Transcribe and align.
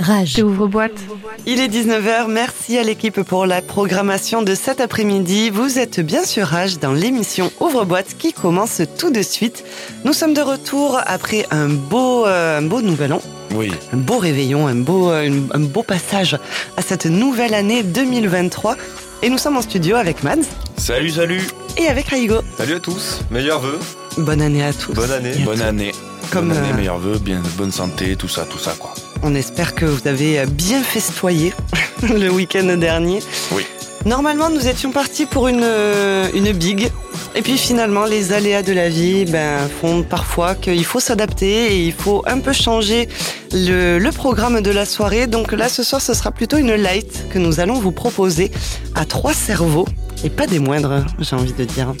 Rage. 0.00 0.42
Ouvre 0.42 0.66
boîte. 0.66 0.98
Il 1.46 1.60
est 1.60 1.68
19h, 1.68 2.26
merci 2.28 2.78
à 2.78 2.82
l'équipe 2.82 3.22
pour 3.22 3.44
la 3.44 3.60
programmation 3.60 4.40
de 4.40 4.54
cet 4.54 4.80
après-midi. 4.80 5.50
Vous 5.50 5.78
êtes 5.78 6.00
bien 6.00 6.24
sur 6.24 6.46
Rage 6.46 6.78
dans 6.78 6.92
l'émission 6.92 7.52
Ouvre-boîte 7.60 8.16
qui 8.18 8.32
commence 8.32 8.80
tout 8.98 9.10
de 9.10 9.20
suite. 9.20 9.62
Nous 10.04 10.14
sommes 10.14 10.32
de 10.32 10.40
retour 10.40 10.98
après 11.06 11.44
un 11.50 11.68
beau, 11.68 12.26
euh, 12.26 12.58
un 12.58 12.62
beau 12.62 12.80
nouvel 12.80 13.12
an. 13.12 13.20
Oui. 13.54 13.70
Un 13.92 13.98
beau 13.98 14.16
réveillon, 14.16 14.66
un 14.66 14.74
beau, 14.76 15.10
euh, 15.10 15.28
un, 15.28 15.56
un 15.60 15.64
beau 15.64 15.82
passage 15.82 16.38
à 16.78 16.82
cette 16.82 17.06
nouvelle 17.06 17.52
année 17.52 17.82
2023. 17.82 18.76
Et 19.22 19.28
nous 19.30 19.38
sommes 19.38 19.56
en 19.56 19.62
studio 19.62 19.96
avec 19.96 20.22
Mads 20.22 20.46
Salut, 20.76 21.10
salut. 21.10 21.42
et 21.76 21.86
avec 21.88 22.06
Raigo. 22.08 22.40
Salut 22.56 22.74
à 22.76 22.80
tous, 22.80 23.20
meilleurs 23.30 23.60
vœux, 23.60 23.78
Bonne 24.16 24.40
année 24.40 24.64
à 24.64 24.72
tous. 24.72 24.92
bonne 24.92 25.10
année. 25.12 25.34
Bonne 25.44 25.58
tous. 25.58 25.62
année. 25.64 25.92
Comme, 26.30 26.48
bonne 26.48 26.56
année, 26.58 26.70
euh, 26.72 26.76
meilleurs 26.76 26.98
vœux, 26.98 27.18
bien, 27.18 27.42
bonne 27.56 27.72
santé, 27.72 28.16
tout 28.16 28.28
ça, 28.28 28.44
tout 28.44 28.58
ça, 28.58 28.74
quoi. 28.78 28.94
On 29.22 29.34
espère 29.34 29.74
que 29.74 29.84
vous 29.84 30.06
avez 30.08 30.44
bien 30.46 30.82
festoyé 30.82 31.52
le 32.02 32.28
week-end 32.30 32.76
dernier. 32.76 33.20
Oui. 33.52 33.66
Normalement, 34.06 34.48
nous 34.48 34.66
étions 34.66 34.92
partis 34.92 35.26
pour 35.26 35.48
une, 35.48 35.60
euh, 35.62 36.28
une 36.34 36.52
big. 36.52 36.90
Et 37.34 37.42
puis 37.42 37.58
finalement, 37.58 38.06
les 38.06 38.32
aléas 38.32 38.62
de 38.62 38.72
la 38.72 38.88
vie 38.88 39.24
ben, 39.26 39.68
font 39.80 40.02
parfois 40.02 40.54
qu'il 40.54 40.84
faut 40.84 41.00
s'adapter 41.00 41.74
et 41.74 41.86
il 41.86 41.92
faut 41.92 42.22
un 42.26 42.38
peu 42.38 42.52
changer 42.52 43.08
le, 43.52 43.98
le 43.98 44.10
programme 44.10 44.62
de 44.62 44.70
la 44.70 44.86
soirée. 44.86 45.26
Donc 45.26 45.52
là, 45.52 45.68
ce 45.68 45.82
soir, 45.82 46.00
ce 46.00 46.14
sera 46.14 46.30
plutôt 46.30 46.56
une 46.56 46.74
light 46.74 47.26
que 47.30 47.38
nous 47.38 47.60
allons 47.60 47.74
vous 47.74 47.92
proposer 47.92 48.50
à 48.94 49.04
trois 49.04 49.34
cerveaux. 49.34 49.86
Et 50.24 50.30
pas 50.30 50.46
des 50.46 50.58
moindres, 50.58 51.04
j'ai 51.18 51.36
envie 51.36 51.52
de 51.52 51.64
dire. 51.64 51.94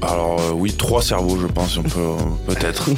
Alors, 0.00 0.40
euh, 0.40 0.52
oui, 0.52 0.72
trois 0.74 1.02
cerveaux, 1.02 1.36
je 1.40 1.46
pense, 1.48 1.76
on 1.76 1.82
peut, 1.82 1.98
euh, 1.98 2.16
peut-être. 2.46 2.88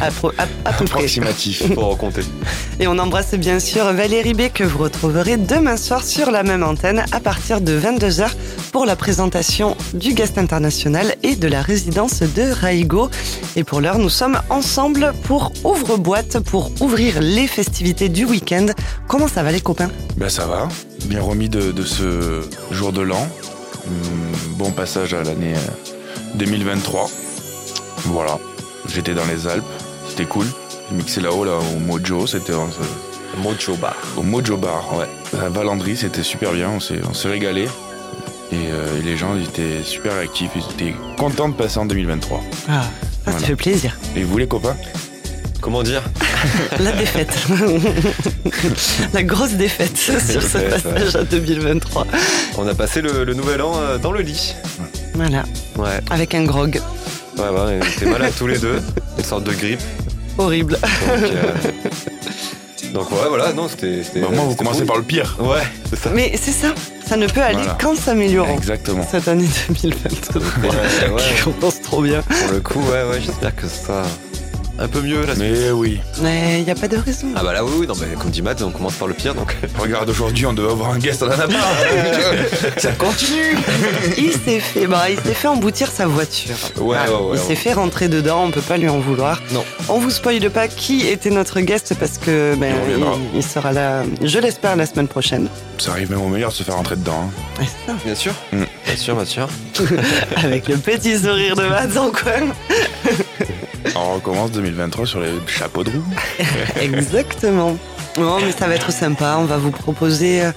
Approximatif. 0.64 1.74
Pour 1.74 1.90
recompter. 1.90 2.22
Et 2.80 2.86
on 2.86 2.96
embrasse 2.98 3.34
bien 3.34 3.58
sûr 3.58 3.84
Valérie 3.92 4.34
B 4.34 4.42
que 4.52 4.62
vous 4.62 4.78
retrouverez 4.78 5.36
demain 5.36 5.76
soir 5.76 6.04
sur 6.04 6.30
la 6.30 6.42
même 6.44 6.62
antenne 6.62 7.04
à 7.10 7.18
partir 7.20 7.60
de 7.60 7.78
22h 7.78 8.28
pour 8.70 8.86
la 8.86 8.94
présentation 8.94 9.76
du 9.94 10.14
guest 10.14 10.38
international 10.38 11.14
et 11.24 11.34
de 11.34 11.48
la 11.48 11.60
résidence 11.60 12.20
de 12.20 12.52
Raigo. 12.52 13.10
Et 13.56 13.64
pour 13.64 13.80
l'heure, 13.80 13.98
nous 13.98 14.10
sommes 14.10 14.38
ensemble 14.48 15.12
pour 15.24 15.52
ouvre-boîte, 15.64 16.38
pour 16.40 16.70
ouvrir 16.80 17.20
les 17.20 17.48
festivités 17.48 18.08
du 18.08 18.24
week-end. 18.24 18.66
Comment 19.08 19.28
ça 19.28 19.42
va 19.42 19.50
les 19.50 19.60
copains? 19.60 19.90
Ben, 20.16 20.28
ça 20.28 20.46
va. 20.46 20.68
Bien 21.06 21.20
remis 21.22 21.48
de, 21.48 21.72
de 21.72 21.82
ce 21.82 22.42
jour 22.70 22.92
de 22.92 23.00
l'an. 23.02 23.26
Hum, 23.86 23.92
Bon 24.56 24.70
passage 24.70 25.12
à 25.12 25.22
l'année 25.22 25.52
euh, 25.54 25.95
2023. 26.36 27.10
Voilà. 28.04 28.38
J'étais 28.88 29.14
dans 29.14 29.24
les 29.26 29.46
Alpes. 29.46 29.64
C'était 30.08 30.24
cool. 30.26 30.46
J'ai 30.90 30.96
mixé 30.96 31.20
là-haut, 31.20 31.44
là, 31.44 31.58
au 31.74 31.78
Mojo. 31.80 32.26
C'était 32.26 32.54
en- 32.54 32.66
euh, 32.68 33.42
Mojo 33.42 33.74
Bar. 33.76 33.96
au 34.16 34.22
Mojo 34.22 34.56
Bar, 34.56 34.96
ouais. 34.96 35.38
À 35.38 35.48
Valandry, 35.48 35.96
c'était 35.96 36.22
super 36.22 36.52
bien. 36.52 36.70
On 36.70 36.80
s'est, 36.80 37.00
on 37.08 37.14
s'est 37.14 37.28
régalé. 37.28 37.64
Et, 38.52 38.54
euh, 38.70 38.98
et 39.00 39.02
les 39.02 39.16
gens 39.16 39.34
ils 39.36 39.42
étaient 39.42 39.82
super 39.82 40.14
réactifs. 40.14 40.50
Ils 40.54 40.62
étaient 40.72 40.94
contents 41.18 41.48
de 41.48 41.54
passer 41.54 41.78
en 41.78 41.86
2023. 41.86 42.40
Ah, 42.68 42.82
ça 42.82 42.88
Voilà. 43.32 43.38
fait 43.46 43.56
plaisir. 43.56 43.98
Et 44.14 44.22
vous, 44.22 44.38
les 44.38 44.46
copains? 44.46 44.76
Comment 45.60 45.82
dire? 45.82 46.02
La 46.80 46.92
défaite. 46.92 47.34
la 49.12 49.22
grosse 49.24 49.54
défaite 49.54 49.96
sur 49.98 50.20
ce 50.20 50.58
passage 50.58 51.16
à 51.16 51.24
2023. 51.24 52.06
On 52.58 52.66
a 52.68 52.74
passé 52.74 53.00
le, 53.00 53.24
le 53.24 53.34
nouvel 53.34 53.60
an 53.62 53.72
euh, 53.76 53.98
dans 53.98 54.12
le 54.12 54.20
lit. 54.20 54.54
Voilà, 55.16 55.44
Ouais, 55.78 56.00
avec 56.10 56.34
un 56.34 56.44
grog. 56.44 56.80
ouais, 57.38 57.42
ouais, 57.44 57.80
on 57.82 57.86
était 57.86 58.06
malades 58.06 58.32
tous 58.38 58.46
les 58.46 58.58
deux. 58.58 58.80
Une 59.18 59.24
sorte 59.24 59.44
de 59.44 59.52
grippe. 59.52 59.80
Horrible. 60.38 60.74
Donc, 60.74 61.22
euh, 61.22 61.52
donc 62.92 63.10
ouais, 63.12 63.28
voilà, 63.28 63.52
non, 63.54 63.68
c'était. 63.68 64.02
Bah, 64.20 64.28
Moi, 64.32 64.44
vous 64.44 64.54
commencez 64.54 64.84
par 64.84 64.96
le 64.96 65.02
pire. 65.02 65.36
Ouais, 65.40 65.62
c'est 65.88 65.98
ça. 65.98 66.10
Mais 66.14 66.32
c'est 66.40 66.52
ça, 66.52 66.74
ça 67.06 67.16
ne 67.16 67.26
peut 67.26 67.40
aller 67.40 67.56
Voilà. 67.58 67.78
qu'en 67.80 67.94
s'améliorant. 67.94 68.54
Exactement. 68.56 69.06
Cette 69.10 69.26
année 69.28 69.48
2023 69.68 70.40
Ouais, 70.42 71.10
ouais. 71.14 71.22
qui 71.36 71.42
commence 71.42 71.80
trop 71.80 72.02
bien. 72.02 72.20
Pour 72.22 72.52
le 72.52 72.60
coup, 72.60 72.80
ouais, 72.80 73.04
ouais, 73.10 73.20
j'espère 73.24 73.56
que 73.56 73.66
ça. 73.66 74.02
Un 74.78 74.88
peu 74.88 75.00
mieux 75.00 75.24
la 75.24 75.34
suite. 75.34 75.38
Mais 75.38 75.70
oui. 75.70 76.00
Mais 76.20 76.58
il 76.58 76.64
n'y 76.64 76.70
a 76.70 76.74
pas 76.74 76.86
de 76.88 76.96
raison. 76.98 77.28
Ah 77.34 77.42
bah 77.42 77.52
là, 77.54 77.64
oui, 77.64 77.72
oui, 77.78 77.86
non, 77.86 77.94
mais 77.98 78.14
comme 78.20 78.30
dit 78.30 78.42
Matt, 78.42 78.60
on 78.62 78.70
commence 78.70 78.94
par 78.94 79.08
le 79.08 79.14
pire 79.14 79.34
donc. 79.34 79.56
Regarde, 79.78 80.08
aujourd'hui, 80.10 80.44
on 80.46 80.52
devait 80.52 80.70
avoir 80.70 80.90
un 80.90 80.98
guest, 80.98 81.22
on 81.22 81.26
en 81.28 81.30
a 81.30 81.46
pas. 81.48 81.54
Ça 82.76 82.92
continue. 82.92 83.56
Il 84.18 84.32
s'est 84.32 84.60
fait, 84.60 84.86
bah, 84.86 85.08
il 85.08 85.18
s'est 85.18 85.34
fait 85.34 85.48
emboutir 85.48 85.90
sa 85.90 86.06
voiture. 86.06 86.56
Ouais, 86.76 86.84
ouais, 86.84 86.96
ouais, 86.96 87.08
Il 87.08 87.30
ouais. 87.32 87.36
s'est 87.38 87.54
fait 87.54 87.72
rentrer 87.72 88.08
dedans, 88.08 88.44
on 88.44 88.50
peut 88.50 88.60
pas 88.60 88.76
lui 88.76 88.88
en 88.88 88.98
vouloir. 89.00 89.40
Non. 89.52 89.64
On 89.88 89.98
vous 89.98 90.10
spoile 90.10 90.50
pas 90.50 90.68
qui 90.68 91.06
était 91.06 91.30
notre 91.30 91.60
guest 91.60 91.94
parce 91.98 92.18
que 92.18 92.54
ben, 92.56 92.74
Il 92.76 92.82
reviendra. 92.94 93.16
il, 93.32 93.38
il 93.38 93.42
sera 93.42 93.72
là, 93.72 94.02
je 94.22 94.38
l'espère, 94.38 94.76
la 94.76 94.84
semaine 94.86 95.08
prochaine. 95.08 95.48
Ça 95.78 95.92
arrive 95.92 96.10
même 96.10 96.20
au 96.20 96.28
meilleur 96.28 96.50
de 96.50 96.54
se 96.54 96.62
faire 96.62 96.74
rentrer 96.76 96.96
dedans. 96.96 97.30
hein. 97.30 97.64
C'est 97.86 97.86
ça. 97.92 97.96
Bien 98.04 98.14
sûr. 98.14 98.32
Mm. 98.52 98.62
Bien 98.84 98.96
sûr, 98.96 99.14
bien 99.16 99.24
sûr. 99.24 99.48
Avec 100.36 100.68
le 100.68 100.76
petit 100.76 101.18
sourire 101.18 101.56
de 101.56 101.62
Mads 101.66 101.96
en 101.98 102.10
coin. 102.10 102.52
On 103.94 104.14
recommence 104.14 104.50
2023 104.52 105.06
sur 105.06 105.20
les 105.20 105.30
chapeaux 105.46 105.84
de 105.84 105.90
roue. 105.90 106.02
Exactement. 106.80 107.76
Non, 108.18 108.38
mais 108.40 108.50
ça 108.52 108.66
va 108.66 108.74
être 108.74 108.90
sympa. 108.92 109.36
On 109.38 109.44
va 109.44 109.58
vous 109.58 109.70
proposer, 109.70 110.42
euh, 110.42 110.52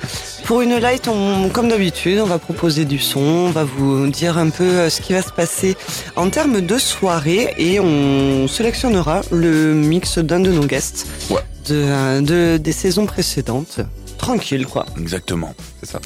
pour 0.46 0.62
une 0.62 0.78
light, 0.78 1.08
on- 1.10 1.50
comme 1.50 1.68
d'habitude, 1.68 2.20
on 2.20 2.26
va 2.26 2.40
proposer 2.40 2.86
du 2.86 3.00
son, 3.00 3.20
on 3.20 3.50
va 3.50 3.66
vous 3.66 4.08
dire 4.08 4.38
un 4.38 4.50
peu 4.50 4.64
euh, 4.64 4.90
ce 4.90 5.02
qui 5.02 5.12
va 5.14 5.22
se 5.22 5.32
passer 5.32 5.76
en 6.16 6.30
termes 6.30 6.62
de 6.62 6.78
soirée 6.78 7.54
et 7.58 7.80
on 7.82 8.48
sélectionnera 8.48 9.22
le 9.32 9.74
mix 9.74 10.20
d'un 10.20 10.40
de 10.40 10.52
nos 10.52 10.66
guests 10.66 11.06
Ouais. 11.30 11.42
de, 11.68 11.76
euh, 11.76 12.22
de- 12.22 12.58
des 12.58 12.72
saisons 12.72 13.06
précédentes. 13.06 13.82
Tranquille, 14.18 14.66
quoi. 14.66 14.86
Exactement. 14.98 15.54
C'est 15.84 15.92
ça. 15.92 16.00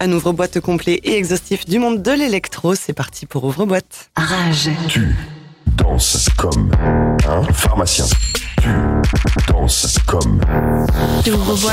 Un 0.00 0.12
ouvre-boîte 0.12 0.60
complet 0.60 1.00
et 1.02 1.16
exhaustif 1.16 1.66
du 1.66 1.78
monde 1.80 2.02
de 2.02 2.10
l'électro. 2.12 2.74
C'est 2.76 2.92
parti 2.92 3.26
pour 3.26 3.44
ouvre-boîte. 3.44 4.10
Rage. 4.16 4.70
Tu 4.88 5.14
danses 5.76 6.28
comme 6.36 6.70
un 7.28 7.42
pharmacien. 7.52 8.06
Tu 8.60 8.68
danses 9.52 9.98
comme 10.06 10.40
Ouvre 11.26 11.72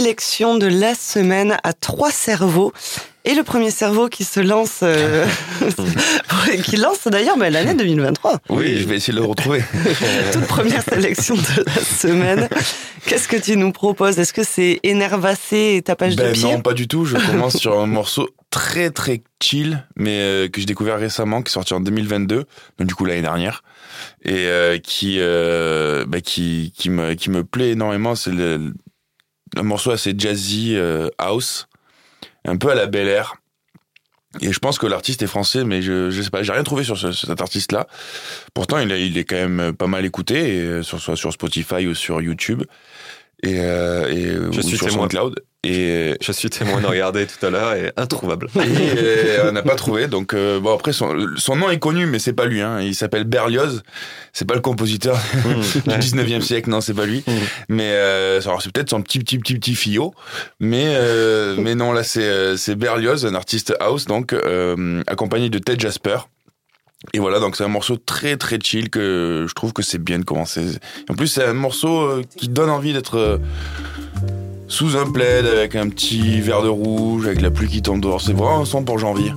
sélection 0.00 0.56
de 0.56 0.66
la 0.66 0.94
semaine 0.94 1.58
à 1.62 1.74
trois 1.74 2.10
cerveaux. 2.10 2.72
Et 3.26 3.34
le 3.34 3.42
premier 3.42 3.70
cerveau 3.70 4.08
qui 4.08 4.24
se 4.24 4.40
lance, 4.40 4.80
euh, 4.82 5.26
qui 6.64 6.76
lance 6.76 7.06
d'ailleurs 7.06 7.36
ben, 7.36 7.52
l'année 7.52 7.74
2023. 7.74 8.38
Oui, 8.48 8.78
je 8.78 8.88
vais 8.88 8.96
essayer 8.96 9.12
de 9.12 9.18
le 9.18 9.26
retrouver. 9.26 9.62
Toute 10.32 10.46
première 10.46 10.82
sélection 10.82 11.34
de 11.34 11.64
la 11.66 11.82
semaine. 11.82 12.48
Qu'est-ce 13.04 13.28
que 13.28 13.36
tu 13.36 13.58
nous 13.58 13.72
proposes? 13.72 14.18
Est-ce 14.18 14.32
que 14.32 14.42
c'est 14.42 14.80
énervacé 14.84 15.74
et 15.76 15.82
tapage 15.82 16.16
de 16.16 16.22
Ben 16.22 16.32
pied? 16.32 16.44
non, 16.44 16.62
pas 16.62 16.72
du 16.72 16.88
tout. 16.88 17.04
Je 17.04 17.18
commence 17.18 17.58
sur 17.58 17.78
un 17.78 17.86
morceau 17.86 18.26
très 18.48 18.88
très 18.88 19.20
chill, 19.42 19.86
mais 19.96 20.18
euh, 20.20 20.48
que 20.48 20.60
j'ai 20.60 20.66
découvert 20.66 20.98
récemment, 20.98 21.42
qui 21.42 21.50
est 21.50 21.52
sorti 21.52 21.74
en 21.74 21.80
2022, 21.80 22.46
donc 22.78 22.88
du 22.88 22.94
coup 22.94 23.04
l'année 23.04 23.20
dernière, 23.20 23.62
et 24.22 24.46
euh, 24.46 24.78
qui, 24.78 25.18
ben, 25.18 26.22
qui 26.22 26.72
qui 26.74 26.88
me 26.88 27.12
qui 27.12 27.28
me 27.28 27.44
plaît 27.44 27.72
énormément. 27.72 28.14
C'est 28.14 28.32
le, 28.32 28.72
un 29.56 29.62
morceau 29.62 29.90
assez 29.90 30.14
jazzy 30.16 30.76
euh, 30.76 31.08
house, 31.18 31.68
un 32.44 32.56
peu 32.56 32.70
à 32.70 32.74
la 32.74 32.86
Bel 32.86 33.08
Air. 33.08 33.34
Et 34.40 34.52
je 34.52 34.58
pense 34.60 34.78
que 34.78 34.86
l'artiste 34.86 35.22
est 35.22 35.26
français, 35.26 35.64
mais 35.64 35.82
je, 35.82 36.10
je 36.10 36.22
sais 36.22 36.30
pas, 36.30 36.42
j'ai 36.44 36.52
rien 36.52 36.62
trouvé 36.62 36.84
sur 36.84 36.96
ce- 36.96 37.10
cet 37.10 37.40
artiste-là. 37.40 37.88
Pourtant, 38.54 38.78
il, 38.78 38.92
est- 38.92 39.04
il 39.06 39.18
est 39.18 39.24
quand 39.24 39.34
même 39.48 39.72
pas 39.72 39.88
mal 39.88 40.04
écouté, 40.04 40.56
et, 40.56 40.60
euh, 40.60 40.82
sur, 40.84 41.00
soit 41.00 41.16
sur 41.16 41.32
Spotify 41.32 41.86
ou 41.88 41.94
sur 41.96 42.20
YouTube. 42.22 42.62
Et, 43.42 43.58
euh, 43.58 44.06
et 44.08 44.26
Je 44.52 44.60
ou 44.60 44.62
suis 44.62 44.76
sur 44.76 44.86
témoin. 44.86 45.02
SoundCloud. 45.08 45.40
Et, 45.62 46.16
Je 46.20 46.32
suis 46.32 46.48
témoin 46.48 46.80
de 46.80 46.86
regarder 46.86 47.26
tout 47.26 47.44
à 47.44 47.50
l'heure 47.50 47.74
et 47.74 47.92
introuvable. 47.96 48.48
et, 48.56 48.60
euh, 48.60 49.48
on 49.50 49.52
n'a 49.52 49.62
pas 49.62 49.74
trouvé. 49.74 50.06
Donc 50.06 50.32
euh, 50.32 50.58
bon 50.58 50.74
après 50.74 50.92
son, 50.92 51.14
son 51.36 51.56
nom 51.56 51.70
est 51.70 51.78
connu, 51.78 52.06
mais 52.06 52.18
c'est 52.18 52.32
pas 52.32 52.46
lui. 52.46 52.60
Hein. 52.60 52.80
Il 52.80 52.94
s'appelle 52.94 53.24
Berlioz. 53.24 53.82
C'est 54.32 54.46
pas 54.46 54.54
le 54.54 54.60
compositeur 54.60 55.18
du 55.84 55.90
19e 55.90 56.40
siècle, 56.40 56.70
non, 56.70 56.80
c'est 56.80 56.94
pas 56.94 57.06
lui. 57.06 57.22
Mm. 57.26 57.32
Mais 57.68 57.90
euh, 57.90 58.40
alors 58.42 58.62
c'est 58.62 58.72
peut-être 58.72 58.90
son 58.90 59.02
petit 59.02 59.18
petit 59.18 59.38
petit 59.38 59.54
petit 59.54 59.74
fillot. 59.74 60.14
Mais 60.60 60.94
euh, 60.96 61.56
mais 61.58 61.74
non 61.74 61.92
là 61.92 62.04
c'est 62.04 62.22
euh, 62.22 62.56
c'est 62.56 62.74
Berlioz, 62.74 63.26
un 63.26 63.34
artiste 63.34 63.74
house 63.80 64.06
donc 64.06 64.32
euh, 64.32 65.02
accompagné 65.06 65.50
de 65.50 65.58
Ted 65.58 65.80
Jasper. 65.80 66.18
Et 67.14 67.18
voilà, 67.18 67.40
donc 67.40 67.56
c'est 67.56 67.64
un 67.64 67.68
morceau 67.68 67.96
très 67.96 68.36
très 68.36 68.58
chill 68.62 68.90
que 68.90 69.46
je 69.48 69.54
trouve 69.54 69.72
que 69.72 69.82
c'est 69.82 69.98
bien 69.98 70.18
de 70.18 70.24
commencer. 70.24 70.78
En 71.08 71.14
plus, 71.14 71.28
c'est 71.28 71.44
un 71.44 71.54
morceau 71.54 72.00
euh, 72.02 72.22
qui 72.36 72.48
donne 72.48 72.68
envie 72.68 72.92
d'être 72.92 73.16
euh, 73.16 73.38
sous 74.70 74.96
un 74.96 75.10
plaid 75.10 75.44
avec 75.44 75.74
un 75.76 75.88
petit 75.88 76.40
verre 76.40 76.62
de 76.62 76.68
rouge, 76.68 77.26
avec 77.26 77.42
la 77.42 77.50
pluie 77.50 77.68
qui 77.68 77.82
tombe 77.82 78.00
dehors. 78.00 78.22
C'est 78.22 78.32
vraiment 78.32 78.60
un 78.60 78.64
son 78.64 78.82
pour 78.84 78.98
janvier. 78.98 79.32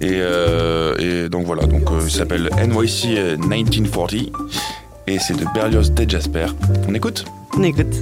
Et, 0.00 0.12
euh, 0.12 1.28
donc 1.28 1.44
voilà, 1.44 1.66
donc 1.66 1.90
euh, 1.90 2.00
il 2.04 2.10
s'appelle 2.10 2.48
NYC 2.56 3.38
1940 3.38 4.14
et 5.08 5.18
c'est 5.18 5.36
de 5.36 5.44
Berlioz 5.52 5.92
Ted 5.94 6.10
Jasper. 6.10 6.46
On 6.88 6.94
écoute? 6.94 7.24
On 7.58 7.62
écoute. 7.64 7.94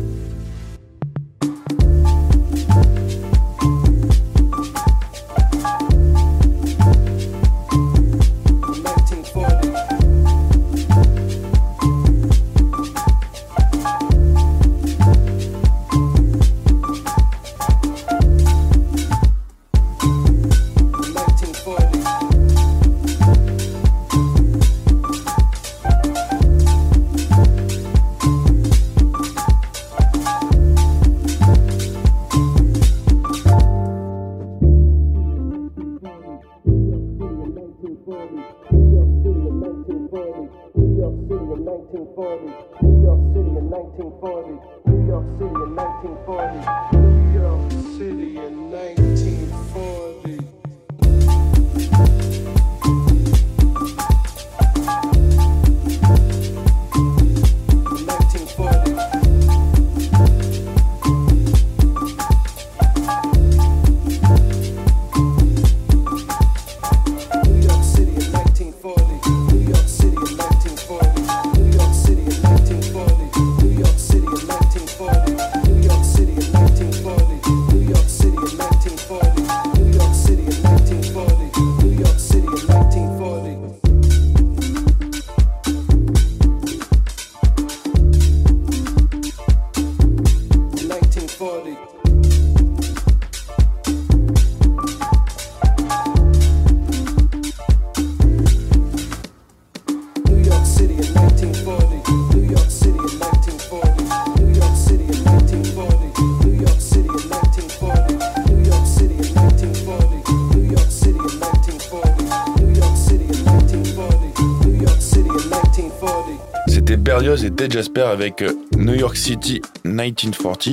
Avec 118.15 118.43
euh, 118.43 118.53
New 118.77 118.95
York 118.95 119.17
City 119.17 119.61
1940, 119.85 120.69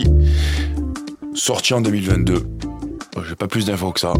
sorti 1.33 1.73
en 1.73 1.81
2022. 1.81 2.33
Euh, 2.35 3.21
J'ai 3.27 3.35
pas 3.35 3.47
plus 3.47 3.65
d'infos 3.65 3.91
que 3.91 3.99
ça. 3.99 4.13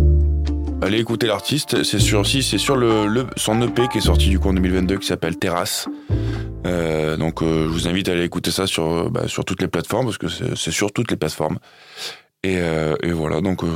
Allez 0.81 0.97
écouter 0.99 1.27
l'artiste, 1.27 1.83
c'est 1.83 1.99
sur 1.99 2.19
aussi, 2.21 2.41
c'est 2.41 2.57
sur 2.57 2.75
le, 2.75 3.05
le- 3.05 3.27
son 3.37 3.61
EP 3.61 3.87
qui 3.89 3.99
est 3.99 4.01
sorti 4.01 4.29
du 4.29 4.39
coup 4.39 4.49
en 4.49 4.53
2022 4.53 4.97
qui 4.97 5.05
s'appelle 5.07 5.37
Terrasse. 5.37 5.87
Euh, 6.65 7.17
donc 7.17 7.41
euh, 7.43 7.65
je 7.67 7.69
vous 7.73 7.87
invite 7.87 8.09
à 8.09 8.13
aller 8.13 8.23
écouter 8.23 8.49
ça 8.51 8.65
sur, 8.65 9.09
bah, 9.11 9.27
sur 9.27 9.45
toutes 9.45 9.61
les 9.61 9.67
plateformes 9.67 10.05
parce 10.05 10.17
que 10.17 10.27
c'est 10.27 10.55
c'est 10.55 10.71
sur 10.71 10.91
toutes 10.91 11.11
les 11.11 11.17
plateformes. 11.17 11.59
Et, 12.43 12.57
euh, 12.57 12.95
et 13.03 13.11
voilà, 13.11 13.41
donc 13.41 13.63
euh, 13.63 13.67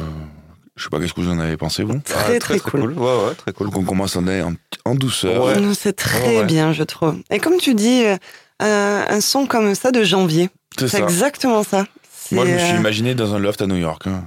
je 0.76 0.84
sais 0.84 0.90
pas 0.90 1.00
qu'est-ce 1.00 1.14
que 1.14 1.22
vous 1.22 1.30
en 1.30 1.38
avez 1.40 1.58
pensé 1.58 1.84
vous. 1.84 2.00
Très, 2.04 2.40
très 2.40 2.60
cool. 2.60 2.94
Ouais, 2.94 3.06
ouais, 3.06 3.36
très 3.38 3.54
cool. 3.54 3.68
Donc 3.70 3.78
on 3.78 3.84
commence 3.84 4.16
en, 4.16 4.28
en, 4.28 4.54
en 4.86 4.96
douceur. 4.96 5.46
Ouais. 5.46 5.54
C'est 5.76 5.94
très 5.96 6.40
ouais. 6.40 6.46
bien, 6.46 6.74
je 6.74 6.82
trouve. 6.84 7.18
Et 7.30 7.38
comme 7.38 7.58
tu 7.58 7.76
dis, 7.76 8.04
euh, 8.06 8.18
un, 8.60 9.06
un 9.10 9.22
son 9.22 9.46
comme 9.46 9.76
ça 9.76 9.92
de 9.92 10.04
janvier. 10.04 10.50
C'est 10.78 10.88
C'est 10.88 10.98
ça. 10.98 11.04
exactement 11.04 11.64
ça. 11.64 11.86
C'est, 12.12 12.36
Moi 12.36 12.46
je 12.46 12.52
me 12.54 12.58
suis 12.58 12.74
euh, 12.74 12.78
imaginé 12.78 13.14
dans 13.16 13.36
un 13.36 13.40
loft 13.40 13.62
à 13.62 13.68
New 13.68 13.76
York 13.76 14.08
hein, 14.08 14.24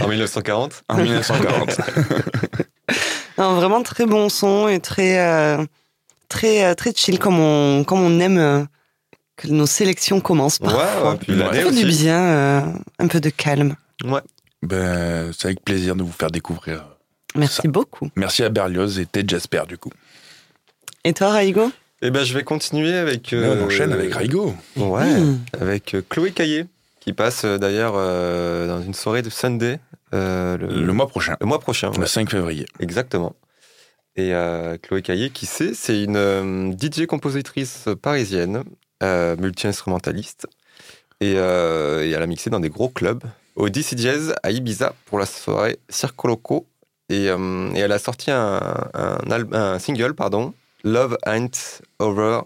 en 0.00 0.08
1940 0.08 0.82
en 0.88 0.96
1940. 0.96 1.80
un 3.38 3.54
vraiment 3.56 3.82
très 3.82 4.06
bon 4.06 4.28
son 4.28 4.68
et 4.68 4.78
très, 4.80 5.18
euh, 5.18 5.64
très, 6.28 6.64
euh, 6.64 6.74
très 6.74 6.92
chill 6.94 7.18
comme 7.18 7.40
on, 7.40 7.82
comme 7.84 8.00
on 8.00 8.20
aime 8.20 8.38
euh, 8.38 8.64
que 9.36 9.48
nos 9.48 9.66
sélections 9.66 10.20
commencent 10.20 10.60
Ouais, 10.60 10.68
parfois. 10.68 11.10
ouais, 11.12 11.16
puis 11.18 11.32
Ouais. 11.32 11.38
Ça 11.40 11.44
l'année 11.52 11.62
fait 11.64 11.84
du 11.84 11.86
bien, 11.86 12.20
euh, 12.20 12.60
un 13.00 13.06
peu 13.08 13.20
de 13.20 13.30
calme. 13.30 13.74
Ouais. 14.04 14.20
ben, 14.62 15.32
c'est 15.36 15.48
avec 15.48 15.64
plaisir 15.64 15.96
de 15.96 16.02
vous 16.04 16.12
faire 16.12 16.30
découvrir. 16.30 16.84
Merci 17.34 17.62
Ça. 17.62 17.68
beaucoup. 17.68 18.08
Merci 18.16 18.44
à 18.44 18.48
Berlioz 18.50 18.98
et 19.00 19.06
Ted 19.06 19.28
Jasper 19.28 19.62
du 19.68 19.76
coup. 19.78 19.90
Et 21.04 21.12
toi, 21.12 21.32
Raigo? 21.32 21.70
Et 22.02 22.10
ben, 22.10 22.24
je 22.24 22.34
vais 22.34 22.42
continuer 22.44 22.94
avec. 22.94 23.32
Euh, 23.32 23.56
on 23.60 23.66
enchaîne 23.66 23.92
avec 23.92 24.12
Raigo. 24.14 24.54
Ouais, 24.76 25.20
Hmm. 25.20 25.38
avec 25.60 25.94
euh, 25.94 26.02
Chloé 26.08 26.30
Caillé, 26.32 26.66
qui 27.00 27.12
passe 27.12 27.44
euh, 27.44 27.56
d'ailleurs 27.58 27.94
euh, 27.96 28.66
dans 28.68 28.82
une 28.82 28.92
soirée 28.94 29.22
de 29.22 29.30
Sunday 29.30 29.78
euh, 30.14 30.56
le, 30.58 30.66
Le 30.84 30.92
mois 30.92 31.08
prochain, 31.08 31.36
le 31.40 31.46
mois 31.46 31.58
prochain. 31.58 31.90
le 31.92 32.00
ouais. 32.00 32.06
5 32.06 32.30
février. 32.30 32.66
Exactement. 32.80 33.34
Et 34.16 34.32
euh, 34.34 34.76
Chloé 34.80 35.02
Caillé, 35.02 35.30
qui 35.30 35.46
c'est 35.46 35.74
C'est 35.74 36.02
une 36.02 36.16
euh, 36.16 36.72
DJ 36.72 37.06
compositrice 37.06 37.88
parisienne, 38.02 38.62
euh, 39.02 39.36
multi-instrumentaliste. 39.36 40.46
Et, 41.22 41.34
euh, 41.36 42.04
et 42.04 42.10
elle 42.10 42.22
a 42.22 42.26
mixé 42.26 42.50
dans 42.50 42.60
des 42.60 42.68
gros 42.68 42.90
clubs. 42.90 43.22
Au 43.56 43.70
DC 43.70 43.96
Jazz 43.96 44.34
à 44.42 44.50
Ibiza 44.50 44.94
pour 45.06 45.18
la 45.18 45.24
soirée 45.24 45.78
Circo 45.88 46.28
Loco. 46.28 46.66
Et, 47.08 47.30
euh, 47.30 47.70
et 47.74 47.78
elle 47.78 47.92
a 47.92 47.98
sorti 47.98 48.30
un, 48.30 48.60
un 48.94 49.78
single, 49.78 50.14
pardon, 50.14 50.52
Love 50.86 51.18
Ain't 51.26 51.82
Over, 51.98 52.42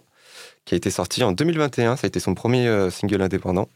qui 0.64 0.74
a 0.74 0.76
été 0.78 0.90
sorti 0.90 1.22
en 1.22 1.32
2021. 1.32 1.96
Ça 1.96 2.06
a 2.06 2.08
été 2.08 2.20
son 2.20 2.34
premier 2.34 2.66
euh, 2.66 2.90
single 2.90 3.20
indépendant. 3.20 3.68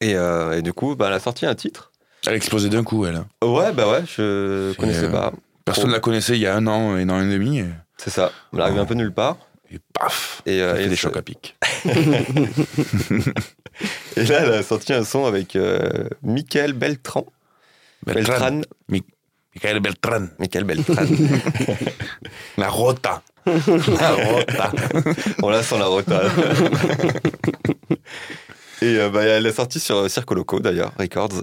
Et, 0.00 0.14
euh, 0.14 0.56
et 0.56 0.62
du 0.62 0.72
coup, 0.72 0.96
bah, 0.96 1.08
elle 1.08 1.12
a 1.12 1.20
sorti 1.20 1.44
un 1.44 1.54
titre. 1.54 1.92
Elle 2.26 2.32
a 2.32 2.36
explosé 2.36 2.70
d'un 2.70 2.82
coup, 2.82 3.04
elle. 3.04 3.24
Ouais, 3.44 3.72
bah 3.72 3.90
ouais, 3.90 4.04
je 4.06 4.72
connaissais 4.74 5.04
euh, 5.04 5.10
pas. 5.10 5.32
Personne 5.66 5.88
ne 5.88 5.92
la 5.92 6.00
connaissait 6.00 6.34
il 6.34 6.40
y 6.40 6.46
a 6.46 6.56
un 6.56 6.66
an, 6.66 6.94
un 6.94 7.08
an 7.10 7.20
et 7.20 7.30
demi. 7.30 7.58
Et, 7.58 7.66
C'est 7.98 8.10
ça. 8.10 8.32
Elle 8.54 8.62
arrive 8.62 8.78
un 8.78 8.86
peu 8.86 8.94
nulle 8.94 9.12
part. 9.12 9.36
et 9.70 9.78
paf 9.92 10.42
Et, 10.46 10.58
fait 10.60 10.84
et 10.84 10.88
des 10.88 10.96
chocs 10.96 11.16
à 11.16 11.22
pic. 11.22 11.56
Et 14.16 14.24
là, 14.24 14.40
elle 14.40 14.54
a 14.54 14.62
sorti 14.62 14.94
un 14.94 15.04
son 15.04 15.26
avec 15.26 15.58
Michael 16.22 16.72
Beltran. 16.72 17.26
Beltran. 18.06 18.60
Beltran. 18.88 19.02
Michael 19.56 19.80
Beltran. 19.80 20.28
Michael 20.38 20.64
Beltran. 20.64 21.06
La 22.58 22.68
rota. 22.68 23.22
La 23.46 24.10
rota. 24.12 24.72
On 25.42 25.48
la 25.50 25.62
sent 25.62 25.78
la 25.78 25.86
rota. 25.86 26.22
et 28.82 28.98
euh, 28.98 29.08
bah, 29.08 29.22
elle 29.24 29.46
est 29.46 29.52
sortie 29.52 29.80
sur 29.80 30.08
Circo 30.10 30.34
Loco, 30.34 30.60
d'ailleurs, 30.60 30.92
Records. 30.98 31.42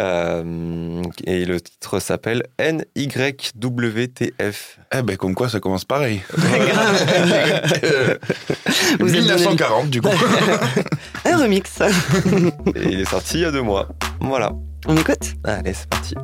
Euh, 0.00 1.02
et 1.26 1.44
le 1.44 1.60
titre 1.60 2.00
s'appelle 2.00 2.42
NYWTF. 2.58 4.78
Eh 4.94 5.02
ben, 5.02 5.16
comme 5.16 5.34
quoi, 5.34 5.48
ça 5.48 5.60
commence 5.60 5.84
pareil. 5.84 6.22
Grave. 6.36 7.06
Vous 8.98 9.14
êtes 9.14 9.26
donné- 9.26 9.34
1940, 9.34 9.90
du 9.90 10.02
coup. 10.02 10.08
Un 11.24 11.36
remix. 11.36 11.80
Et 12.74 12.88
il 12.90 13.00
est 13.00 13.04
sorti 13.08 13.38
il 13.38 13.40
y 13.42 13.44
a 13.44 13.50
deux 13.52 13.62
mois. 13.62 13.88
Voilà. 14.20 14.50
On 14.86 14.96
écoute 14.96 15.34
Allez, 15.44 15.74
c'est 15.74 15.88
parti. 15.88 16.14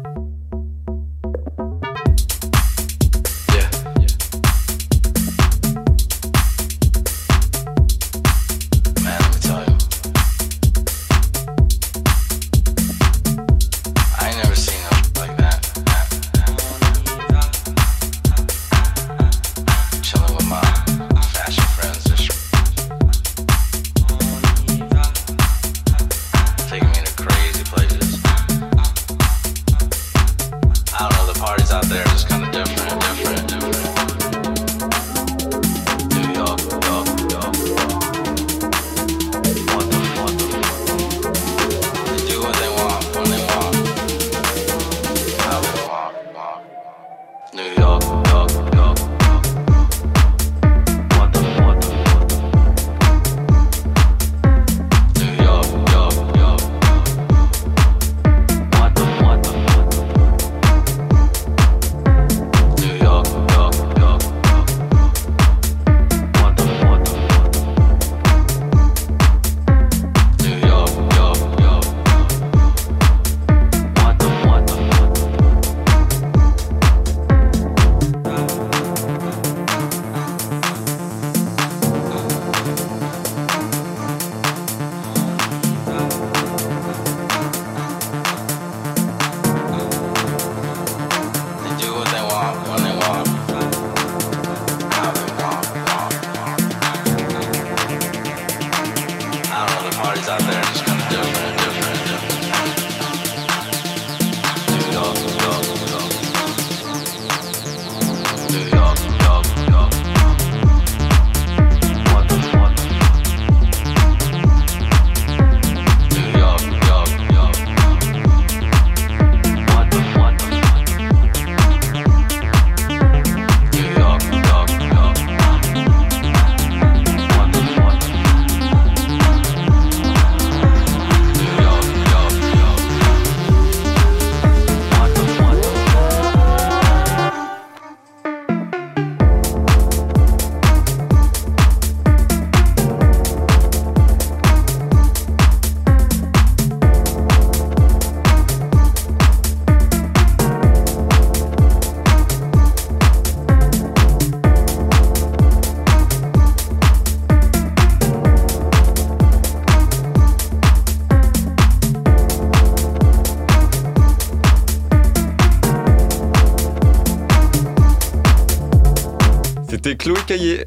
Chloé 170.08 170.22
Caillé. 170.26 170.64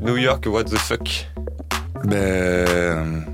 New 0.00 0.16
York, 0.18 0.46
what 0.46 0.62
the 0.62 0.76
fuck. 0.76 1.26
Ben. 2.04 3.24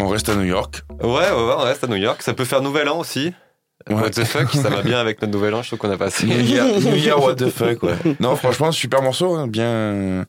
On 0.00 0.08
reste 0.08 0.28
à 0.28 0.34
New 0.34 0.42
York. 0.42 0.82
Ouais, 1.00 1.08
ouais, 1.08 1.30
ouais, 1.30 1.54
on 1.56 1.62
reste 1.62 1.84
à 1.84 1.86
New 1.86 1.94
York. 1.94 2.20
Ça 2.20 2.34
peut 2.34 2.44
faire 2.44 2.60
Nouvel 2.60 2.88
An 2.88 2.98
aussi. 2.98 3.32
Ouais. 3.88 3.94
What 3.94 4.10
the 4.10 4.24
fuck, 4.24 4.50
ça 4.50 4.68
va 4.68 4.82
bien 4.82 4.98
avec 4.98 5.22
notre 5.22 5.32
Nouvel 5.32 5.54
An. 5.54 5.62
Je 5.62 5.68
trouve 5.68 5.78
qu'on 5.78 5.90
a 5.92 5.96
passé. 5.96 6.26
New 6.26 6.40
Year, 6.40 6.66
New 6.66 6.96
Year, 6.96 7.22
what 7.22 7.36
the 7.36 7.48
fuck, 7.48 7.80
ouais. 7.84 7.94
Non, 8.18 8.34
franchement, 8.34 8.72
super 8.72 9.02
morceau, 9.02 9.36
hein, 9.36 9.46
bien. 9.46 10.26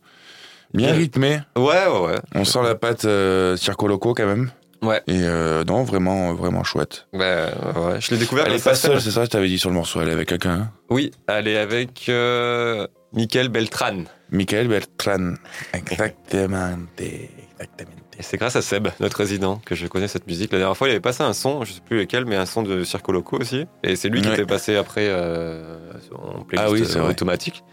Bien 0.75 0.93
rythmé. 0.93 1.39
Ouais, 1.55 1.87
ouais, 1.87 1.99
ouais. 2.05 2.19
On 2.35 2.45
sent 2.45 2.61
la 2.61 2.75
patte 2.75 3.05
euh, 3.05 3.57
Circo 3.57 3.87
Loco 3.87 4.13
quand 4.13 4.27
même. 4.27 4.51
Ouais. 4.83 5.01
Et 5.07 5.23
euh, 5.23 5.63
non, 5.63 5.83
vraiment, 5.83 6.33
vraiment 6.33 6.63
chouette. 6.63 7.07
Bah, 7.13 7.47
ouais. 7.75 8.01
Je 8.01 8.11
l'ai 8.11 8.17
découvert 8.17 8.45
Elle 8.47 8.53
est 8.53 8.63
pas 8.63 8.75
seule, 8.75 8.99
c'est 8.99 9.11
ça, 9.11 9.25
je 9.25 9.29
t'avais 9.29 9.47
dit 9.47 9.59
sur 9.59 9.69
le 9.69 9.75
morceau, 9.75 10.01
elle 10.01 10.09
est 10.09 10.13
avec 10.13 10.29
quelqu'un. 10.29 10.53
Hein? 10.53 10.71
Oui, 10.89 11.11
elle 11.27 11.47
est 11.47 11.57
avec 11.57 12.05
euh, 12.09 12.87
Michael 13.13 13.50
Beltran. 13.50 14.03
Michael 14.32 14.68
Bertrand. 14.68 15.34
Exactement. 15.74 16.77
Exactement. 16.98 17.91
Et 18.20 18.24
c'est 18.24 18.38
grâce 18.38 18.56
à 18.56 18.62
Seb, 18.62 18.88
notre 19.00 19.18
résident, 19.18 19.60
que 19.65 19.74
je 19.75 19.88
connais 19.88 20.08
cette 20.08 20.27
musique. 20.27 20.51
La 20.51 20.60
dernière 20.60 20.77
fois, 20.77 20.88
il 20.88 20.91
avait 20.91 21.00
passé 21.00 21.24
un 21.24 21.34
son, 21.34 21.63
je 21.63 21.74
sais 21.74 21.82
plus 21.82 21.98
lequel, 22.00 22.25
mais 22.25 22.36
un 22.36 22.46
son 22.46 22.62
de 22.63 22.84
Circo 22.84 23.12
Loco 23.12 23.38
aussi. 23.39 23.65
Et 23.84 23.96
c'est 23.96 24.10
lui 24.10 24.22
qui 24.22 24.27
Ouais. 24.27 24.34
était 24.36 24.46
passé 24.46 24.75
après 24.75 25.08
euh, 25.08 25.77
en 26.13 26.44
playlist 26.44 26.68
Ah 26.68 26.72
oui, 26.72 26.86
c'est 26.86 27.00
vrai. 27.00 27.10
automatique. 27.10 27.63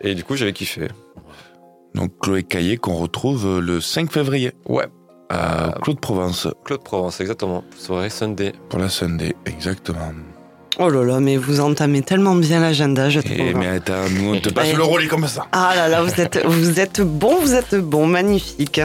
Et 0.00 0.14
du 0.14 0.24
coup, 0.24 0.36
j'avais 0.36 0.52
kiffé. 0.52 0.88
Donc 1.94 2.12
Chloé 2.20 2.42
Caillé 2.42 2.76
qu'on 2.76 2.94
retrouve 2.96 3.60
le 3.60 3.80
5 3.80 4.10
février 4.12 4.52
Ouais. 4.66 4.86
à 5.30 5.74
Claude 5.82 6.00
Provence 6.00 6.48
Claude 6.64 6.82
Provence, 6.82 7.20
exactement. 7.20 7.64
Soirée 7.78 8.10
Sunday. 8.10 8.52
pour 8.68 8.78
la 8.78 8.88
Sunday. 8.88 9.34
Exactement. 9.46 10.12
Oh 10.78 10.88
là 10.88 11.04
là, 11.04 11.20
mais 11.20 11.36
vous 11.36 11.60
entamez 11.60 12.02
tellement 12.02 12.34
bien 12.34 12.60
l'agenda, 12.60 13.08
je 13.10 13.20
Et 13.20 13.22
trouve. 13.22 13.54
mais 13.60 13.68
attends, 13.68 14.08
nous 14.10 14.34
on 14.34 14.40
te 14.40 14.48
passe 14.50 14.68
Ouais. 14.68 14.74
le 14.74 14.82
relais 14.82 15.06
comme 15.06 15.26
ça. 15.28 15.46
Ah 15.52 15.72
là 15.76 15.88
là, 15.88 16.02
vous 16.02 16.20
êtes, 16.20 16.44
vous 16.44 16.80
êtes 16.80 17.00
bon, 17.00 17.36
vous 17.40 17.54
êtes 17.54 17.74
bon, 17.76 18.06
magnifique. 18.06 18.80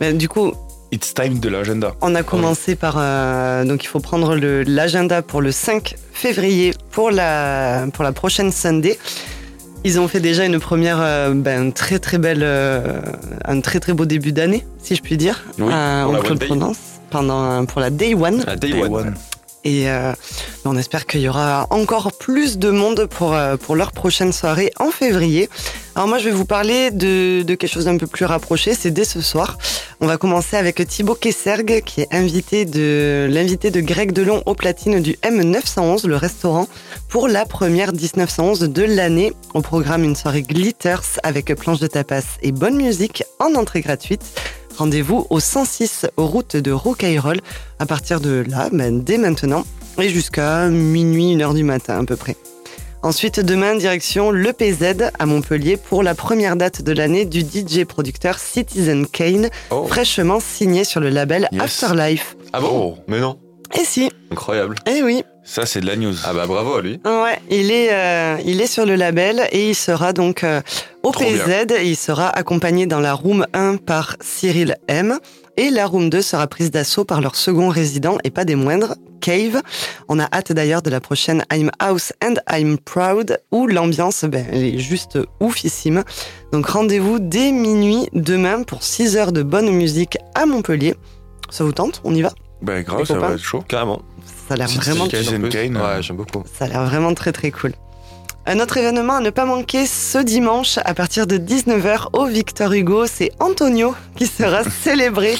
Mais 0.00 0.12
du 0.12 0.28
coup, 0.28 0.52
It's 0.92 1.12
time 1.12 1.38
de 1.38 1.48
l'agenda. 1.48 1.92
on 2.00 2.14
a 2.14 2.22
commencé 2.22 2.74
par. 2.76 2.94
euh, 2.98 3.64
donc, 3.64 3.84
il 3.84 3.88
faut 3.88 4.00
prendre 4.00 4.34
l'agenda 4.66 5.20
pour 5.22 5.40
le 5.42 5.50
5 5.52 5.96
février 6.12 6.72
pour 6.92 7.10
la, 7.10 7.86
pour 7.92 8.04
la 8.04 8.12
prochaine 8.12 8.52
Sunday. 8.52 8.98
Ils 9.84 10.00
ont 10.00 10.08
fait 10.08 10.20
déjà 10.20 10.44
une 10.44 10.58
première, 10.60 10.98
euh, 11.00 11.34
ben, 11.34 11.72
très 11.72 11.98
très 11.98 12.18
belle, 12.18 12.40
euh, 12.42 13.00
un 13.44 13.60
très 13.60 13.80
très 13.80 13.92
beau 13.92 14.06
début 14.06 14.32
d'année, 14.32 14.64
si 14.82 14.94
je 14.96 15.02
puis 15.02 15.16
dire, 15.16 15.44
Oui, 15.58 15.66
euh, 15.70 16.02
pour 16.04 16.10
en 16.10 16.12
la 16.14 16.18
One 16.30 16.38
Day. 16.38 16.46
Pendant, 17.10 17.64
pour 17.66 17.80
la 17.80 17.90
Day 17.90 18.14
One. 18.14 18.44
Ah, 18.46 18.56
Day 18.56 18.72
Day 18.72 18.82
One. 18.82 18.92
One. 18.92 19.14
Et 19.64 19.90
euh, 19.90 20.12
on 20.64 20.76
espère 20.76 21.06
qu'il 21.06 21.20
y 21.20 21.28
aura 21.28 21.66
encore 21.70 22.12
plus 22.12 22.58
de 22.58 22.70
monde 22.70 23.06
pour, 23.06 23.34
euh, 23.34 23.56
pour 23.56 23.76
leur 23.76 23.92
prochaine 23.92 24.32
soirée 24.32 24.72
en 24.78 24.90
février. 24.90 25.48
Alors 25.94 26.08
moi, 26.08 26.18
je 26.18 26.26
vais 26.26 26.30
vous 26.30 26.44
parler 26.44 26.90
de, 26.90 27.42
de 27.42 27.54
quelque 27.54 27.72
chose 27.72 27.86
d'un 27.86 27.96
peu 27.96 28.06
plus 28.06 28.24
rapproché. 28.24 28.74
C'est 28.74 28.90
dès 28.90 29.04
ce 29.04 29.20
soir. 29.20 29.58
On 30.00 30.06
va 30.06 30.16
commencer 30.16 30.56
avec 30.56 30.86
Thibaut 30.86 31.16
Kessergue, 31.16 31.82
qui 31.84 32.02
est 32.02 32.14
invité 32.14 32.64
de 32.64 33.26
l'invité 33.28 33.72
de 33.72 33.80
Greg 33.80 34.12
Delon 34.12 34.44
au 34.46 34.54
platine 34.54 35.00
du 35.00 35.14
M911, 35.24 36.06
le 36.06 36.16
restaurant, 36.16 36.68
pour 37.08 37.26
la 37.26 37.44
première 37.44 37.92
1911 37.92 38.60
de 38.60 38.82
l'année. 38.84 39.32
Au 39.54 39.60
programme, 39.60 40.04
une 40.04 40.14
soirée 40.14 40.42
glitters 40.42 41.18
avec 41.24 41.52
planche 41.56 41.80
de 41.80 41.88
tapas 41.88 42.22
et 42.42 42.52
bonne 42.52 42.76
musique 42.76 43.24
en 43.40 43.54
entrée 43.56 43.80
gratuite. 43.80 44.22
Rendez-vous 44.82 45.26
au 45.28 45.40
106 45.40 46.06
route 46.16 46.54
de 46.56 46.70
Rocaillerolle 46.70 47.40
à 47.80 47.86
partir 47.86 48.20
de 48.20 48.44
là, 48.48 48.68
ben, 48.72 49.02
dès 49.02 49.18
maintenant, 49.18 49.64
et 50.00 50.08
jusqu'à 50.08 50.68
minuit, 50.68 51.32
une 51.32 51.42
heure 51.42 51.52
du 51.54 51.64
matin 51.64 51.98
à 52.00 52.04
peu 52.04 52.14
près. 52.14 52.36
Ensuite, 53.02 53.40
demain, 53.40 53.74
direction 53.74 54.30
le 54.30 54.52
PZ 54.52 55.10
à 55.18 55.26
Montpellier 55.26 55.76
pour 55.76 56.04
la 56.04 56.14
première 56.14 56.54
date 56.54 56.82
de 56.82 56.92
l'année 56.92 57.24
du 57.24 57.40
DJ 57.40 57.84
producteur 57.86 58.38
Citizen 58.38 59.06
Kane, 59.08 59.50
Oh. 59.72 59.86
fraîchement 59.88 60.38
signé 60.38 60.84
sur 60.84 61.00
le 61.00 61.08
label 61.08 61.48
Yes. 61.50 61.62
Afterlife. 61.62 62.36
Ah 62.52 62.60
bon 62.60 62.70
Oh. 62.98 63.02
Mais 63.08 63.18
non. 63.18 63.36
Et 63.78 63.84
si, 63.84 64.10
Incroyable. 64.30 64.76
eh 64.86 65.02
oui, 65.02 65.24
Ça, 65.48 65.64
c'est 65.64 65.80
de 65.80 65.86
la 65.86 65.96
news. 65.96 66.12
Ah 66.24 66.34
bah 66.34 66.46
bravo 66.46 66.74
à 66.74 66.82
lui. 66.82 67.00
Ouais, 67.06 67.40
il 67.48 67.70
est, 67.70 67.88
euh, 67.90 68.36
il 68.44 68.60
est 68.60 68.66
sur 68.66 68.84
le 68.84 68.96
label 68.96 69.48
et 69.50 69.70
il 69.70 69.74
sera 69.74 70.12
donc 70.12 70.44
euh, 70.44 70.60
au 71.02 71.10
Trop 71.10 71.24
PZ. 71.24 71.72
Et 71.78 71.86
il 71.86 71.96
sera 71.96 72.28
accompagné 72.28 72.84
dans 72.84 73.00
la 73.00 73.14
room 73.14 73.46
1 73.54 73.78
par 73.78 74.16
Cyril 74.20 74.76
M. 74.88 75.18
Et 75.56 75.70
la 75.70 75.86
room 75.86 76.10
2 76.10 76.20
sera 76.20 76.46
prise 76.48 76.70
d'assaut 76.70 77.06
par 77.06 77.22
leur 77.22 77.34
second 77.34 77.70
résident 77.70 78.18
et 78.24 78.30
pas 78.30 78.44
des 78.44 78.56
moindres, 78.56 78.96
Cave. 79.22 79.62
On 80.08 80.20
a 80.20 80.28
hâte 80.30 80.52
d'ailleurs 80.52 80.82
de 80.82 80.90
la 80.90 81.00
prochaine 81.00 81.42
I'm 81.50 81.70
House 81.78 82.12
and 82.22 82.34
I'm 82.52 82.76
Proud 82.76 83.38
où 83.50 83.66
l'ambiance 83.66 84.26
ben, 84.26 84.44
elle 84.52 84.64
est 84.64 84.78
juste 84.78 85.18
oufissime. 85.40 86.04
Donc 86.52 86.66
rendez-vous 86.66 87.20
dès 87.20 87.52
minuit 87.52 88.10
demain 88.12 88.64
pour 88.64 88.82
6 88.82 89.16
heures 89.16 89.32
de 89.32 89.42
bonne 89.42 89.70
musique 89.70 90.18
à 90.34 90.44
Montpellier. 90.44 90.94
Ça 91.48 91.64
vous 91.64 91.72
tente? 91.72 92.02
On 92.04 92.14
y 92.14 92.20
va? 92.20 92.32
Ben 92.60 92.82
grave, 92.82 93.06
ça 93.06 93.14
va 93.14 93.32
être 93.32 93.38
chaud. 93.38 93.64
Carrément. 93.66 94.02
Ça 94.48 94.54
a 94.54 94.56
l'air 94.56 94.68
Citizen 94.68 94.94
vraiment 94.94 95.08
Kane. 95.08 95.34
en 95.36 95.40
plus. 95.40 95.48
Kane. 95.50 95.76
Ouais, 95.76 96.02
j'aime 96.02 96.16
beaucoup. 96.16 96.42
Ça 96.58 96.64
a 96.64 96.68
l'air 96.68 96.84
vraiment 96.86 97.12
très 97.14 97.32
très 97.32 97.50
cool. 97.50 97.72
Un 98.50 98.60
autre 98.60 98.78
événement 98.78 99.16
à 99.16 99.20
ne 99.20 99.28
pas 99.28 99.44
manquer 99.44 99.84
ce 99.86 100.16
dimanche 100.16 100.78
à 100.86 100.94
partir 100.94 101.26
de 101.26 101.36
19h 101.36 102.06
au 102.14 102.24
Victor 102.24 102.72
Hugo, 102.72 103.04
c'est 103.06 103.30
Antonio 103.40 103.94
qui 104.16 104.26
sera 104.26 104.62
célébré. 104.82 105.36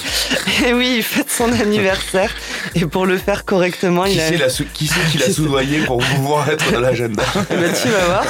Et 0.67 0.73
oui, 0.75 0.93
il 0.97 1.03
fête 1.03 1.31
son 1.31 1.51
anniversaire. 1.51 2.31
Et 2.75 2.85
pour 2.85 3.07
le 3.07 3.17
faire 3.17 3.45
correctement, 3.45 4.03
Qui 4.03 4.13
il 4.13 4.21
a... 4.21 4.27
c'est 4.29 4.37
la 4.37 4.49
sou- 4.49 4.65
qui 4.75 4.85
c'est 4.85 5.03
qui 5.11 5.17
l'a 5.17 5.31
soudoyé 5.33 5.79
pour 5.85 5.97
pouvoir 5.97 6.47
être 6.51 6.71
dans 6.71 6.81
l'agenda 6.81 7.23
Eh 7.49 7.55
ben, 7.55 7.73
tu 7.73 7.87
vas 7.89 8.05
voir. 8.05 8.25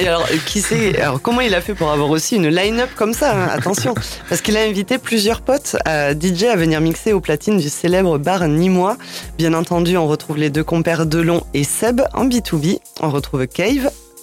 Et 0.00 0.08
alors, 0.08 0.26
euh, 0.32 0.36
qui 0.44 0.60
sait 0.60 1.00
Alors, 1.00 1.22
comment 1.22 1.40
il 1.40 1.54
a 1.54 1.60
fait 1.60 1.74
pour 1.74 1.92
avoir 1.92 2.10
aussi 2.10 2.34
une 2.34 2.48
line-up 2.48 2.90
comme 2.96 3.14
ça 3.14 3.32
hein 3.36 3.48
Attention, 3.52 3.94
parce 4.28 4.40
qu'il 4.40 4.56
a 4.56 4.62
invité 4.62 4.98
plusieurs 4.98 5.40
potes 5.40 5.76
à 5.84 6.14
DJ 6.14 6.44
à 6.52 6.56
venir 6.56 6.80
mixer 6.80 7.12
au 7.12 7.20
platine 7.20 7.58
du 7.58 7.68
célèbre 7.68 8.18
bar 8.18 8.48
Nîmois. 8.48 8.96
Bien 9.38 9.54
entendu, 9.54 9.96
on 9.96 10.08
retrouve 10.08 10.36
les 10.38 10.50
deux 10.50 10.64
compères 10.64 11.06
Delon 11.06 11.44
et 11.54 11.62
Seb 11.62 12.00
en 12.12 12.26
B2B. 12.26 12.80
On 13.00 13.10
retrouve 13.10 13.46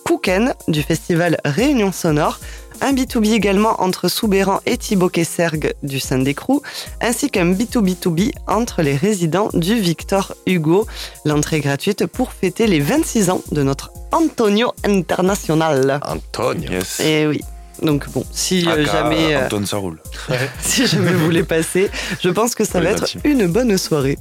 Kouken 0.06 0.54
du 0.68 0.82
festival 0.84 1.38
Réunion 1.46 1.92
Sonore. 1.92 2.40
Un 2.82 2.94
B2B 2.94 3.32
également 3.32 3.82
entre 3.82 4.10
Soubéran 4.10 4.60
et 4.66 4.78
Thibaut 4.78 5.08
Kessergue 5.10 5.74
du 5.82 6.00
Sunday 6.00 6.34
Crew, 6.34 6.62
ainsi 7.02 7.30
qu'un 7.30 7.52
B2B2B 7.54 8.34
entre 8.48 8.82
les 8.82 8.96
résidents 8.96 9.50
du 9.54 9.75
Victor 9.80 10.36
Hugo. 10.46 10.86
L'entrée 11.24 11.62
gratuite 11.62 12.06
pour 12.06 12.34
fêter 12.34 12.68
les 12.68 12.82
26 12.82 13.30
ans 13.30 13.42
de 13.52 13.64
notre 13.64 13.92
Antonio 14.12 14.74
International. 14.84 16.00
Antonio. 16.06 16.70
Yes. 16.70 17.00
Et 17.00 17.28
oui. 17.28 17.42
Donc 17.82 18.10
bon, 18.10 18.25
si 18.32 18.66
euh, 18.68 18.72
Aka 18.74 18.84
jamais, 18.92 19.36
euh, 19.36 19.46
Anton, 19.46 19.66
ça 19.66 19.78
roule. 19.78 20.00
si 20.62 20.86
jamais 20.88 21.12
vous 21.12 21.25
voulez 21.25 21.44
passer, 21.44 21.90
je 22.22 22.30
pense 22.30 22.56
que 22.56 22.64
ça 22.66 22.80
Oui, 22.80 22.86
va 22.86 22.92
être 22.92 23.08
une 23.24 23.48
bonne 23.48 23.78
soirée. 23.78 24.18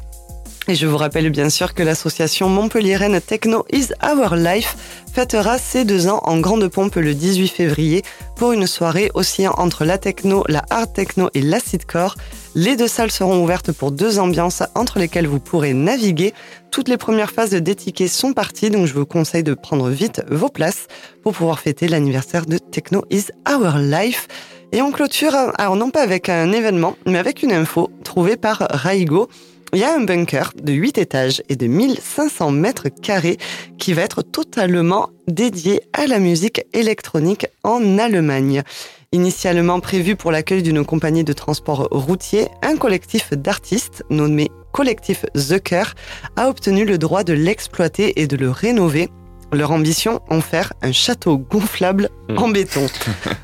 Et 0.67 0.75
je 0.75 0.87
vous 0.87 0.97
rappelle 0.97 1.29
bien 1.29 1.51
sûr 1.51 1.75
que 1.75 1.83
l'association 1.83 2.49
Montpelliéraine 2.49 3.21
Techno 3.21 3.67
is 3.71 3.89
Our 4.03 4.35
Life 4.35 4.77
fêtera 5.13 5.59
ses 5.59 5.85
deux 5.85 6.09
ans 6.09 6.21
en 6.25 6.39
grande 6.39 6.67
pompe 6.69 6.97
le 6.97 7.13
18 7.13 7.49
février 7.49 8.03
pour 8.35 8.53
une 8.53 8.67
soirée 8.67 9.11
oscillant 9.13 9.55
entre 9.59 9.85
la 9.85 9.99
techno, 9.99 10.43
la 10.49 10.65
hard 10.71 10.95
techno 10.95 11.29
et 11.35 11.43
l'acidcore. 11.43 12.17
Les 12.55 12.77
deux 12.77 12.89
salles 12.89 13.11
seront 13.11 13.43
ouvertes 13.43 13.73
pour 13.73 13.93
deux 13.93 14.19
ambiances 14.19 14.63
entre 14.75 14.99
lesquelles 14.99 15.27
vous 15.27 15.39
pourrez 15.39 15.75
naviguer. 15.75 16.33
Toutes 16.71 16.89
les 16.89 16.97
premières 16.97 17.31
phases 17.31 17.51
des 17.51 17.75
tickets 17.75 18.09
sont 18.09 18.33
parties, 18.33 18.71
donc 18.71 18.87
je 18.87 18.95
vous 18.95 19.05
conseille 19.05 19.43
de 19.43 19.53
prendre 19.53 19.91
vite 19.91 20.23
vos 20.31 20.49
places 20.49 20.87
pour 21.23 21.35
pouvoir 21.35 21.61
fêter 21.61 21.89
l'anniversaire 21.89 22.47
de 22.47 22.57
Techno 22.57 23.05
is 23.11 23.27
Our 23.47 23.77
Life. 23.77 24.29
Et 24.73 24.81
on 24.81 24.93
clôture, 24.93 25.35
alors 25.59 25.77
non 25.77 25.91
pas 25.91 26.01
avec 26.01 26.31
un 26.31 26.53
événement, 26.53 26.97
mais 27.07 27.19
avec 27.19 27.43
une 27.43 27.53
info 27.53 27.91
trouvée 28.03 28.39
par 28.39 28.67
Raigo. 28.71 29.29
Il 29.75 29.81
y 29.81 29.85
a 29.85 29.93
un 29.93 30.05
bunker 30.05 30.53
de 30.55 30.73
8 30.73 30.99
étages 30.99 31.43
et 31.49 31.57
de 31.57 31.67
1500 31.67 32.53
mètres 32.53 32.89
carrés 32.89 33.39
qui 33.77 33.93
va 33.93 34.03
être 34.03 34.23
totalement 34.23 35.09
dédié 35.27 35.81
à 35.93 36.07
la 36.07 36.21
musique 36.21 36.65
électronique 36.73 37.49
en 37.65 37.99
Allemagne. 37.99 38.63
Initialement 39.11 39.81
prévu 39.81 40.15
pour 40.15 40.31
l'accueil 40.31 40.63
d'une 40.63 40.85
compagnie 40.85 41.25
de 41.25 41.33
transport 41.33 41.89
routier, 41.91 42.47
un 42.63 42.77
collectif 42.77 43.33
d'artistes 43.33 44.05
nommé 44.11 44.49
Collectif 44.71 45.27
Zucker 45.37 45.95
a 46.37 46.49
obtenu 46.49 46.85
le 46.85 46.97
droit 46.97 47.25
de 47.25 47.33
l'exploiter 47.33 48.21
et 48.21 48.29
de 48.29 48.37
le 48.37 48.51
rénover. 48.51 49.09
Leur 49.55 49.71
ambition, 49.71 50.21
en 50.31 50.41
faire 50.41 50.73
un 50.83 50.91
château 50.93 51.39
gonflable 51.39 52.11
Hmm. 52.29 52.39
en 52.39 52.49
béton. 52.49 52.87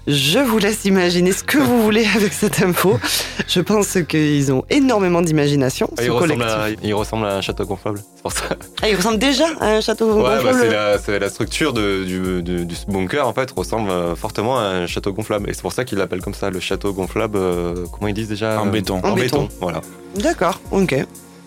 Je 0.09 0.39
vous 0.39 0.59
laisse 0.59 0.85
imaginer 0.87 1.33
ce 1.33 1.45
que 1.45 1.59
vous 1.59 1.83
voulez 1.83 2.07
avec 2.17 2.33
cette 2.33 2.63
info. 2.63 2.99
Je 3.47 3.61
pense 3.61 3.99
qu'ils 4.09 4.51
ont 4.53 4.65
énormément 4.71 5.21
d'imagination, 5.23 5.89
Ah, 5.99 6.03
il, 6.03 6.11
ressemble 6.11 6.43
à, 6.43 6.67
il 6.83 6.95
ressemble 6.95 7.27
à 7.27 7.37
un 7.37 7.41
château 7.43 7.65
gonflable. 7.67 8.01
C'est 8.17 8.23
pour 8.23 8.33
ça. 8.33 8.45
Ah, 8.83 8.89
il 8.89 8.97
ressemble 8.97 9.19
déjà 9.19 9.45
à 9.61 9.67
un 9.77 9.81
château 9.83 10.11
Ouais, 10.15 10.23
bah, 10.23 10.37
gonflable 10.53 11.01
c'est 11.05 11.19
la, 11.19 11.29
structure 11.29 11.73
de- 11.75 12.05
du, 12.05 12.43
du- 12.43 12.65
du 12.65 12.75
bunker 12.89 13.27
en 13.29 13.35
fait 13.35 13.51
ressemble 13.51 13.91
euh, 13.91 14.17
fortement 14.17 14.59
à 14.59 14.63
un 14.63 14.87
château 14.87 15.13
gonflable 15.13 15.49
et 15.51 15.53
c'est 15.55 15.63
pour 15.63 15.73
ça 15.73 15.85
qu'ils 15.85 15.99
l'appellent 15.99 16.23
comme 16.23 16.35
ça 16.35 16.49
le 16.51 16.59
château 16.59 16.93
gonflable. 16.95 17.37
euh, 17.39 17.85
comment 17.93 18.09
ils 18.09 18.15
disent 18.15 18.29
déjà 18.29 18.61
En 18.61 18.67
euh, 18.67 18.71
béton. 18.71 19.01
En, 19.05 19.11
En 19.11 19.15
béton. 19.15 19.43
béton. 19.43 19.49
Voilà. 19.61 19.81
D'accord, 20.17 20.59
ok. 20.73 20.97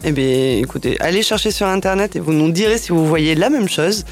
Eh 0.06 0.12
bien, 0.12 0.58
écoutez, 0.58 1.00
allez 1.00 1.24
chercher 1.24 1.50
sur 1.50 1.66
Internet 1.66 2.16
et 2.16 2.20
vous 2.20 2.34
nous 2.34 2.52
direz 2.52 2.78
si 2.78 2.92
vous 2.92 3.08
voyez 3.08 3.34
la 3.36 3.50
même 3.50 3.70
chose. 3.70 4.04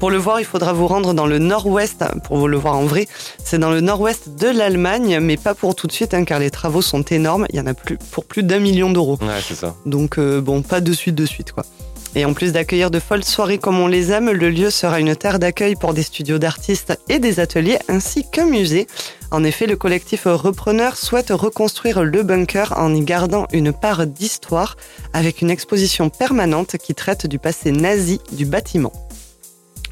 Pour 0.00 0.10
le 0.10 0.16
voir, 0.16 0.40
il 0.40 0.46
faudra 0.46 0.72
vous 0.72 0.86
rendre 0.86 1.12
dans 1.12 1.26
le 1.26 1.38
nord-ouest, 1.38 2.02
pour 2.24 2.38
vous 2.38 2.48
le 2.48 2.56
voir 2.56 2.74
en 2.74 2.86
vrai. 2.86 3.06
C'est 3.44 3.58
dans 3.58 3.70
le 3.70 3.82
nord-ouest 3.82 4.30
de 4.30 4.48
l'Allemagne, 4.48 5.20
mais 5.20 5.36
pas 5.36 5.54
pour 5.54 5.74
tout 5.74 5.86
de 5.86 5.92
suite, 5.92 6.14
hein, 6.14 6.24
car 6.24 6.38
les 6.38 6.50
travaux 6.50 6.80
sont 6.80 7.02
énormes. 7.02 7.46
Il 7.50 7.56
y 7.56 7.60
en 7.60 7.66
a 7.66 7.74
plus 7.74 7.98
pour 8.10 8.24
plus 8.24 8.42
d'un 8.42 8.60
million 8.60 8.90
d'euros. 8.90 9.18
Ouais, 9.20 9.42
c'est 9.46 9.54
ça. 9.54 9.76
Donc 9.84 10.16
euh, 10.18 10.40
bon, 10.40 10.62
pas 10.62 10.80
de 10.80 10.94
suite 10.94 11.16
de 11.16 11.26
suite 11.26 11.52
quoi. 11.52 11.66
Et 12.14 12.24
en 12.24 12.32
plus 12.32 12.52
d'accueillir 12.52 12.90
de 12.90 12.98
folles 12.98 13.24
soirées 13.24 13.58
comme 13.58 13.78
on 13.78 13.86
les 13.86 14.10
aime, 14.10 14.30
le 14.30 14.48
lieu 14.48 14.70
sera 14.70 15.00
une 15.00 15.14
terre 15.14 15.38
d'accueil 15.38 15.76
pour 15.76 15.92
des 15.92 16.02
studios 16.02 16.38
d'artistes 16.38 16.98
et 17.10 17.18
des 17.18 17.38
ateliers 17.38 17.78
ainsi 17.88 18.24
qu'un 18.28 18.46
musée. 18.46 18.86
En 19.30 19.44
effet, 19.44 19.66
le 19.66 19.76
collectif 19.76 20.22
Repreneur 20.24 20.96
souhaite 20.96 21.28
reconstruire 21.30 22.02
le 22.02 22.22
bunker 22.22 22.72
en 22.78 22.94
y 22.94 23.02
gardant 23.02 23.46
une 23.52 23.74
part 23.74 24.06
d'histoire 24.06 24.78
avec 25.12 25.42
une 25.42 25.50
exposition 25.50 26.08
permanente 26.08 26.78
qui 26.78 26.94
traite 26.94 27.26
du 27.26 27.38
passé 27.38 27.70
nazi 27.70 28.18
du 28.32 28.46
bâtiment. 28.46 28.92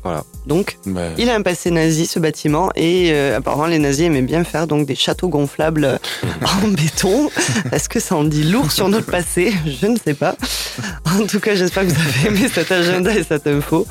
Voilà. 0.09 0.25
Donc, 0.47 0.79
il 1.19 1.29
a 1.29 1.35
un 1.35 1.43
passé 1.43 1.71
nazi 1.71 2.07
ce 2.07 2.19
bâtiment 2.19 2.71
et 2.75 3.11
euh, 3.13 3.37
apparemment 3.37 3.67
les 3.67 3.79
nazis 3.79 4.07
aimaient 4.07 4.23
bien 4.23 4.43
faire 4.43 4.67
donc 4.67 4.87
des 4.87 4.95
châteaux 4.95 5.29
gonflables 5.29 5.85
euh, 5.85 5.99
en 6.65 6.69
béton. 6.69 7.29
Est-ce 7.73 7.91
que 7.91 8.01
ça 8.01 8.17
en 8.17 8.25
dit 8.25 8.45
lourd 8.45 8.73
sur 8.73 8.89
notre 8.89 9.11
passé? 9.11 9.53
Je 9.67 9.87
ne 9.87 9.99
sais 9.99 10.15
pas. 10.15 10.35
En 11.05 11.27
tout 11.27 11.41
cas, 11.41 11.55
j'espère 11.55 11.83
que 11.87 11.91
vous 11.93 12.01
avez 12.01 12.29
aimé 12.35 12.49
cet 12.51 12.73
agenda 12.73 13.15
et 13.15 13.23
cette 13.23 13.47
info. 13.47 13.87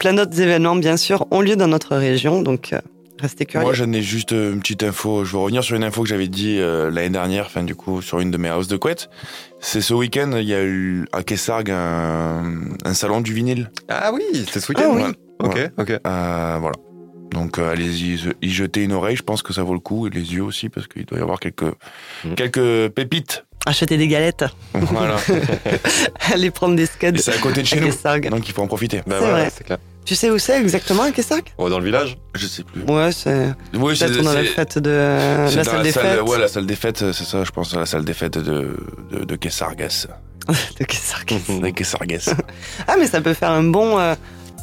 Plein 0.00 0.14
d'autres 0.14 0.40
événements, 0.40 0.76
bien 0.76 0.96
sûr, 0.96 1.26
ont 1.30 1.42
lieu 1.42 1.56
dans 1.56 1.68
notre 1.68 1.96
région, 1.96 2.40
donc 2.40 2.72
euh, 2.72 2.80
restez 3.20 3.44
curieux. 3.44 3.66
Moi, 3.66 3.74
j'en 3.74 3.92
ai 3.92 4.00
juste 4.00 4.30
une 4.30 4.60
petite 4.60 4.82
info. 4.82 5.26
Je 5.26 5.32
veux 5.32 5.38
revenir 5.38 5.62
sur 5.62 5.76
une 5.76 5.84
info 5.84 6.02
que 6.02 6.08
j'avais 6.08 6.28
dit 6.28 6.56
euh, 6.60 6.90
l'année 6.90 7.10
dernière, 7.10 7.44
enfin, 7.44 7.64
du 7.64 7.74
coup, 7.74 8.00
sur 8.00 8.20
une 8.20 8.30
de 8.30 8.38
mes 8.38 8.50
houses 8.50 8.68
de 8.68 8.78
couette. 8.78 9.10
C'est 9.60 9.82
ce 9.82 9.92
week-end, 9.92 10.30
il 10.38 10.48
y 10.48 10.54
a 10.54 10.62
eu 10.64 11.04
à 11.12 11.22
Kessargues 11.22 11.70
un, 11.70 12.54
un 12.84 12.94
salon 12.94 13.20
du 13.20 13.34
vinyle. 13.34 13.70
Ah 13.88 14.10
oui, 14.12 14.22
c'était 14.32 14.58
ce 14.60 14.72
week-end. 14.72 14.96
Ah 14.98 15.08
oui. 15.08 15.12
Ouais. 15.42 15.66
Ok, 15.78 15.90
ok. 15.90 16.00
Euh, 16.06 16.56
voilà. 16.60 16.76
Donc, 17.32 17.58
euh, 17.58 17.72
allez-y 17.72 18.18
y 18.42 18.50
jeter 18.50 18.82
une 18.82 18.92
oreille. 18.92 19.16
Je 19.16 19.22
pense 19.22 19.42
que 19.42 19.52
ça 19.52 19.62
vaut 19.62 19.72
le 19.74 19.80
coup. 19.80 20.06
Et 20.06 20.10
les 20.10 20.34
yeux 20.34 20.42
aussi, 20.42 20.68
parce 20.68 20.86
qu'il 20.86 21.04
doit 21.06 21.18
y 21.18 21.22
avoir 21.22 21.40
quelques, 21.40 21.74
Mm. 22.24 22.34
quelques 22.36 22.88
pépites. 22.90 23.44
Acheter 23.64 23.96
des 23.96 24.08
galettes, 24.08 24.44
voilà. 24.74 25.16
aller 26.34 26.50
prendre 26.50 26.74
des 26.74 26.86
scuds 26.86 27.16
c'est 27.18 27.32
à 27.32 27.38
côté 27.38 27.62
de 27.62 27.66
chez 27.66 27.78
à 27.78 28.18
nous. 28.18 28.30
Donc, 28.30 28.48
il 28.48 28.52
faut 28.52 28.62
en 28.62 28.66
profiter. 28.66 29.02
C'est 29.06 29.16
voilà, 29.18 29.32
vrai. 29.32 29.52
c'est 29.56 29.62
clair. 29.64 29.78
Tu 30.04 30.16
sais 30.16 30.30
où 30.30 30.38
c'est 30.38 30.60
exactement 30.60 31.04
à 31.04 31.10
Oh, 31.58 31.68
dans 31.70 31.78
le 31.78 31.84
village? 31.84 32.18
Je 32.34 32.46
sais 32.48 32.64
plus. 32.64 32.82
Ouais, 32.82 33.12
c'est 33.12 33.54
Oui, 33.74 33.96
c'est 33.96 34.06
peut-être 34.06 34.24
dans 34.24 34.32
la 34.32 34.42
fête 34.42 34.78
de 34.78 34.90
euh, 34.90 35.48
c'est 35.48 35.56
la 35.56 35.62
dans 35.62 35.70
salle 35.70 35.82
des 35.84 35.92
fêtes 35.92 36.22
Ouais, 36.22 36.38
la 36.38 36.48
salle 36.48 36.66
des 36.66 36.74
fêtes, 36.74 37.12
c'est 37.12 37.24
ça, 37.24 37.44
je 37.44 37.50
pense, 37.52 37.72
la 37.74 37.86
salle 37.86 38.04
des 38.04 38.14
fêtes 38.14 38.36
de, 38.38 38.76
de, 39.12 39.24
de 39.24 39.36
Kessargues. 39.36 39.86
de 40.80 40.84
Kessargues. 40.84 41.60
De 41.60 41.70
Kessargues. 41.70 42.18
Ah, 42.88 42.96
mais 42.98 43.06
ça 43.06 43.20
peut 43.20 43.34
faire 43.34 43.50
un 43.52 43.62
bon, 43.62 43.96
euh, 43.96 44.16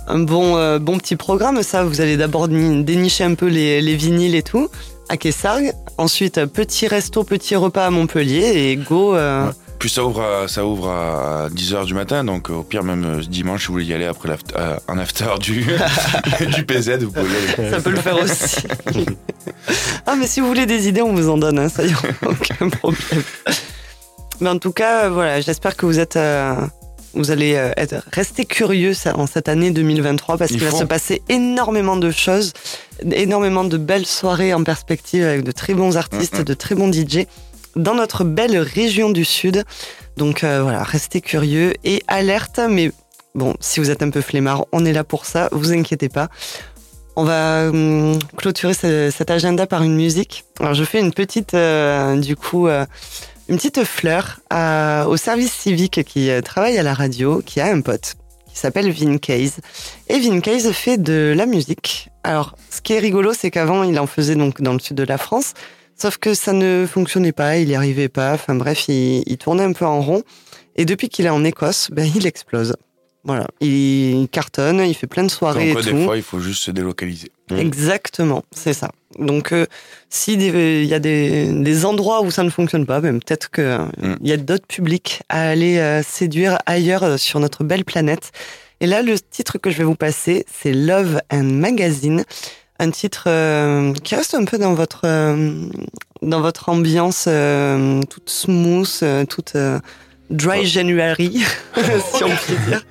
un 0.10 0.20
bon, 0.20 0.58
euh, 0.58 0.80
bon 0.80 0.98
petit 0.98 1.16
programme, 1.16 1.62
ça. 1.64 1.84
Vous 1.84 2.02
allez 2.02 2.18
d'abord 2.18 2.48
ni- 2.48 2.84
dénicher 2.84 3.24
un 3.24 3.36
peu 3.36 3.48
les, 3.48 3.82
les 3.82 3.96
vinyles 3.96 4.36
et 4.36 4.44
tout, 4.44 4.70
à 5.08 5.18
Kessargues. 5.18 5.72
Ensuite, 5.98 6.38
euh, 6.40 6.46
petit 6.48 6.88
resto, 6.88 7.24
petit 7.24 7.56
repas 7.56 7.86
à 7.86 7.90
Montpellier 7.90 8.70
et 8.72 8.76
go. 8.76 9.16
euh, 9.16 9.46
Ouais. 9.48 9.52
Puis 9.80 9.90
ça 9.90 10.04
ouvre 10.04 10.22
à, 10.22 10.48
ça 10.50 10.66
ouvre 10.66 10.90
à 10.90 11.48
10h 11.56 11.86
du 11.86 11.94
matin, 11.94 12.26
donc 12.26 12.50
au 12.50 12.64
pire, 12.64 12.84
même 12.84 13.22
dimanche, 13.22 13.62
si 13.62 13.68
vous 13.68 13.74
voulez 13.76 13.86
y 13.86 13.94
aller 13.94 14.08
après 14.08 14.28
euh, 14.58 14.76
un 14.90 14.98
after 14.98 15.28
du, 15.40 15.66
du 16.54 16.66
PZ, 16.66 16.98
vous 17.04 17.12
pouvez 17.12 17.30
y 17.30 17.54
aller. 17.62 17.72
Ça 17.72 17.80
peut 17.80 17.92
le 17.92 17.96
faire 18.02 18.22
aussi. 18.22 18.58
ah, 20.06 20.16
mais 20.18 20.28
si 20.28 20.42
vous 20.42 20.48
voulez 20.48 20.66
des 20.66 20.90
idées, 20.90 21.02
on 21.02 21.14
vous 21.14 21.30
en 21.30 21.38
donne, 21.38 21.60
hein, 21.60 21.70
ça 21.70 21.86
y 21.86 21.92
a 21.94 21.96
aucun 22.28 22.68
problème. 22.70 23.24
Mais 24.42 24.50
en 24.50 24.58
tout 24.60 24.74
cas, 24.74 25.08
voilà, 25.08 25.40
j'espère 25.40 25.78
que 25.78 25.86
vous 25.86 25.98
êtes. 26.00 26.18
euh, 26.18 26.56
vous 27.14 27.32
allez 27.32 27.56
euh, 27.56 27.72
être, 27.78 27.96
rester 28.12 28.46
curieux 28.46 28.94
en 29.16 29.26
cette 29.28 29.50
année 29.50 29.72
2023 29.72 30.38
parce 30.38 30.52
Il 30.52 30.58
qu'il 30.60 30.68
va 30.68 30.78
se 30.78 30.84
passer 30.84 31.22
énormément 31.30 31.98
de 31.98 32.12
choses, 32.12 32.54
énormément 33.12 33.64
de 33.64 33.78
belles 33.78 34.06
soirées 34.06 34.54
en 34.54 34.64
perspective 34.64 35.24
avec 35.26 35.44
de 35.44 35.52
très 35.52 35.74
bons 35.74 35.98
artistes, 35.98 36.42
de 36.42 36.54
très 36.54 36.76
bons 36.76 36.92
DJ 36.92 37.26
dans 37.76 37.94
notre 37.96 38.24
belle 38.24 38.58
région 38.58 39.10
du 39.10 39.26
Sud. 39.26 39.64
Donc 40.18 40.44
euh, 40.44 40.62
voilà, 40.62 40.84
restez 40.84 41.22
curieux 41.22 41.74
et 41.84 42.04
alerte, 42.08 42.60
mais 42.70 42.92
bon, 43.36 43.56
si 43.60 43.80
vous 43.80 43.90
êtes 43.90 44.04
un 44.04 44.10
peu 44.10 44.22
flemmard, 44.22 44.66
on 44.72 44.86
est 44.86 44.94
là 44.94 45.04
pour 45.04 45.26
ça, 45.26 45.50
vous 45.52 45.72
inquiétez 45.72 46.10
pas. 46.10 46.28
On 47.16 47.24
va 47.26 47.68
hum, 47.70 48.18
clôturer 48.38 48.74
ce- 48.74 49.12
cet 49.16 49.30
agenda 49.32 49.68
par 49.68 49.84
une 49.84 49.96
musique. 49.96 50.46
Alors 50.60 50.74
je 50.74 50.84
fais 50.84 51.00
une 51.00 51.12
petite, 51.14 51.54
euh, 51.54 52.16
du 52.18 52.36
coup, 52.36 52.68
euh, 52.68 52.86
une 53.50 53.58
petite 53.58 53.84
fleur 53.84 54.40
à- 54.50 55.06
au 55.10 55.18
service 55.18 55.52
civique 55.52 56.04
qui 56.04 56.30
euh, 56.30 56.42
travaille 56.42 56.78
à 56.78 56.84
la 56.84 56.94
radio, 56.94 57.42
qui 57.46 57.60
a 57.60 57.66
un 57.68 57.82
pote 57.82 58.16
qui 58.48 58.58
s'appelle 58.58 58.92
Vin 58.92 59.18
Case. 59.18 59.58
Et 60.08 60.20
Vin 60.20 60.40
Case 60.40 60.72
fait 60.72 60.98
de 60.98 61.34
la 61.36 61.46
musique. 61.46 62.10
Alors, 62.24 62.56
ce 62.70 62.82
qui 62.82 62.94
est 62.94 63.00
rigolo, 63.00 63.32
c'est 63.34 63.52
qu'avant, 63.52 63.84
il 63.84 64.00
en 64.00 64.08
faisait 64.08 64.36
donc 64.36 64.62
dans 64.62 64.74
le 64.74 64.80
sud 64.80 64.98
de 64.98 65.04
la 65.04 65.18
France. 65.18 65.54
Sauf 65.96 66.18
que 66.18 66.34
ça 66.34 66.54
ne 66.54 66.88
fonctionnait 66.92 67.32
pas, 67.32 67.58
il 67.58 67.68
n'y 67.68 67.76
arrivait 67.76 68.10
pas. 68.10 68.34
Enfin 68.34 68.56
bref, 68.56 68.88
il, 68.88 69.24
il 69.28 69.38
tournait 69.38 69.64
un 69.64 69.74
peu 69.74 69.86
en 69.86 70.02
rond. 70.02 70.24
Et 70.76 70.86
depuis 70.86 71.10
qu'il 71.10 71.26
est 71.26 71.30
en 71.30 71.44
Écosse, 71.44 71.90
ben, 71.92 72.10
il 72.16 72.26
explose. 72.26 72.76
Voilà, 73.26 73.48
il 73.60 74.28
cartonne, 74.32 74.80
il 74.80 74.94
fait 74.94 75.06
plein 75.08 75.24
de 75.24 75.30
soirées 75.30 75.74
Donc, 75.74 75.84
et 75.84 75.90
tout. 75.90 75.96
des 75.96 76.06
fois, 76.06 76.16
il 76.18 76.24
faut 76.24 76.40
juste 76.40 76.64
se 76.64 76.72
délocaliser. 76.72 77.32
Mm. 77.52 77.58
Exactement, 77.58 78.44
c'est 78.56 78.74
ça. 78.74 78.92
Donc, 79.18 79.52
euh, 79.52 79.66
si 80.10 80.38
des- 80.38 80.82
il 80.84 80.88
y 80.88 80.94
a 80.94 81.00
des, 81.00 81.52
des 81.52 81.86
endroits 81.86 82.22
où 82.22 82.32
ça 82.32 82.44
ne 82.44 82.50
fonctionne 82.50 82.86
pas, 82.86 83.02
ben, 83.02 83.20
peut-être 83.20 83.52
qu'il 83.52 83.64
Mm. 83.66 84.16
y 84.22 84.32
a 84.32 84.38
d'autres 84.38 84.68
publics 84.68 85.22
à 85.28 85.50
aller 85.50 85.78
euh, 85.80 86.02
séduire 86.02 86.60
ailleurs 86.66 87.04
euh, 87.04 87.18
sur 87.18 87.40
notre 87.42 87.64
belle 87.66 87.84
planète. 87.84 88.32
Et 88.80 88.88
là, 88.88 89.02
le 89.02 89.20
titre 89.20 89.58
que 89.58 89.70
je 89.70 89.78
vais 89.80 89.84
vous 89.84 89.96
passer, 89.96 90.46
c'est 90.50 90.72
Love 90.72 91.20
and 91.32 91.44
Magazine, 91.44 92.24
un 92.80 92.90
titre 92.92 93.26
euh, 93.28 93.92
qui 94.06 94.16
reste 94.16 94.34
un 94.36 94.46
peu 94.46 94.58
dans 94.58 94.74
votre 94.74 95.02
euh, 95.04 95.66
dans 96.22 96.40
votre 96.40 96.70
ambiance 96.70 97.26
euh, 97.28 98.02
toute 98.10 98.30
smooth, 98.30 98.90
euh, 99.04 99.26
toute 99.26 99.56
euh, 99.58 99.80
dry 100.30 100.66
January, 100.66 101.32
si 102.14 102.24
on 102.24 102.30
peut 102.30 102.56
dire. 102.68 102.82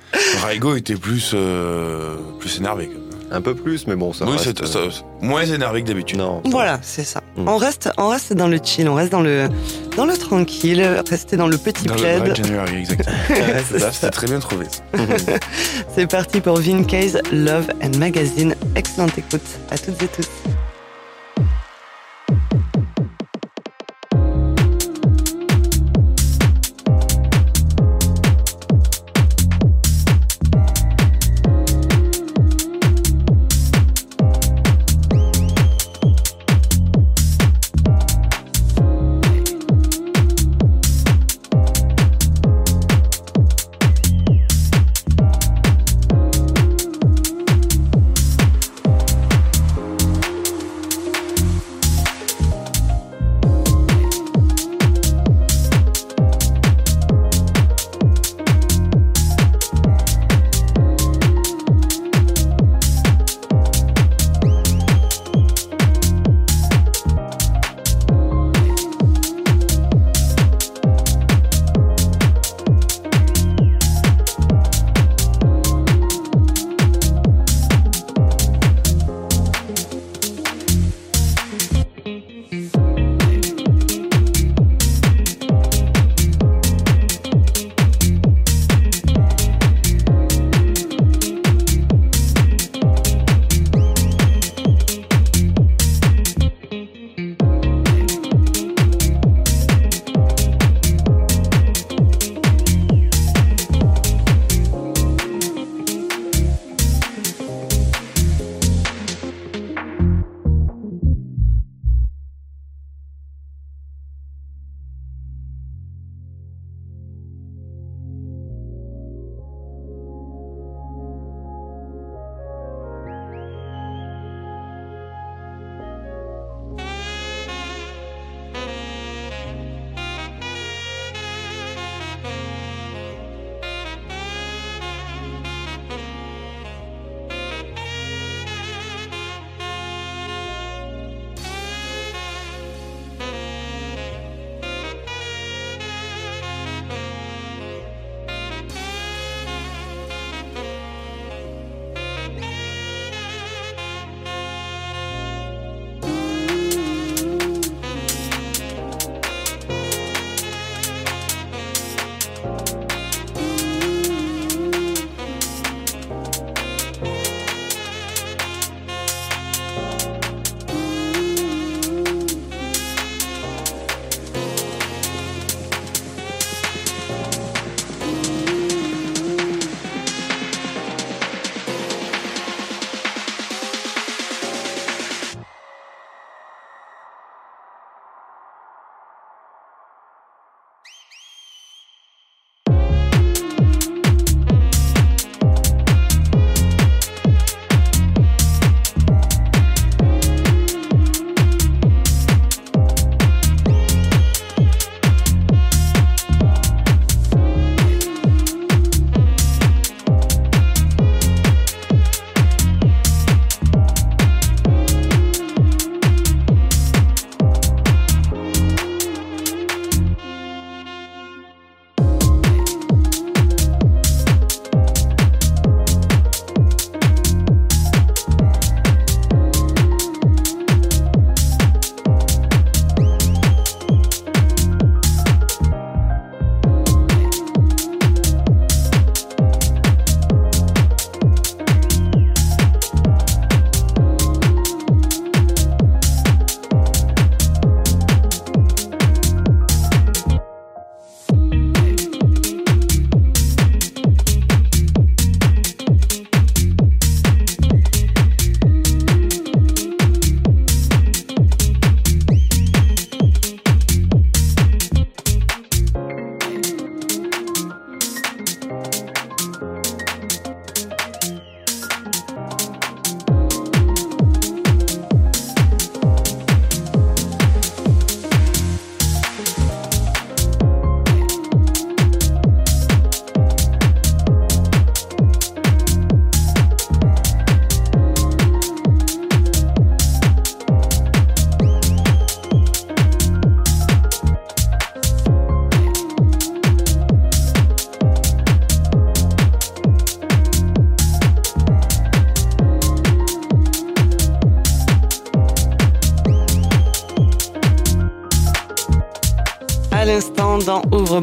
Raigo 0.43 0.75
était 0.75 0.95
plus, 0.95 1.31
euh, 1.33 2.15
plus 2.39 2.57
énervé. 2.57 2.89
Un 3.31 3.41
peu 3.41 3.53
plus, 3.53 3.85
mais 3.85 3.95
bon, 3.95 4.11
ça 4.11 4.25
oui, 4.25 4.31
reste, 4.31 4.65
c'est 4.65 4.75
euh, 4.75 4.89
ça- 4.89 5.03
moins 5.21 5.43
énervé 5.45 5.83
que 5.83 5.87
d'habitude. 5.87 6.17
Non. 6.17 6.41
Voilà, 6.45 6.79
c'est 6.81 7.03
ça. 7.03 7.21
Mm. 7.37 7.47
On 7.47 7.57
reste, 7.57 7.89
on 7.99 8.07
reste 8.09 8.33
dans 8.33 8.47
le 8.47 8.57
chill, 8.63 8.89
on 8.89 8.95
reste 8.95 9.11
dans 9.11 9.21
le, 9.21 9.47
dans 9.95 10.05
le 10.07 10.17
tranquille, 10.17 10.81
rester 11.07 11.37
dans 11.37 11.45
le 11.45 11.59
petit 11.59 11.85
Dans 11.85 11.93
le 11.93 11.99
plaid. 11.99 12.23
Dry 12.23 12.35
January, 12.43 12.77
exactement. 12.79 13.15
C'est 13.27 13.73
Là, 13.73 13.79
ça. 13.79 13.91
c'était 13.91 14.09
très 14.09 14.25
bien 14.25 14.39
trouvé. 14.39 14.65
C'est 15.95 16.07
parti 16.09 16.41
pour 16.41 16.57
Vin 16.59 16.83
Case, 16.83 17.19
Love 17.31 17.67
and 17.83 17.99
Magazine. 17.99 18.55
Excellente 18.75 19.15
écoute 19.19 19.41
à 19.69 19.77
toutes 19.77 20.01
et 20.01 20.07
tous. 20.07 20.27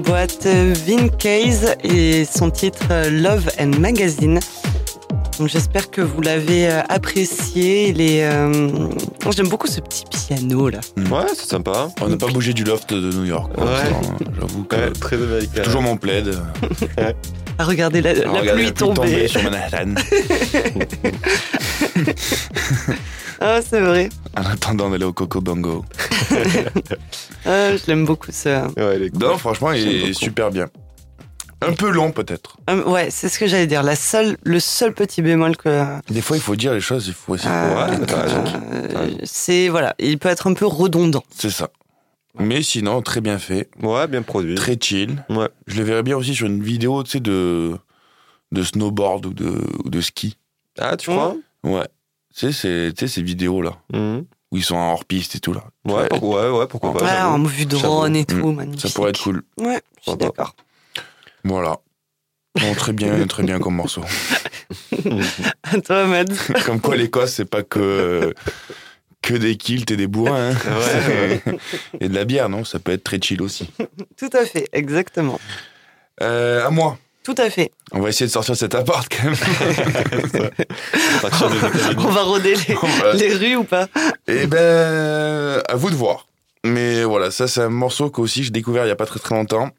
Euh, 0.00 0.74
Vin 0.86 1.08
Case 1.08 1.74
et 1.82 2.24
son 2.24 2.50
titre 2.50 3.08
Love 3.10 3.48
and 3.58 3.78
Magazine. 3.78 4.40
Donc 5.38 5.48
j'espère 5.48 5.90
que 5.90 6.00
vous 6.00 6.20
l'avez 6.20 6.68
euh, 6.68 6.82
apprécié. 6.88 7.94
Euh, 8.22 8.88
J'aime 9.34 9.48
beaucoup 9.48 9.66
ce 9.66 9.80
petit 9.80 10.04
piano 10.10 10.68
là. 10.68 10.80
Ouais, 10.96 11.26
c'est 11.34 11.48
sympa. 11.48 11.88
On 12.00 12.08
n'a 12.08 12.16
pas 12.16 12.26
bougé 12.28 12.52
du 12.52 12.64
loft 12.64 12.92
de 12.92 13.10
New 13.12 13.24
York. 13.24 13.52
quoi. 13.54 13.64
Ouais. 13.64 13.70
J'avoue 14.40 14.64
que 14.64 14.76
Ouais, 14.76 14.90
très 14.92 15.16
américain. 15.16 15.62
toujours 15.62 15.82
mon 15.82 15.96
plaid. 15.96 16.34
À 17.58 17.64
regarder 17.64 18.02
la, 18.02 18.12
la 18.12 18.28
Regardez 18.30 18.64
pluie 18.64 18.72
tomber. 18.74 19.28
sur 19.28 19.42
Manhattan. 19.42 19.94
Ah, 23.38 23.60
c'est 23.68 23.80
vrai. 23.80 24.08
en 24.34 24.42
attendant 24.50 24.88
d'aller 24.88 25.04
au 25.04 25.12
Coco 25.12 25.42
Bongo. 25.42 25.84
Ah, 27.46 27.76
je 27.76 27.86
l'aime 27.86 28.04
beaucoup 28.04 28.30
ça. 28.32 28.68
Ouais, 28.76 28.98
les 28.98 29.10
Non, 29.10 29.38
franchement, 29.38 29.72
il 29.72 29.86
est 29.88 30.00
beaucoup. 30.00 30.12
super 30.14 30.50
bien. 30.50 30.66
Un 31.62 31.72
peu 31.72 31.88
long 31.90 32.12
peut-être. 32.12 32.58
Euh, 32.68 32.84
ouais, 32.84 33.08
c'est 33.10 33.28
ce 33.30 33.38
que 33.38 33.46
j'allais 33.46 33.66
dire. 33.66 33.82
La 33.82 33.96
seule, 33.96 34.36
le 34.44 34.60
seul 34.60 34.92
petit 34.92 35.22
bémol 35.22 35.56
que. 35.56 35.84
Des 36.10 36.20
fois, 36.20 36.36
il 36.36 36.42
faut 36.42 36.54
dire 36.56 36.74
les 36.74 36.80
choses, 36.80 37.06
il 37.08 37.14
faut 37.14 37.32
aussi. 37.34 37.46
euh, 37.48 37.74
Ouais, 37.88 37.96
euh, 37.98 38.14
raison. 38.22 39.18
c'est 39.24 39.68
voilà, 39.68 39.94
il 39.98 40.18
peut 40.18 40.28
être 40.28 40.48
un 40.48 40.54
peu 40.54 40.66
redondant. 40.66 41.22
C'est 41.34 41.50
ça. 41.50 41.70
Mais 42.38 42.60
sinon, 42.62 43.00
très 43.00 43.22
bien 43.22 43.38
fait, 43.38 43.70
Ouais, 43.82 44.06
bien 44.06 44.20
produit. 44.20 44.54
très 44.56 44.76
chill. 44.78 45.24
Ouais. 45.30 45.48
Je 45.66 45.78
le 45.78 45.84
verrais 45.84 46.02
bien 46.02 46.18
aussi 46.18 46.34
sur 46.34 46.46
une 46.46 46.62
vidéo, 46.62 47.02
tu 47.02 47.12
sais, 47.12 47.20
de, 47.20 47.74
de 48.52 48.62
snowboard 48.62 49.24
ou 49.24 49.32
de, 49.32 49.58
ou 49.84 49.88
de 49.88 50.00
ski. 50.02 50.36
Ah, 50.78 50.96
tu 50.98 51.08
crois? 51.10 51.34
Ouais. 51.64 51.86
Tu 52.36 52.52
sais, 52.52 52.92
ces 52.94 53.22
vidéos-là, 53.22 53.72
Mhm. 53.94 54.26
Où 54.52 54.56
ils 54.56 54.64
sont 54.64 54.76
en 54.76 54.92
hors-piste 54.92 55.34
et 55.34 55.40
tout, 55.40 55.52
là. 55.52 55.64
Ouais, 55.84 56.08
pour- 56.08 56.22
ouais, 56.24 56.48
ouais, 56.50 56.66
pourquoi 56.66 56.92
pas. 56.94 57.04
Ouais, 57.04 57.20
en 57.22 57.42
vue 57.42 57.66
de 57.66 57.76
drone 57.76 58.14
et 58.16 58.24
tout, 58.24 58.52
magnifique. 58.52 58.80
Ça 58.80 58.94
pourrait 58.94 59.10
être 59.10 59.22
cool. 59.22 59.42
Ouais, 59.58 59.80
je 60.04 60.10
suis 60.10 60.18
d'accord. 60.18 60.54
Voilà. 61.44 61.78
Bon, 62.60 62.74
très 62.74 62.92
bien, 62.92 63.26
très 63.28 63.42
bien 63.42 63.58
comme 63.58 63.74
morceau. 63.76 64.02
À 65.62 65.80
toi, 65.80 66.06
Mad. 66.06 66.32
Comme 66.64 66.80
quoi, 66.80 66.96
l'Écosse, 66.96 67.34
c'est 67.34 67.44
pas 67.44 67.62
que, 67.62 68.34
que 69.22 69.34
des 69.34 69.56
kilts 69.56 69.90
et 69.90 69.96
des 69.96 70.06
bourrins. 70.06 70.50
hein. 70.50 70.78
Ouais, 70.78 71.42
et 72.00 72.08
de 72.08 72.14
la 72.14 72.24
bière, 72.24 72.48
non? 72.48 72.64
Ça 72.64 72.78
peut 72.78 72.92
être 72.92 73.04
très 73.04 73.20
chill 73.20 73.42
aussi. 73.42 73.68
Tout 74.16 74.30
à 74.32 74.44
fait, 74.44 74.68
exactement. 74.72 75.38
Euh, 76.22 76.66
à 76.66 76.70
moi. 76.70 76.98
Tout 77.26 77.34
à 77.38 77.50
fait. 77.50 77.72
On 77.90 77.98
va 77.98 78.10
essayer 78.10 78.26
de 78.26 78.30
sortir 78.30 78.54
cet 78.54 78.76
appart 78.76 79.12
quand 79.12 79.24
même. 79.24 79.34
On 81.98 82.08
va 82.08 82.22
rôder 82.22 82.54
les, 82.54 82.74
va- 82.74 83.12
les 83.14 83.34
rues 83.34 83.56
ou 83.56 83.64
pas 83.64 83.88
Eh 84.28 84.46
ben, 84.46 85.60
à 85.68 85.74
vous 85.74 85.90
de 85.90 85.96
voir. 85.96 86.28
Mais 86.62 87.02
voilà, 87.02 87.32
ça 87.32 87.48
c'est 87.48 87.62
un 87.62 87.68
morceau 87.68 88.10
qu'aussi 88.10 88.44
j'ai 88.44 88.50
découvert 88.50 88.84
il 88.84 88.90
y 88.90 88.92
a 88.92 88.96
pas 88.96 89.06
très 89.06 89.18
très 89.18 89.34
longtemps. 89.34 89.70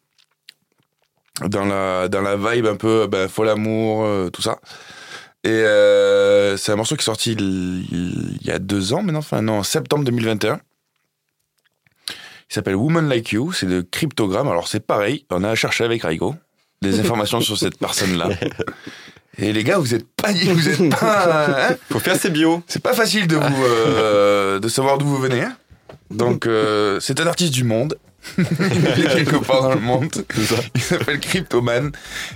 Dans 1.46 1.64
la, 1.64 2.10
dans 2.10 2.20
la 2.20 2.36
vibe 2.36 2.66
un 2.66 2.76
peu 2.76 3.08
ben, 3.08 3.30
fol 3.30 3.48
amour, 3.48 4.04
euh, 4.04 4.30
tout 4.30 4.42
ça. 4.42 4.60
Et 5.46 5.48
euh, 5.48 6.58
c'est 6.58 6.74
un 6.74 6.76
morceau 6.76 6.98
qui 6.98 7.04
est 7.04 7.06
sorti 7.06 7.32
il, 7.32 8.40
y 8.42 8.52
a 8.52 8.60
deux 8.60 8.92
ans 8.92 9.04
maintenant, 9.04 9.20
enfin 9.20 9.42
non, 9.42 9.60
en 9.60 9.64
septembre 9.64 10.04
2021. 10.04 10.60
Il 12.10 12.54
s'appelle 12.54 12.76
Woman 12.76 13.08
Like 13.08 13.32
You, 13.32 13.54
c'est 13.54 13.68
de 13.68 13.88
Cryptogram. 13.90 14.50
Alors 14.50 14.68
c'est 14.68 14.86
pareil, 14.86 15.26
on 15.30 15.46
a 15.46 15.56
cherché 15.56 15.86
avec 15.86 16.04
Raigo 16.04 16.36
des 16.82 17.00
informations 17.02 17.42
sur 17.42 17.58
cette 17.58 17.78
personne-là. 17.78 18.30
Et 19.40 19.54
les 19.54 19.64
gars, 19.64 19.78
vous 19.78 19.94
êtes 19.94 20.08
pas, 20.16 20.32
vous 20.32 20.68
êtes 20.70 20.90
pas, 21.00 21.46
hein 21.70 21.76
Faut 21.92 22.00
faire 22.00 22.16
ses 22.16 22.32
bios. 22.32 22.64
c'est 22.68 22.82
pas 22.82 22.94
facile 22.94 23.28
de 23.28 23.36
vous 23.36 23.64
euh, 23.66 24.60
de 24.60 24.68
savoir 24.68 24.98
d'où 24.98 25.06
vous 25.06 25.18
venez. 25.20 25.42
hein. 25.44 25.56
Donc 26.10 26.48
euh, 26.48 27.00
c'est 27.00 27.20
un 27.20 27.28
artiste 27.28 27.54
du 27.54 27.64
monde. 27.64 27.98
Il 28.40 28.44
est 28.44 29.14
quelque 29.14 29.36
part 29.46 29.62
dans 29.62 29.76
le 29.76 29.80
monde. 29.80 30.10
Il 30.76 30.82
s'appelle 30.82 31.20
Cryptoman 31.20 31.92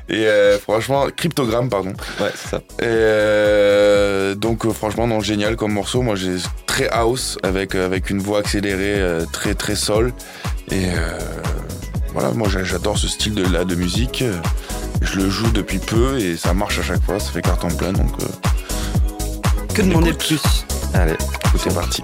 et 0.10 0.28
euh, 0.28 0.60
franchement 0.60 1.08
Cryptogramme 1.16 1.70
pardon. 1.70 1.94
Ouais, 2.20 2.30
c'est 2.36 2.50
ça. 2.50 2.58
Et 2.80 2.84
euh, 2.86 4.36
donc 4.36 4.66
euh, 4.66 4.72
franchement 4.72 5.08
non 5.08 5.22
génial 5.22 5.56
comme 5.56 5.74
morceau. 5.74 6.02
Moi 6.04 6.16
j'ai 6.16 6.36
très 6.68 6.88
house 6.90 7.38
avec 7.44 7.74
avec 7.76 8.10
une 8.12 8.20
voix 8.20 8.40
accélérée 8.40 9.02
très 9.34 9.56
très 9.56 9.76
sol 9.76 10.14
et 10.70 10.86
voilà 12.14 12.32
moi 12.32 12.48
j'a- 12.50 12.64
j'adore 12.64 12.98
ce 12.98 13.08
style 13.08 13.36
de 13.36 13.44
là 13.46 13.64
de 13.66 13.76
musique. 13.76 14.24
Je 15.02 15.18
le 15.20 15.30
joue 15.30 15.50
depuis 15.52 15.80
peu 15.80 16.20
et 16.20 16.38
ça 16.38 16.54
marche 16.54 16.80
à 16.80 16.84
chaque 16.84 17.02
fois. 17.04 17.20
Ça 17.20 17.32
fait 17.32 17.42
carton 17.42 17.70
plein 17.70 17.92
donc 17.94 18.12
euh, 18.22 18.26
Que 19.74 19.82
demander 19.82 20.12
de 20.12 20.18
plus 20.18 20.42
Allez. 20.94 21.16
c'est 21.58 21.74
parti. 21.74 22.04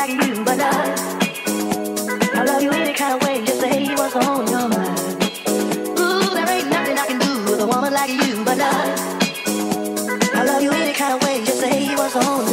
I 0.00 0.06
love 2.44 2.62
you 2.62 2.70
any 2.70 2.94
kind 2.94 3.14
of 3.16 3.22
way. 3.28 3.44
Just 3.44 3.60
say 3.60 3.84
he 3.84 3.94
was 3.96 4.12
home. 4.12 4.46
There 6.34 6.48
ain't 6.50 6.68
nothing 6.70 6.98
I 6.98 7.06
can 7.06 7.18
do 7.20 7.44
with 7.50 7.60
a 7.60 7.66
woman 7.66 7.92
like 7.92 8.10
you 8.10 8.44
But 8.44 8.58
I, 8.60 9.14
I 10.34 10.44
love 10.44 10.62
you 10.62 10.70
any 10.72 10.94
kind 10.94 11.14
of 11.14 11.22
way. 11.28 11.44
Just 11.44 11.60
say 11.60 11.94
what's 11.96 12.16
on 12.16 12.47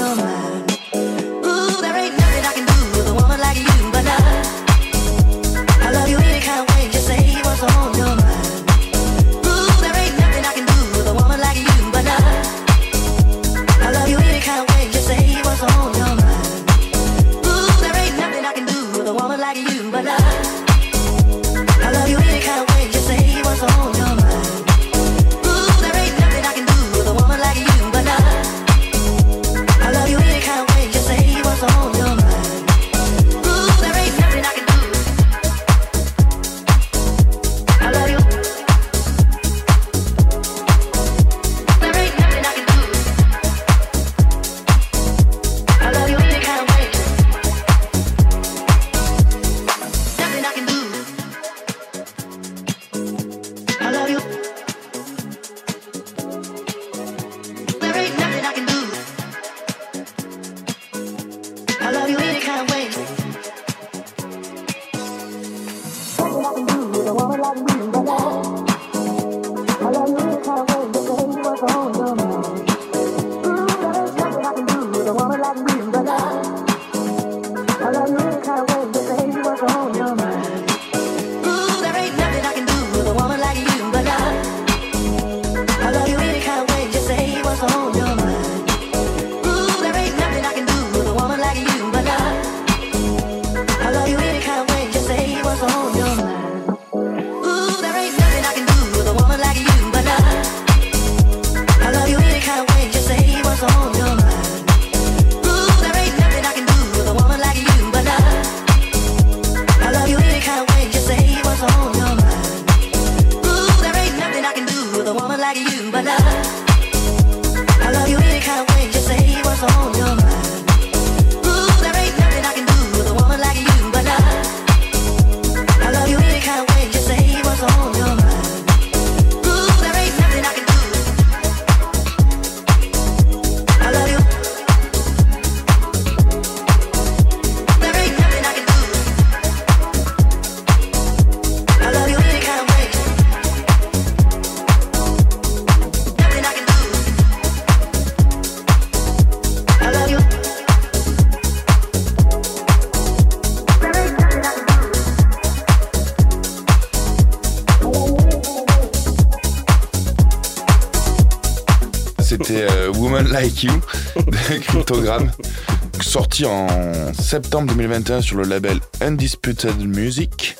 sorti 166.01 166.45
en 166.45 166.67
septembre 167.13 167.67
2021 167.73 168.21
sur 168.21 168.37
le 168.37 168.43
label 168.43 168.79
Undisputed 169.01 169.77
Music. 169.79 170.55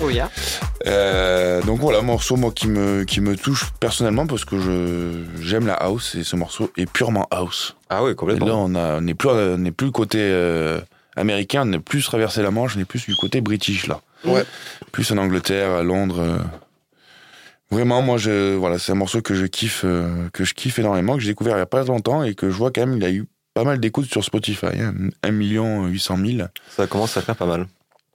Oh 0.00 0.10
yeah. 0.10 0.30
Euh, 0.86 1.62
donc 1.62 1.80
voilà, 1.80 2.02
morceau 2.02 2.36
moi 2.36 2.50
qui 2.52 2.68
me 2.68 3.04
qui 3.04 3.20
me 3.20 3.36
touche 3.36 3.70
personnellement 3.80 4.26
parce 4.26 4.44
que 4.44 4.58
je 4.60 5.24
j'aime 5.42 5.66
la 5.66 5.74
house 5.74 6.14
et 6.14 6.24
ce 6.24 6.36
morceau 6.36 6.70
est 6.76 6.90
purement 6.90 7.26
house. 7.30 7.76
Ah 7.90 8.02
oui, 8.04 8.12
Et 8.12 8.14
complètement. 8.14 8.46
là 8.46 8.54
on 8.56 8.74
a 8.74 8.96
on 8.98 9.00
n'est 9.00 9.14
plus 9.14 9.28
on 9.28 9.58
n'est 9.58 9.70
plus 9.72 9.86
le 9.86 9.92
côté 9.92 10.18
euh, 10.20 10.80
américain, 11.16 11.62
on 11.62 11.66
n'est 11.66 11.78
plus 11.78 12.04
traversé 12.04 12.42
la 12.42 12.50
Manche, 12.50 12.76
on 12.76 12.80
est 12.80 12.84
plus 12.84 13.06
du 13.06 13.14
côté 13.16 13.40
british 13.40 13.86
là. 13.86 14.00
Ouais. 14.24 14.44
Plus 14.92 15.10
en 15.12 15.18
Angleterre, 15.18 15.70
à 15.70 15.82
Londres. 15.82 16.20
euh. 16.20 16.38
Vraiment, 17.70 18.00
moi, 18.00 18.16
je, 18.16 18.54
voilà, 18.56 18.78
c'est 18.78 18.92
un 18.92 18.96
morceau 18.96 19.20
que 19.20 19.34
je 19.34 19.44
kiffe, 19.44 19.82
euh, 19.84 20.28
que 20.32 20.42
je 20.44 20.54
kiffe 20.54 20.78
énormément, 20.78 21.14
que 21.16 21.20
j'ai 21.20 21.28
découvert 21.28 21.54
il 21.56 21.58
y 21.58 21.62
a 21.62 21.66
pas 21.66 21.84
longtemps 21.84 22.22
et 22.22 22.34
que 22.34 22.48
je 22.50 22.56
vois 22.56 22.70
quand 22.70 22.80
même, 22.80 22.96
il 22.96 23.04
a 23.04 23.10
eu 23.10 23.26
pas 23.58 23.64
mal 23.64 23.80
d'écoutes 23.80 24.06
sur 24.06 24.22
Spotify, 24.22 24.66
hein, 24.66 24.94
1 25.24 25.30
million 25.32 25.86
800 25.86 26.16
000. 26.24 26.48
Ça 26.76 26.86
commence 26.86 27.16
à 27.16 27.22
faire 27.22 27.34
pas 27.34 27.44
mal, 27.46 27.66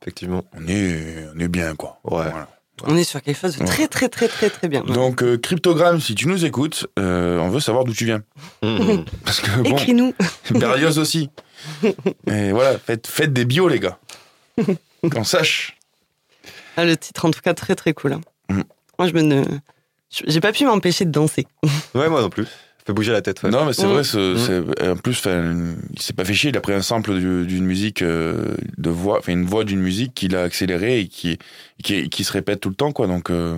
effectivement. 0.01 0.45
On 0.53 0.65
est, 0.69 1.27
on 1.36 1.39
est 1.39 1.49
bien, 1.49 1.75
quoi. 1.75 1.99
Ouais. 2.06 2.29
Voilà. 2.32 2.47
On 2.86 2.95
est 2.95 3.03
sur 3.03 3.21
quelque 3.21 3.38
chose 3.41 3.58
de 3.58 3.65
très 3.65 3.89
très 3.89 4.08
très 4.08 4.29
très 4.29 4.49
très 4.49 4.69
bien. 4.69 4.84
Donc, 4.84 5.21
euh, 5.21 5.38
Cryptogramme, 5.38 5.99
si 5.99 6.15
tu 6.15 6.29
nous 6.29 6.45
écoutes, 6.45 6.88
euh, 6.97 7.39
on 7.39 7.49
veut 7.49 7.60
savoir 7.60 7.84
d'où 7.84 7.93
tu 7.93 8.06
viens. 8.06 8.23
Mhm. 8.62 9.03
Parce 9.25 9.41
que 9.41 9.51
bon, 9.63 9.75
Écris-nous. 9.75 10.13
Berlioz 10.51 10.97
aussi. 10.97 11.29
Et 12.27 12.53
voilà, 12.53 12.79
faites, 12.79 13.06
faites 13.08 13.34
des 13.34 13.43
bios, 13.43 13.67
les 13.67 13.82
gars. 13.82 13.99
Qu'on 15.12 15.25
sache. 15.25 15.77
Ah, 16.77 16.86
le 16.86 16.95
titre 16.95 17.25
en 17.25 17.32
tout 17.32 17.41
cas 17.41 17.53
très 17.53 17.75
très 17.75 17.93
cool. 17.93 18.13
hein. 18.13 18.21
Mm. 18.47 18.62
Moi 18.97 19.08
je 19.10 19.13
me 19.13 19.21
ne... 19.21 19.43
j'ai 20.10 20.39
pas 20.39 20.53
pu 20.53 20.63
m'empêcher 20.65 21.03
de 21.03 21.12
danser. 21.12 21.45
ouais, 21.95 22.08
moi 22.08 22.21
non 22.21 22.29
plus. 22.29 22.47
Fait 22.86 22.91
bouger 22.93 23.12
la 23.13 23.22
tête. 23.22 23.41
ouais. 23.43 23.50
Non, 23.50 23.65
mais 23.65 23.72
c'est 23.74 23.86
Mm. 23.86 23.89
vrai, 23.91 24.04
c'est- 24.04 24.38
c'est- 24.38 24.88
en 24.89 24.96
plus, 24.98 25.24
il 25.26 26.02
s'est 26.02 26.13
pas 26.13 26.26
fait 26.26 26.34
chier, 26.34 26.50
il 26.50 26.58
a 26.58 26.62
pris 26.62 26.74
un 26.74 26.82
sample 26.82 27.13
du- 27.17 27.46
d'une 27.48 27.65
musique 27.65 28.02
euh, 28.02 28.56
de 28.78 28.89
voix, 28.89 29.19
enfin 29.19 29.32
une 29.32 29.46
voix 29.46 29.63
d'une 29.63 29.80
musique 29.80 30.13
qu'il 30.13 30.36
a 30.36 30.43
accélérée 30.43 31.00
et 31.00 31.08
qui, 31.08 31.38
qui, 31.82 32.10
qui 32.10 32.24
se 32.26 32.32
répète 32.34 32.60
tout 32.60 32.69
le 32.69 32.76
temps, 32.76 32.91
quoi. 32.91 33.08
Donc, 33.08 33.30
euh, 33.30 33.58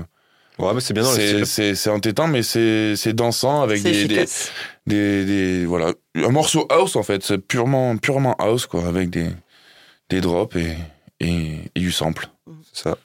Ouais, 0.60 0.74
mais 0.74 0.80
c'est 0.80 0.94
bien 0.94 1.04
c'est- 1.04 1.90
entêtant, 1.90 2.28
mais 2.28 2.42
c'est 2.44 2.96
c'est 2.96 3.12
dansant 3.14 3.62
avec 3.62 3.82
des, 3.84 4.06
des, 4.08 4.26
des, 4.88 5.26
des- 5.26 5.66
voilà, 5.66 5.92
un 6.16 6.30
morceau 6.30 6.66
house 6.70 6.96
en 6.96 7.04
fait, 7.04 7.24
c'est 7.24 7.40
purement 7.40 7.98
purement 7.98 8.36
house 8.40 8.66
quoi, 8.66 8.88
avec 8.88 9.10
des 9.10 9.30
des 10.10 10.22
drops 10.22 10.56
et 10.56 10.78
et, 11.20 11.60
et 11.76 11.80
du 11.80 11.92
sample. 11.92 12.30
C'est 12.72 12.84
ça. 12.84 12.98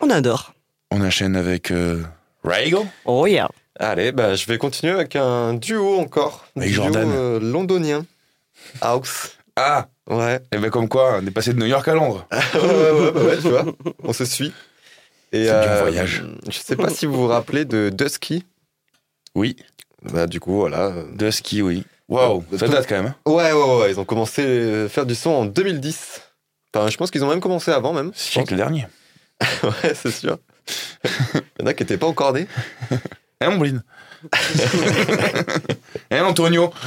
On 0.00 0.08
adore. 0.10 0.54
On 0.90 1.00
enchaîne 1.04 1.36
avec 1.36 1.70
euh, 1.70 2.02
Raigo. 2.42 2.86
Oh 3.04 3.26
yeah. 3.26 3.48
Allez, 3.82 4.12
bah, 4.12 4.34
je 4.34 4.44
vais 4.46 4.58
continuer 4.58 4.92
avec 4.92 5.16
un 5.16 5.54
duo 5.54 5.98
encore. 5.98 6.46
Avec 6.56 6.70
duo, 6.70 6.82
Jordan. 6.82 7.10
euh, 7.12 7.40
londonien. 7.40 8.04
House. 8.82 9.38
Ah, 9.56 9.88
Ouais. 10.08 10.38
et 10.52 10.58
ben 10.58 10.70
comme 10.70 10.88
quoi, 10.88 11.18
on 11.22 11.26
est 11.26 11.30
passé 11.30 11.54
de 11.54 11.58
New 11.58 11.66
York 11.66 11.86
à 11.88 11.94
Londres. 11.94 12.26
ouais, 12.54 12.60
ouais, 12.60 12.90
ouais, 13.00 13.12
bah 13.12 13.20
ouais, 13.22 13.36
tu 13.38 13.48
vois. 13.48 13.64
On 14.04 14.12
se 14.12 14.24
suit. 14.26 14.52
Et 15.32 15.46
C'est 15.46 15.60
du 15.74 15.78
voyage. 15.80 16.24
Je 16.48 16.58
sais 16.58 16.76
pas 16.76 16.90
si 16.90 17.06
vous 17.06 17.14
vous 17.14 17.26
rappelez 17.28 17.64
de 17.64 17.90
Dusky. 17.90 18.44
Oui, 19.34 19.56
Bah, 20.02 20.26
du 20.26 20.40
coup, 20.40 20.56
voilà. 20.56 20.86
euh, 20.88 21.04
Dusky, 21.14 21.62
oui. 21.62 21.84
Waouh, 22.08 22.44
Euh, 22.52 22.58
ça 22.58 22.66
tout- 22.66 22.72
date 22.72 22.86
quand 22.88 22.96
même. 22.96 23.06
hein. 23.06 23.30
Ouais, 23.30 23.52
ouais, 23.52 23.78
ouais, 23.80 23.90
ils 23.92 24.00
ont 24.00 24.04
commencé 24.04 24.84
à 24.84 24.88
faire 24.88 25.06
du 25.06 25.14
son 25.14 25.30
en 25.30 25.44
2010. 25.46 26.20
Enfin, 26.74 26.88
je 26.90 26.96
pense 26.96 27.10
qu'ils 27.10 27.24
ont 27.24 27.28
même 27.28 27.40
commencé 27.40 27.70
avant, 27.70 27.92
même. 27.92 28.10
je 28.14 28.18
Siècle 28.20 28.56
dernier. 28.56 28.86
Ouais, 29.62 29.94
c'est 29.94 30.10
sûr. 30.10 30.38
Il 31.04 31.40
y 31.60 31.62
en 31.62 31.66
a 31.66 31.72
qui 31.74 31.82
n'étaient 31.82 31.96
pas 31.98 32.06
encore 32.08 32.32
nés. 32.32 32.46
Hein, 33.40 33.50
mon 33.50 33.58
Blin 33.58 33.82
Hein, 36.10 36.24
Antonio 36.24 36.72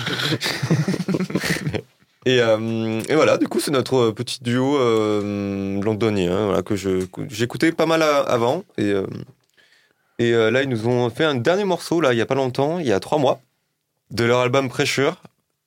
Et, 2.25 2.39
euh, 2.39 3.01
et 3.09 3.15
voilà, 3.15 3.37
du 3.37 3.47
coup, 3.49 3.59
c'est 3.59 3.71
notre 3.71 4.11
petit 4.11 4.41
duo 4.41 4.77
euh, 4.77 5.81
londonien 5.81 6.45
voilà, 6.45 6.61
que 6.61 6.75
j'écoutais 7.29 7.73
pas 7.73 7.85
mal 7.85 8.01
à- 8.01 8.19
avant. 8.21 8.63
Et, 8.77 8.91
euh, 8.91 9.05
et 10.19 10.31
euh, 10.33 10.49
là, 10.49 10.63
ils 10.63 10.69
nous 10.69 10.87
ont 10.87 11.09
fait 11.09 11.25
un 11.25 11.35
dernier 11.35 11.65
morceau, 11.65 11.99
là, 11.99 12.13
il 12.13 12.17
y 12.17 12.21
a 12.21 12.25
pas 12.25 12.35
longtemps, 12.35 12.79
il 12.79 12.87
y 12.87 12.93
a 12.93 12.99
trois 13.01 13.17
mois, 13.17 13.41
de 14.11 14.23
leur 14.23 14.39
album 14.39 14.69
Pressure. 14.69 15.21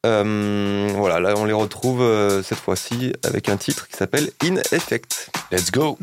Euh, 0.07 0.89
voilà, 0.95 1.21
là, 1.21 1.35
on 1.37 1.45
les 1.45 1.53
retrouve 1.53 2.01
euh, 2.01 2.43
cette 2.43 2.59
fois-ci 2.59 3.13
avec 3.25 3.51
un 3.51 3.59
titre 3.59 3.87
qui 3.89 3.97
s'appelle 3.97 4.31
In 4.43 4.57
Effect. 4.73 5.31
Let's 5.53 5.71
go 5.71 5.99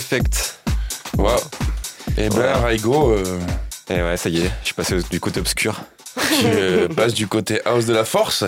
Effect. 0.00 0.58
Wow. 1.18 1.36
Et 2.16 2.30
ben. 2.30 2.54
Raigo, 2.62 3.10
euh, 3.12 3.38
Et 3.90 4.00
ouais, 4.00 4.16
ça 4.16 4.30
y 4.30 4.38
est, 4.38 4.50
je 4.62 4.64
suis 4.66 4.74
passé 4.74 4.96
du 5.10 5.20
côté 5.20 5.40
obscur. 5.40 5.78
tu 6.16 6.46
euh, 6.46 6.88
passes 6.88 7.12
du 7.12 7.26
côté 7.26 7.60
house 7.66 7.84
de 7.84 7.92
la 7.92 8.06
force. 8.06 8.44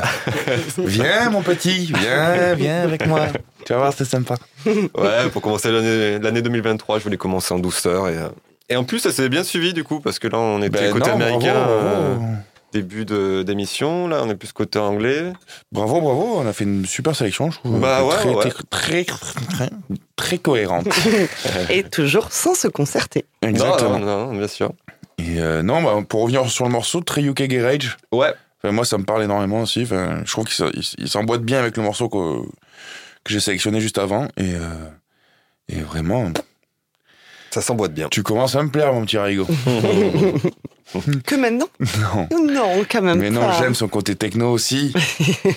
Viens, 0.78 1.28
mon 1.28 1.42
petit, 1.42 1.92
viens, 1.94 2.54
viens 2.54 2.82
avec 2.84 3.06
moi. 3.06 3.26
Tu 3.66 3.74
vas 3.74 3.80
voir, 3.80 3.92
c'est 3.94 4.06
sympa. 4.06 4.36
Ouais, 4.64 5.28
pour 5.30 5.42
commencer 5.42 5.70
l'année 5.70 6.18
l'année 6.18 6.40
2023, 6.40 6.98
je 7.00 7.04
voulais 7.04 7.18
commencer 7.18 7.52
en 7.52 7.58
douceur. 7.58 8.08
Et, 8.08 8.16
euh, 8.16 8.28
et 8.70 8.76
en 8.76 8.84
plus, 8.84 9.00
ça 9.00 9.12
s'est 9.12 9.28
bien 9.28 9.44
suivi 9.44 9.74
du 9.74 9.84
coup, 9.84 10.00
parce 10.00 10.18
que 10.18 10.28
là, 10.28 10.38
on 10.38 10.62
était 10.62 10.70
Ben 10.70 10.92
côté 10.92 11.10
non, 11.10 11.16
américain, 11.16 11.52
bravo, 11.52 11.70
euh, 11.70 12.14
bravo. 12.14 12.32
début 12.72 13.04
d'émission. 13.44 14.08
Là, 14.08 14.22
on 14.24 14.30
est 14.30 14.36
plus 14.36 14.52
côté 14.52 14.78
anglais. 14.78 15.34
Bravo, 15.70 16.00
bravo, 16.00 16.36
on 16.38 16.46
a 16.46 16.52
fait 16.54 16.64
une 16.64 16.86
super 16.86 17.14
sélection, 17.14 17.50
je 17.50 17.58
trouve. 17.58 17.78
Bah 17.78 18.02
ouais, 18.04 18.14
très, 18.16 18.28
ouais. 18.30 18.48
Très, 18.48 19.04
très, 19.04 19.04
très, 19.04 19.70
très 20.32 20.38
cohérente. 20.38 20.88
Et 21.70 21.82
toujours 21.84 22.32
sans 22.32 22.54
se 22.54 22.68
concerter. 22.68 23.24
Exactement. 23.42 23.98
Non, 23.98 24.06
non, 24.06 24.26
non, 24.28 24.36
bien 24.38 24.48
sûr. 24.48 24.72
Et 25.18 25.40
euh, 25.40 25.62
non, 25.62 25.82
bah, 25.82 26.02
pour 26.08 26.22
revenir 26.22 26.48
sur 26.48 26.64
le 26.64 26.70
morceau, 26.70 27.00
très 27.00 27.22
UK 27.22 27.42
Garage. 27.44 27.96
Ouais, 28.12 28.32
Enfin, 28.64 28.72
moi, 28.72 28.84
ça 28.84 28.96
me 28.96 29.04
parle 29.04 29.24
énormément 29.24 29.62
aussi. 29.62 29.82
Enfin, 29.82 30.22
je 30.24 30.30
trouve 30.30 30.46
qu'il 30.46 31.08
s'emboîte 31.08 31.42
bien 31.42 31.58
avec 31.58 31.76
le 31.76 31.82
morceau 31.82 32.08
que, 32.08 32.42
que 33.24 33.32
j'ai 33.32 33.40
sélectionné 33.40 33.80
juste 33.80 33.98
avant. 33.98 34.28
Et, 34.36 34.54
euh, 34.54 34.88
et 35.68 35.80
vraiment, 35.80 36.30
ça 37.50 37.60
s'emboîte 37.60 37.92
bien. 37.92 38.08
tu 38.08 38.22
commences 38.22 38.54
à 38.54 38.62
me 38.62 38.70
plaire, 38.70 38.92
mon 38.92 39.04
petit 39.04 39.18
Raigo. 39.18 39.46
Que 41.24 41.36
maintenant 41.36 41.68
non. 41.80 42.28
Non, 42.52 42.84
quand 42.90 43.00
même 43.00 43.18
Mais 43.18 43.30
non, 43.30 43.50
j'aime 43.58 43.74
son 43.74 43.88
côté 43.88 44.14
techno 44.14 44.50
aussi. 44.52 44.92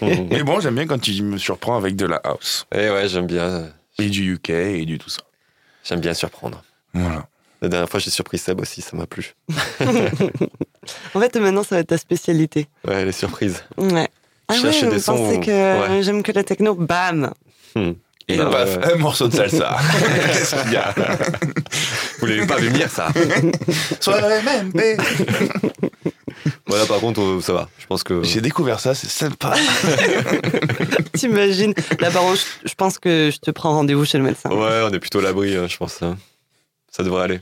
Mais 0.01 0.43
bon, 0.43 0.61
j'aime 0.61 0.75
bien 0.75 0.87
quand 0.87 0.99
tu 0.99 1.21
me 1.23 1.37
surprends 1.37 1.75
avec 1.75 1.97
de 1.97 2.05
la 2.05 2.21
house. 2.23 2.65
Et 2.73 2.89
ouais, 2.89 3.09
j'aime 3.09 3.27
bien, 3.27 3.69
Et 3.99 4.09
du 4.09 4.33
UK 4.33 4.49
et 4.49 4.85
du 4.85 4.97
tout 4.97 5.09
ça. 5.09 5.21
j'aime 5.83 5.99
bien 6.01 6.13
surprendre. 6.13 6.63
Voilà. 6.93 7.27
La 7.61 7.69
dernière 7.69 7.89
fois, 7.89 7.99
j'ai 7.99 8.09
surpris 8.11 8.37
Seb 8.37 8.59
aussi, 8.61 8.81
ça 8.81 8.95
m'a 8.97 9.05
plu. 9.07 9.33
En 11.15 11.19
fait, 11.19 11.35
maintenant, 11.37 11.63
ça 11.63 11.75
va 11.75 11.81
être 11.81 11.87
ta 11.87 11.97
spécialité. 11.97 12.67
Ouais, 12.87 13.05
les 13.05 13.11
surprises. 13.11 13.63
Ouais. 13.77 14.07
Ah 14.47 14.53
ouais, 14.53 14.59
Chercher 14.59 14.85
vous 14.85 14.91
des 14.91 14.99
sons 14.99 15.15
pensez 15.17 15.37
où- 15.37 15.41
que 15.41 15.89
ouais. 15.89 16.03
j'aime 16.03 16.21
que 16.21 16.31
la 16.31 16.43
techno 16.43 16.75
Bam 16.75 17.33
Et 18.27 18.39
Ah, 18.39 18.45
paf, 18.45 18.77
ouais. 18.77 18.93
un 18.93 18.95
morceau 18.97 19.27
de 19.27 19.33
salsa. 19.35 19.77
Qu'est-ce 20.27 20.61
qu'il 20.61 20.73
y 20.73 20.75
a? 20.75 20.93
Vous 22.19 22.25
l'avez 22.27 22.45
pas 22.45 22.57
vu 22.57 22.67
venir, 22.69 22.87
ça? 22.91 23.07
Soirée 23.99 24.41
MP. 24.63 24.97
Voilà, 26.67 26.85
par 26.85 26.99
contre, 26.99 27.21
euh, 27.21 27.41
ça 27.41 27.53
va. 27.53 27.69
Je 27.77 27.85
pense 27.87 28.03
que. 28.03 28.23
J'ai 28.23 28.41
découvert 28.41 28.79
ça, 28.79 28.93
c'est 28.95 29.09
sympa. 29.09 29.53
T'imagines 31.13 31.73
Là, 31.99 32.11
par 32.11 32.23
contre, 32.23 32.41
je- 32.65 32.73
pense 32.73 32.99
que 32.99 33.29
je 33.33 33.37
te 33.39 33.51
prends 33.51 33.71
rendez-vous 33.73 34.05
chez 34.05 34.17
le 34.17 34.23
médecin. 34.23 34.49
Ouais, 34.49 34.81
on 34.83 34.91
est 34.93 34.99
plutôt 34.99 35.19
à 35.19 35.23
l'abri, 35.23 35.55
hein, 35.55 35.67
je 35.67 35.77
pense. 35.77 36.01
hein. 36.01 36.17
Ça 36.91 37.03
devrait 37.03 37.23
aller. 37.23 37.39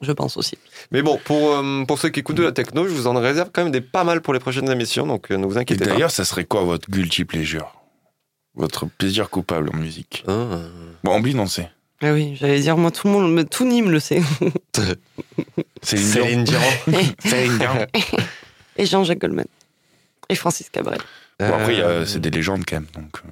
Je 0.00 0.10
pense 0.12 0.36
aussi. 0.36 0.58
Mais 0.90 1.00
bon, 1.02 1.18
pour, 1.24 1.54
euh, 1.54 1.84
pour 1.86 1.98
ceux 1.98 2.08
qui 2.08 2.20
écoutent 2.20 2.36
de 2.36 2.42
la 2.42 2.52
techno, 2.52 2.86
je 2.88 2.92
vous 2.92 3.06
en 3.06 3.14
réserve 3.20 3.50
quand 3.52 3.62
même 3.62 3.72
des 3.72 3.80
pas 3.80 4.02
mal 4.04 4.20
pour 4.20 4.34
les 4.34 4.40
prochaines 4.40 4.68
émissions, 4.70 5.06
donc 5.06 5.30
euh, 5.30 5.36
ne 5.36 5.46
vous 5.46 5.56
Et 5.56 5.60
inquiétez 5.60 5.84
pas. 5.84 5.90
d'ailleurs, 5.92 6.10
ça 6.10 6.24
serait 6.24 6.44
quoi 6.44 6.62
votre 6.62 6.90
guilty 6.90 7.24
pleasure? 7.24 7.72
Votre 8.54 8.86
plaisir 8.86 9.30
coupable 9.30 9.70
en 9.72 9.76
musique? 9.76 10.24
Ah. 10.26 10.58
Bon, 11.04 11.12
Ambi, 11.12 11.34
on 11.38 11.46
sait. 11.46 11.70
Ah 12.02 12.12
oui, 12.12 12.36
j'allais 12.38 12.58
dire, 12.58 12.76
moi, 12.76 12.90
tout 12.90 13.06
le 13.06 13.12
monde, 13.12 13.48
tout 13.48 13.64
Nîmes 13.64 13.90
le 13.92 14.00
sait. 14.00 14.20
Céline 15.82 16.42
Dion. 16.44 16.58
Céline 17.24 17.58
Dion. 17.58 17.86
Et 18.76 18.86
Jean-Jacques 18.86 19.18
Goldman. 19.20 19.46
Et 20.28 20.34
Francis 20.34 20.68
Cabrel. 20.70 21.00
Bon, 21.38 21.46
après, 21.54 21.80
Euh, 21.80 22.06
c'est 22.06 22.20
des 22.20 22.30
légendes 22.30 22.64
quand 22.66 22.76
même, 22.76 22.86
donc, 22.94 23.18
euh, 23.24 23.28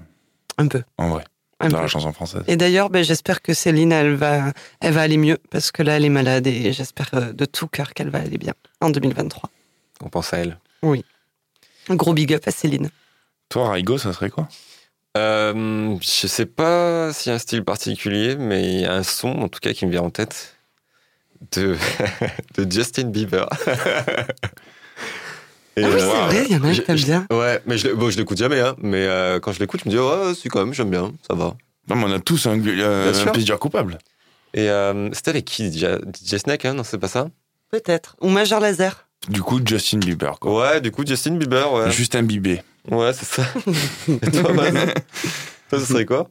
Un 0.58 0.66
peu. 0.68 0.82
en 0.98 1.08
vrai, 1.10 1.24
Un 1.60 1.68
dans 1.68 1.76
peu. 1.76 1.82
la 1.82 1.88
chanson 1.88 2.12
française. 2.12 2.42
Et 2.46 2.56
d'ailleurs, 2.56 2.90
ben, 2.90 3.04
j'espère 3.04 3.40
que 3.42 3.54
Céline, 3.54 3.92
elle 3.92 4.14
va, 4.14 4.52
elle 4.80 4.92
va 4.92 5.02
aller 5.02 5.16
mieux, 5.16 5.38
parce 5.50 5.70
que 5.70 5.82
là, 5.82 5.96
elle 5.96 6.04
est 6.04 6.08
malade, 6.10 6.46
et 6.46 6.72
j'espère 6.72 7.10
euh, 7.14 7.32
de 7.32 7.44
tout 7.44 7.68
cœur 7.68 7.94
qu'elle 7.94 8.10
va 8.10 8.18
aller 8.18 8.38
bien 8.38 8.54
en 8.80 8.90
2023. 8.90 9.48
On 10.02 10.08
pense 10.08 10.32
à 10.34 10.38
elle. 10.38 10.58
Un 10.82 11.94
gros 11.96 12.12
big 12.14 12.32
up 12.34 12.42
à 12.46 12.50
Céline. 12.50 12.90
Toi, 13.48 13.70
Raigo, 13.70 13.98
ça 13.98 14.12
serait 14.12 14.30
quoi? 14.30 14.48
Euh, 15.16 15.96
je 16.00 16.26
sais 16.28 16.46
pas 16.46 17.12
s'il 17.12 17.30
y 17.30 17.32
a 17.32 17.36
un 17.36 17.38
style 17.38 17.64
particulier, 17.64 18.36
mais 18.36 18.62
il 18.74 18.80
y 18.82 18.84
a 18.86 18.92
un 18.94 19.02
son, 19.02 19.28
en 19.40 19.48
tout 19.48 19.58
cas, 19.60 19.72
qui 19.72 19.84
me 19.86 19.90
vient 19.90 20.02
en 20.02 20.10
tête 20.10 20.56
de, 21.52 21.76
de 22.56 22.70
Justin 22.70 23.04
Bieber. 23.08 23.48
Et, 25.80 25.84
Ah 25.84 25.88
oui, 25.88 25.94
euh, 25.94 25.98
c'est 25.98 26.34
vrai, 26.36 26.44
il 26.48 26.52
y 26.52 26.56
en 26.56 26.64
a 26.64 26.68
un 26.68 26.74
que 26.74 26.80
t'aimes 26.80 26.96
je- 26.96 27.06
bien. 27.06 27.26
Ouais, 27.30 27.60
mais 27.66 27.78
je, 27.78 27.88
bon, 27.88 28.10
je 28.10 28.18
l'écoute 28.18 28.36
jamais, 28.38 28.60
hein, 28.60 28.76
mais 28.82 29.04
euh, 29.06 29.40
quand 29.40 29.52
je 29.52 29.58
l'écoute, 29.60 29.80
je 29.84 29.88
me 29.88 29.94
dis, 29.94 29.98
ouais, 30.00 30.34
si, 30.34 30.48
quand 30.48 30.60
même, 30.64 30.74
j'aime 30.74 30.90
bien, 30.90 31.12
ça 31.26 31.34
va. 31.34 31.54
Non, 31.88 31.96
mais 31.96 32.04
on 32.06 32.12
a 32.12 32.18
tous 32.20 32.46
un, 32.46 32.60
euh, 32.66 33.12
un 33.26 33.30
plaisir 33.30 33.58
coupable. 33.58 33.98
Et 34.52 34.68
euh, 34.68 35.08
c'était 35.12 35.30
avec 35.30 35.44
qui 35.44 35.70
DJ 35.72 36.36
Snake, 36.36 36.64
hein, 36.64 36.74
non, 36.74 36.84
c'est 36.84 36.98
pas 36.98 37.08
ça? 37.08 37.28
Peut-être. 37.70 38.16
Ou 38.20 38.28
Major 38.28 38.60
Laser. 38.60 39.06
Du 39.28 39.42
coup, 39.42 39.60
Justin 39.64 39.98
Bieber, 39.98 40.38
quoi. 40.40 40.58
Ouais, 40.72 40.80
du 40.80 40.90
coup, 40.90 41.04
Justin 41.06 41.36
Bieber, 41.36 41.72
ouais. 41.72 41.90
Justin 41.90 42.22
Bieber. 42.22 42.62
Ouais, 42.90 43.12
c'est 43.12 43.26
ça. 43.26 43.44
Et 44.08 44.30
toi, 44.30 44.52
Baz 44.52 44.72
Toi, 45.68 45.78
ce 45.78 45.84
serait 45.84 46.06
quoi? 46.06 46.28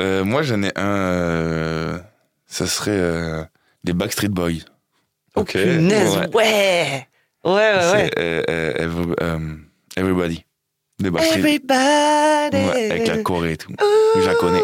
Euh, 0.00 0.24
moi, 0.24 0.42
j'en 0.42 0.62
ai 0.62 0.70
un. 0.78 0.86
euh, 0.86 1.98
ça 2.46 2.66
serait 2.66 2.90
euh, 2.92 3.42
les 3.84 3.92
Backstreet 3.92 4.28
Boys. 4.28 4.64
Ok. 5.34 5.52
Punaise, 5.52 6.16
ouais. 6.16 6.34
ouais. 6.36 7.07
Ouais, 7.44 7.52
ouais, 7.52 7.74
ouais. 7.92 8.10
C'est 8.14 8.18
euh, 8.18 8.42
euh, 8.48 8.72
Every- 8.78 9.14
euh, 9.22 9.38
Everybody. 9.96 10.44
Backstreet 11.00 11.38
Everybody. 11.38 12.56
Ouais, 12.56 12.90
avec 12.90 13.06
la 13.06 13.18
Corée 13.18 13.52
et 13.52 13.56
tout. 13.56 13.72
Je 14.16 14.26
la 14.26 14.34
connais. 14.34 14.62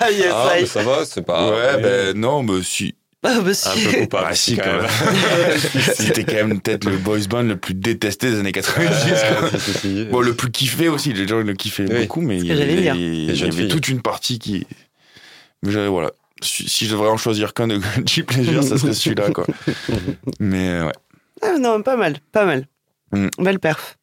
ah, 0.00 0.10
yes, 0.10 0.26
Ah, 0.32 0.52
I- 0.56 0.60
mais 0.60 0.66
ça 0.66 0.82
va, 0.82 1.04
c'est 1.04 1.22
pas. 1.22 1.50
ouais, 1.50 1.82
ben 1.82 2.16
non, 2.16 2.42
mais 2.44 2.62
si. 2.62 2.94
Ah, 3.24 3.40
bah, 3.40 3.50
Un 3.50 3.54
si. 3.54 3.84
peu 3.84 4.00
coupable. 4.00 4.26
Ah, 4.30 4.34
si, 4.34 4.56
quand 4.56 4.62
quand 4.64 4.82
même. 4.82 5.58
C'était 5.94 6.24
quand 6.32 6.34
même 6.34 6.60
peut-être 6.60 6.84
le 6.84 6.96
boys 6.98 7.18
band 7.28 7.42
le 7.42 7.56
plus 7.56 7.74
détesté 7.74 8.30
des 8.30 8.38
années 8.40 8.52
90. 8.52 8.88
quoi. 8.90 9.42
Ouais, 9.42 9.58
si, 9.58 9.72
si, 9.72 9.78
si. 9.78 10.04
Bon, 10.06 10.20
le 10.20 10.34
plus 10.34 10.50
kiffé 10.50 10.88
aussi, 10.88 11.12
les 11.12 11.26
gens 11.28 11.38
le 11.40 11.54
kiffaient 11.54 11.86
Oui, 11.88 12.02
beaucoup, 12.02 12.20
mais 12.20 12.38
il 12.38 12.46
y 12.46 12.52
avait, 12.52 12.72
il 12.96 13.64
y 13.64 13.68
toute 13.68 13.88
une 13.88 14.02
partie 14.02 14.38
qui. 14.38 14.66
Mais 15.62 15.70
j'avais- 15.72 15.88
voilà. 15.88 16.10
Si, 16.42 16.68
si 16.68 16.86
je 16.86 16.90
devrais 16.92 17.08
en 17.08 17.16
choisir 17.16 17.54
qu'un 17.54 17.68
de 17.68 17.76
Guilty 17.98 18.22
Pleasure, 18.24 18.64
ça 18.64 18.76
serait 18.76 18.92
celui-là, 18.94 19.30
quoi. 19.30 19.46
Mais 20.40 20.68
euh, 20.70 20.86
ouais, 20.86 20.92
Ah, 21.42 21.58
non, 21.58 21.82
pas 21.82 21.96
mal, 21.96 22.16
pas 22.32 22.44
mal. 22.44 22.66
Mm. 23.12 23.28
Belle 23.38 23.58
perf. 23.58 23.98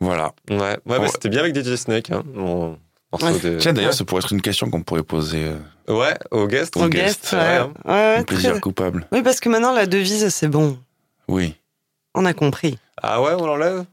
voilà. 0.00 0.32
Ouais, 0.50 0.56
ouais, 0.58 0.76
mais 0.86 0.98
Ouais. 0.98 1.08
c'était 1.08 1.28
bien 1.28 1.40
avec 1.40 1.54
DJ 1.54 1.76
Snake. 1.76 2.10
Hein, 2.10 2.22
Ouais. 3.20 3.38
de- 3.40 3.58
Tiens, 3.58 3.72
d'ailleurs, 3.72 3.92
ça 3.94 4.04
pourrait 4.04 4.20
être 4.20 4.32
une 4.32 4.40
question 4.42 4.70
qu'on 4.70 4.82
pourrait 4.82 5.02
poser. 5.02 5.44
euh, 5.88 5.92
Ouais, 5.92 6.14
au 6.30 6.46
guest. 6.46 6.76
Au 6.76 6.88
guest, 6.88 7.22
guest, 7.22 7.32
ouais. 7.32 7.38
ouais. 7.38 7.68
Ouais, 7.84 8.16
ouais, 8.18 8.24
plaisir 8.24 8.52
très- 8.52 8.60
coupable. 8.60 9.06
Oui, 9.10 9.22
parce 9.22 9.40
que 9.40 9.48
maintenant, 9.48 9.72
la 9.72 9.86
devise, 9.86 10.28
c'est 10.28 10.46
bon. 10.48 10.78
Oui. 11.26 11.56
On 12.14 12.24
a 12.24 12.32
compris. 12.32 12.78
Ah 13.02 13.20
ouais, 13.20 13.32
on 13.38 13.46
l'enlève? 13.46 13.84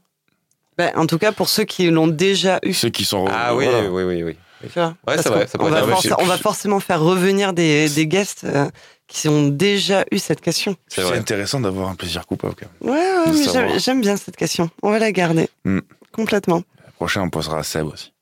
Ben, 0.76 0.92
en 0.96 1.06
tout 1.06 1.18
cas, 1.18 1.32
pour 1.32 1.48
ceux 1.48 1.64
qui 1.64 1.90
l'ont 1.90 2.06
déjà 2.06 2.60
eu. 2.62 2.72
Ceux 2.72 2.90
qui 2.90 3.04
sont. 3.04 3.26
Ah 3.28 3.54
oui, 3.56 3.64
voilà. 3.64 3.90
oui, 3.90 4.02
oui, 4.04 4.22
oui. 4.22 4.36
Tu 4.62 4.68
vois 4.78 4.94
Ouais, 5.06 5.16
c'est 5.20 5.28
vrai, 5.28 5.46
ça 5.46 5.56
on, 5.60 5.68
va 5.68 5.82
on 6.18 6.24
va 6.26 6.36
forcément 6.38 6.80
faire 6.80 7.00
revenir 7.00 7.52
des, 7.52 7.88
des 7.88 8.06
guests 8.06 8.44
euh, 8.44 8.68
qui 9.08 9.26
ont 9.28 9.48
déjà 9.48 10.04
eu 10.12 10.18
cette 10.18 10.40
question. 10.40 10.76
C'est 10.86 11.02
intéressant 11.02 11.60
d'avoir 11.60 11.88
un 11.88 11.94
plaisir 11.94 12.26
coupable, 12.26 12.54
quand 12.54 12.66
même. 12.86 12.94
Ouais, 12.94 13.32
ouais, 13.32 13.78
j'aime- 13.78 14.00
bien 14.02 14.16
cette 14.16 14.36
question. 14.36 14.70
On 14.82 14.90
va 14.90 14.98
la 14.98 15.10
garder. 15.12 15.48
Mm. 15.64 15.80
Complètement. 16.12 16.62
Le 16.86 16.92
prochain, 16.92 17.22
on 17.22 17.30
posera 17.30 17.58
à 17.58 17.62
Seb 17.62 17.86
aussi. 17.86 18.12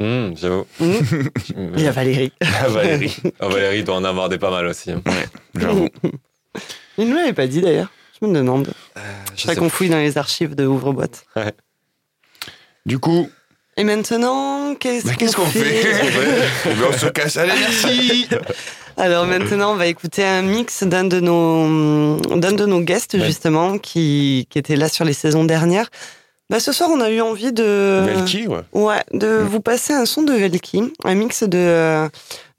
Hum, 0.00 0.34
J'avoue. 0.36 0.66
Mm. 0.80 0.84
Hum, 0.84 1.30
Il 1.76 1.80
y 1.82 1.86
a 1.86 1.92
Valérie. 1.92 2.32
À 2.40 2.68
Valérie. 2.68 3.16
Ah, 3.40 3.48
Valérie 3.48 3.84
doit 3.84 3.94
en 3.96 4.04
avoir 4.04 4.28
des 4.28 4.38
pas 4.38 4.50
mal 4.50 4.66
aussi. 4.66 4.90
hein. 4.90 5.00
J'avoue. 5.54 5.88
Il 6.98 7.08
ne 7.08 7.14
l'avait 7.14 7.32
pas 7.32 7.46
dit 7.46 7.60
d'ailleurs. 7.62 7.90
Je 8.20 8.26
me 8.26 8.34
demande. 8.34 8.72
Je 9.34 9.42
Ça 9.42 9.48
sais 9.54 9.56
qu'on 9.58 9.70
fouille 9.70 9.88
dans 9.88 9.96
les 9.98 10.18
archives 10.18 10.54
de 10.54 10.66
Ouvre-boîte. 10.66 11.24
Du 12.84 12.98
coup, 12.98 13.30
Et 13.76 13.84
maintenant, 13.84 14.74
qu'est-ce 14.74 15.06
bah, 15.06 15.12
qu'on 15.16 15.46
fait? 15.46 15.82
Eh 16.66 16.74
ben, 16.74 16.86
On 16.88 16.98
se 16.98 17.06
casse. 17.06 17.36
Allez, 17.36 17.52
merci 17.58 18.28
Alors 18.96 19.26
maintenant, 19.26 19.72
on 19.72 19.76
va 19.76 19.86
écouter 19.86 20.24
un 20.24 20.42
mix 20.42 20.82
d'un 20.84 21.04
de 21.04 21.20
nos 21.20 22.18
d'un 22.36 22.52
de 22.52 22.66
nos 22.66 22.80
guests 22.80 23.14
Ouais. 23.14 23.20
justement 23.24 23.78
qui, 23.78 24.46
qui 24.50 24.58
était 24.58 24.76
là 24.76 24.88
sur 24.88 25.04
les 25.04 25.12
saisons 25.12 25.44
dernières. 25.44 25.88
Bah, 26.50 26.60
ce 26.60 26.70
soir, 26.72 26.90
on 26.92 27.00
a 27.00 27.10
eu 27.10 27.20
envie 27.22 27.52
de 27.52 28.02
Velki, 28.04 28.46
ouais. 28.46 28.58
ouais 28.72 29.00
de 29.14 29.26
Mm. 29.26 29.46
vous 29.46 29.60
passer 29.60 29.94
un 29.94 30.04
son 30.04 30.22
de 30.22 30.32
Velki, 30.34 30.82
un 31.04 31.14
mix 31.14 31.44
de 31.44 31.56
euh, 31.56 32.08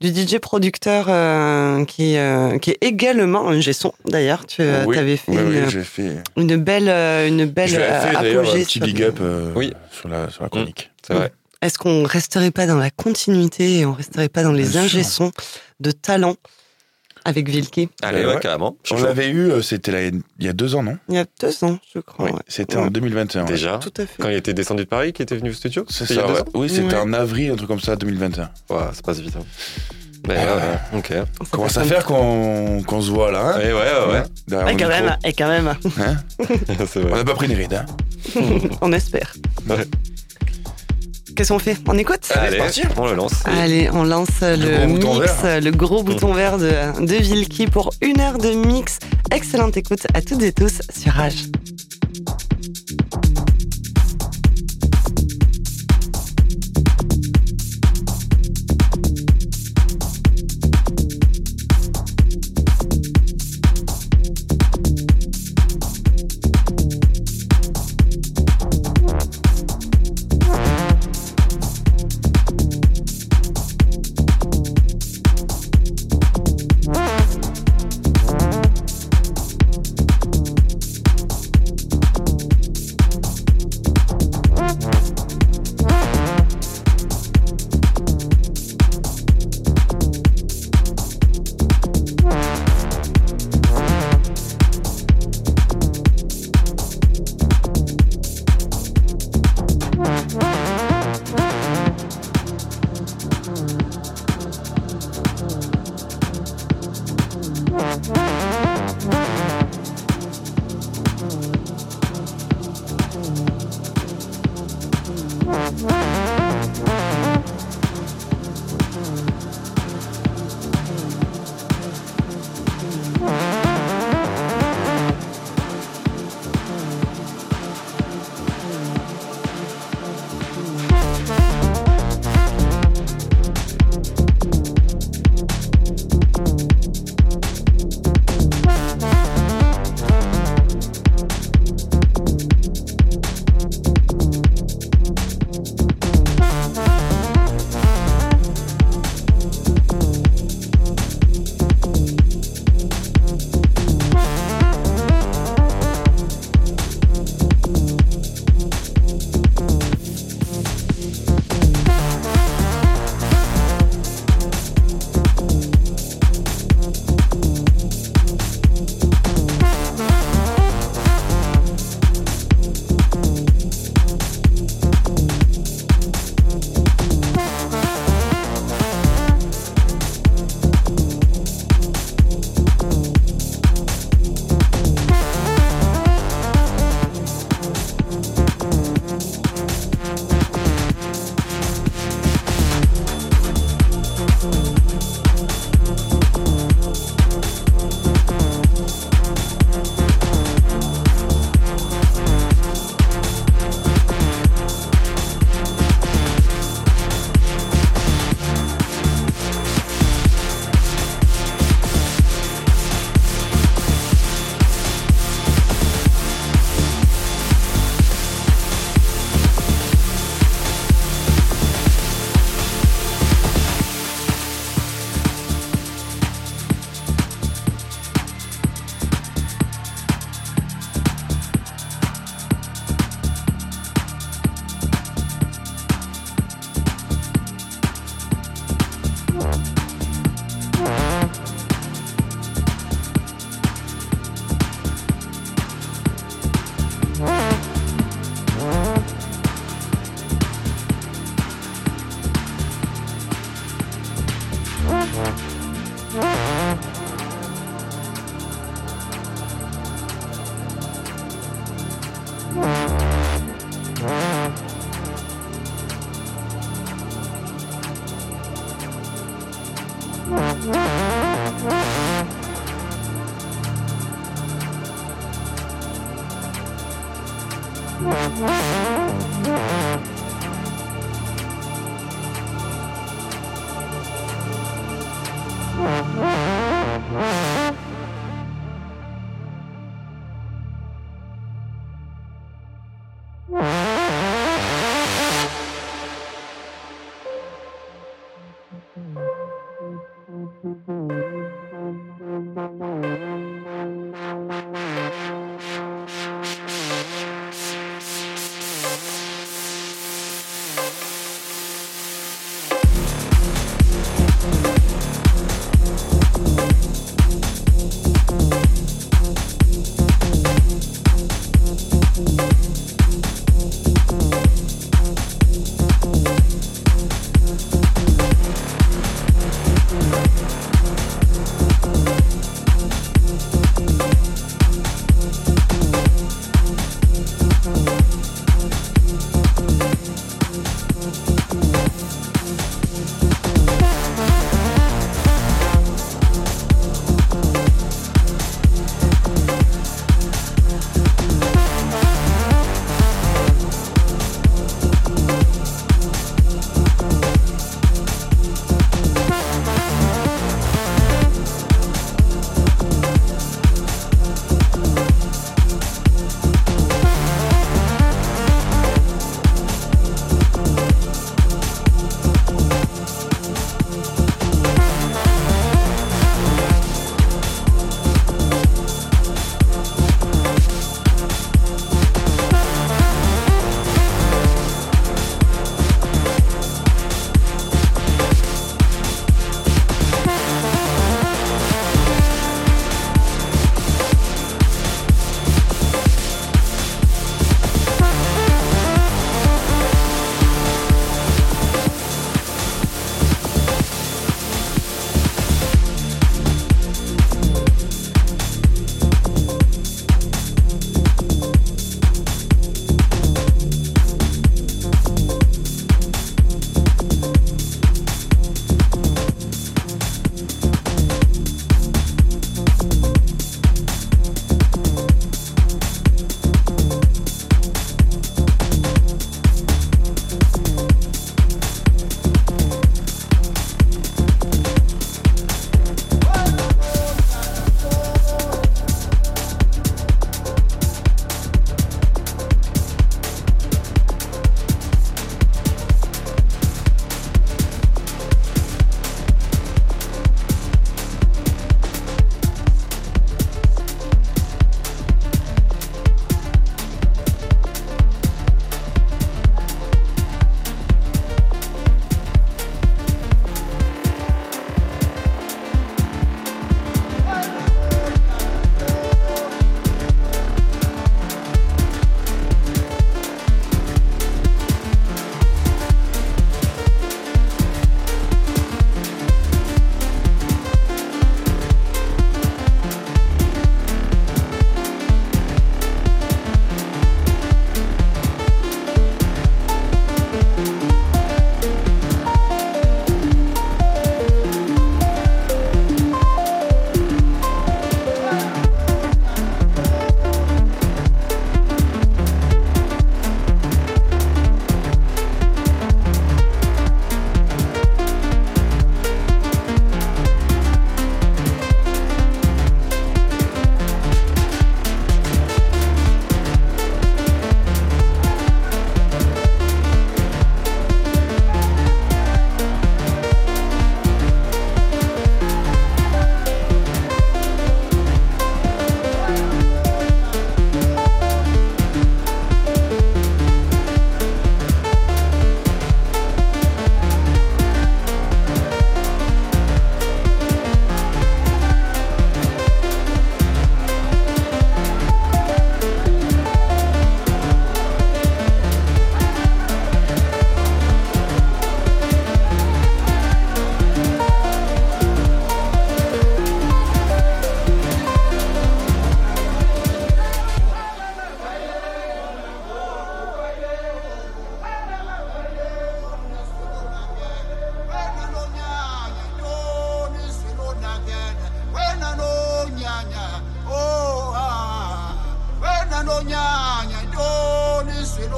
du 0.00 0.08
DJ 0.08 0.38
producteur 0.38 1.06
euh, 1.08 1.84
qui 1.84 2.16
euh, 2.16 2.58
qui 2.58 2.72
est 2.72 2.78
également 2.80 3.48
un 3.48 3.60
son 3.72 3.92
d'ailleurs. 4.04 4.46
Tu 4.46 4.62
Oui, 4.86 4.98
avais 4.98 5.16
fait 5.16 5.30
oui, 5.30 5.58
une, 5.58 5.70
j'ai 5.70 5.84
fait. 5.84 6.16
une 6.36 6.56
belle 6.56 6.88
une 7.28 7.44
belle 7.44 7.68
Je 7.68 7.74
fait 7.76 8.12
d'ailleurs 8.12 8.42
un 8.42 8.48
apogée 8.48 8.64
petit 8.64 8.78
sur- 8.78 8.86
big 8.86 9.02
up 9.02 9.18
euh, 9.20 9.52
Oui. 9.54 9.72
sur, 9.92 10.08
la, 10.08 10.28
sur 10.28 10.42
la 10.42 10.48
chronique. 10.48 10.90
C'est 11.06 11.14
vrai. 11.14 11.30
Est-ce 11.62 11.78
qu'on 11.78 12.04
resterait 12.04 12.50
pas 12.50 12.66
dans 12.66 12.76
la 12.78 12.90
continuité 12.90 13.78
et 13.78 13.86
on 13.86 13.92
resterait 13.92 14.28
pas 14.28 14.42
dans 14.42 14.52
les 14.52 14.76
ingé-sons 14.76 15.32
de 15.80 15.90
talent 15.92 16.36
avec 17.24 17.48
Vilki 17.48 17.88
Allez, 18.02 18.18
Euh, 18.20 18.26
ouais, 18.28 18.34
ouais. 18.34 18.40
carrément. 18.40 18.76
Je 18.84 18.94
On 18.94 19.02
l'avait 19.02 19.30
eu, 19.30 19.50
euh, 19.50 19.62
c'était 19.62 19.92
là, 19.92 20.02
il 20.04 20.20
y 20.40 20.48
a 20.48 20.52
deux 20.52 20.74
ans, 20.74 20.82
non? 20.82 20.98
Il 21.08 21.14
y 21.14 21.18
a 21.18 21.24
deux 21.40 21.64
ans, 21.64 21.78
je 21.94 22.00
crois. 22.00 22.26
Oui, 22.26 22.32
ouais. 22.32 22.40
c'était 22.48 22.76
Ouais. 22.76 22.82
en 22.82 22.88
2021. 22.88 23.42
ouais. 23.44 23.48
Déjà. 23.48 23.78
Tout 23.78 23.92
à 23.96 24.04
fait. 24.04 24.20
Quand 24.22 24.28
il 24.28 24.34
était 24.36 24.52
descendu 24.52 24.84
de 24.84 24.88
Paris, 24.88 25.14
qui 25.14 25.22
était 25.22 25.36
venu 25.36 25.48
au 25.50 25.54
studio? 25.54 25.86
C'est 25.88 26.04
ça, 26.06 26.26
Oui, 26.52 26.68
c'était 26.68 26.94
Ouais. 26.96 27.00
en 27.00 27.12
avril, 27.14 27.52
un 27.52 27.56
truc 27.56 27.68
comme 27.68 27.80
ça, 27.80 27.96
2021. 27.96 28.50
Ouais, 28.68 28.78
ça 28.92 29.00
passe 29.02 29.20
vite. 29.20 29.34
hein. 29.36 29.44
Ouais, 30.28 30.36
ouais, 30.36 30.44
ouais. 30.44 30.98
Ok. 30.98 31.10
Ouais, 31.10 31.46
Comment 31.50 31.68
ça 31.68 31.84
faire 31.84 32.04
qu'on 32.06 32.82
qu'on 32.86 33.00
se 33.02 33.10
voit 33.10 33.30
là 33.30 33.56
hein? 33.56 33.58
Ouais, 33.58 33.72
ouais. 33.72 34.12
ouais. 34.12 34.22
Derrière 34.48 34.68
Et 34.68 34.72
mon 34.72 34.78
quand 34.78 34.88
micro. 34.88 35.04
même, 35.04 35.16
et 35.24 35.32
quand 35.34 35.48
même, 35.48 35.68
Hein? 35.98 36.16
On 36.96 37.16
n'a 37.16 37.24
pas 37.24 37.34
pris 37.34 37.46
une 37.46 37.52
ride. 37.56 37.74
Hein 37.74 37.86
on 38.80 38.90
espère. 38.92 39.34
Ouais. 39.68 39.84
Qu'est-ce 41.34 41.52
qu'on 41.52 41.58
fait 41.58 41.76
On 41.88 41.98
écoute 41.98 42.20
Allez, 42.34 42.58
parti. 42.58 42.82
on 42.96 43.06
le 43.06 43.14
lance. 43.14 43.32
Allez, 43.44 43.90
on 43.92 44.04
lance 44.04 44.28
le, 44.42 44.86
gros 44.86 44.86
bouton 44.86 45.20
mix, 45.20 45.42
vert. 45.42 45.60
le 45.60 45.70
gros 45.72 46.02
bouton 46.02 46.32
vert 46.32 46.58
de, 46.58 46.70
de 47.04 47.14
Vilki 47.16 47.66
pour 47.66 47.90
une 48.00 48.20
heure 48.20 48.38
de 48.38 48.50
mix. 48.50 48.98
Excellente 49.32 49.76
écoute 49.76 50.06
à 50.14 50.22
toutes 50.22 50.42
et 50.42 50.52
tous 50.52 50.80
sur 50.96 51.12
Rage. 51.12 51.46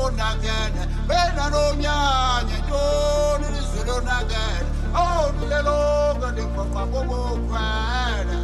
unagene 0.07 0.83
bena 1.09 1.45
nomnyanya 1.53 2.57
ntoni 2.63 3.47
lizulu 3.55 3.97
nagene 4.07 4.69
ondilelonke 5.03 6.29
ndiphuma 6.33 6.83
kobokhwela 6.93 8.37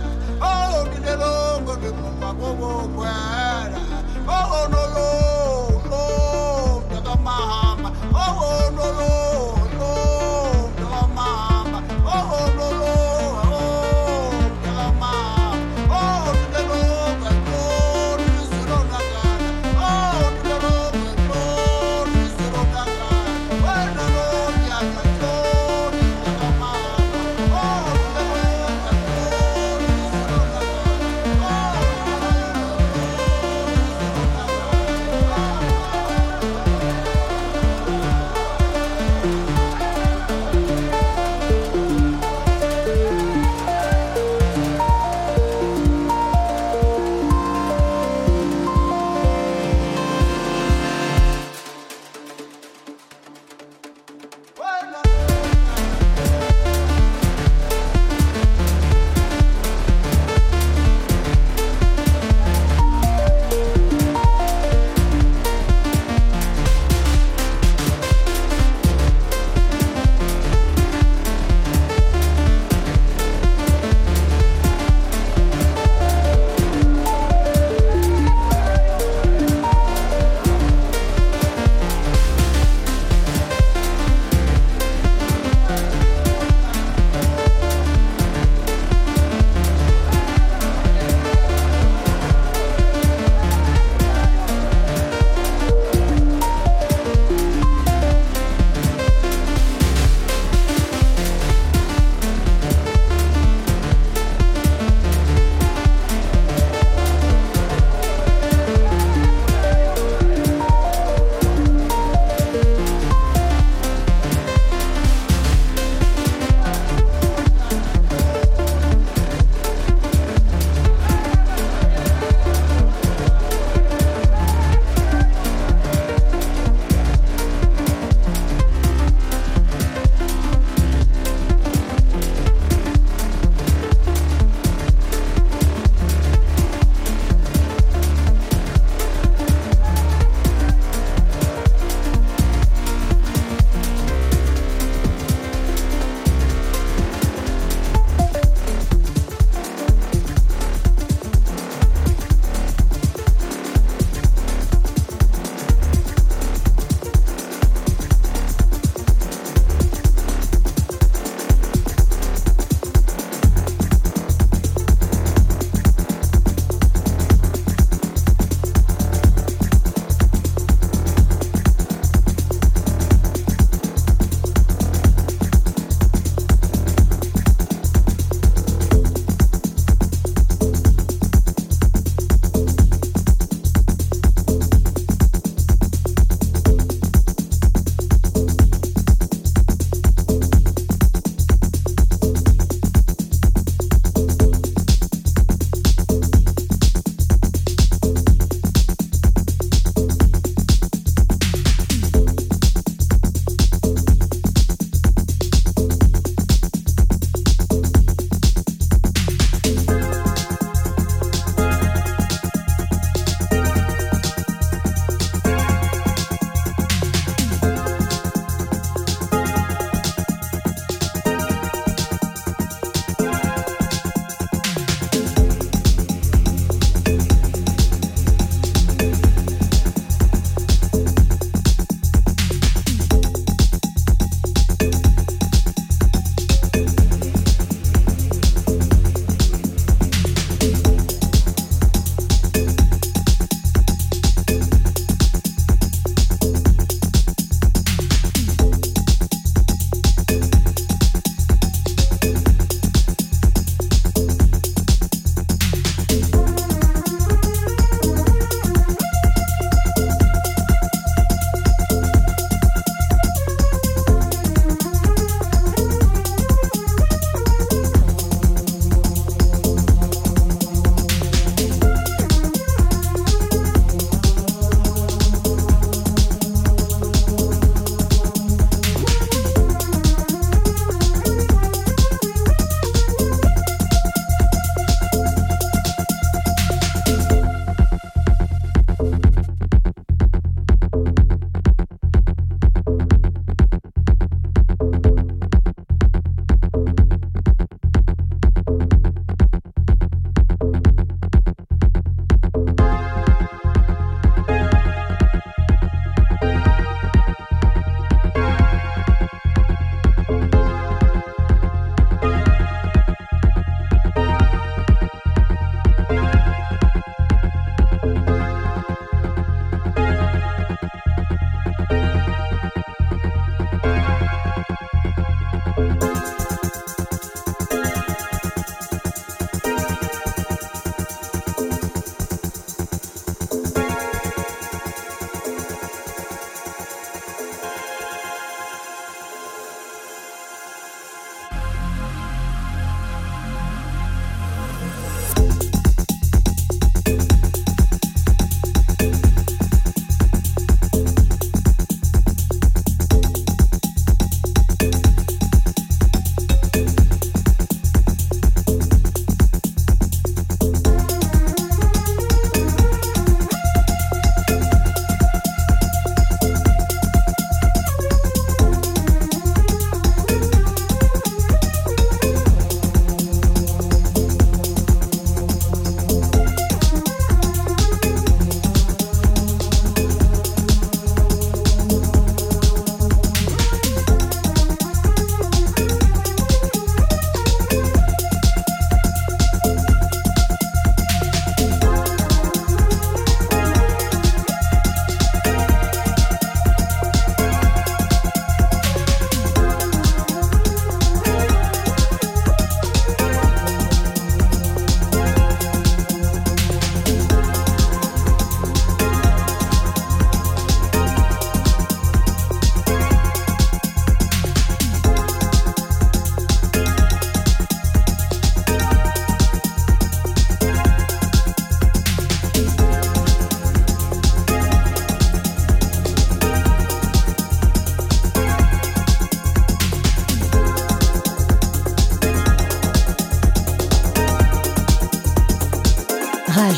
ondilelonke 0.51 1.73
ndiphuma 1.79 2.29
kobokhwela 2.41 3.81
onololo 4.37 6.03
ndakamaha 6.91 7.72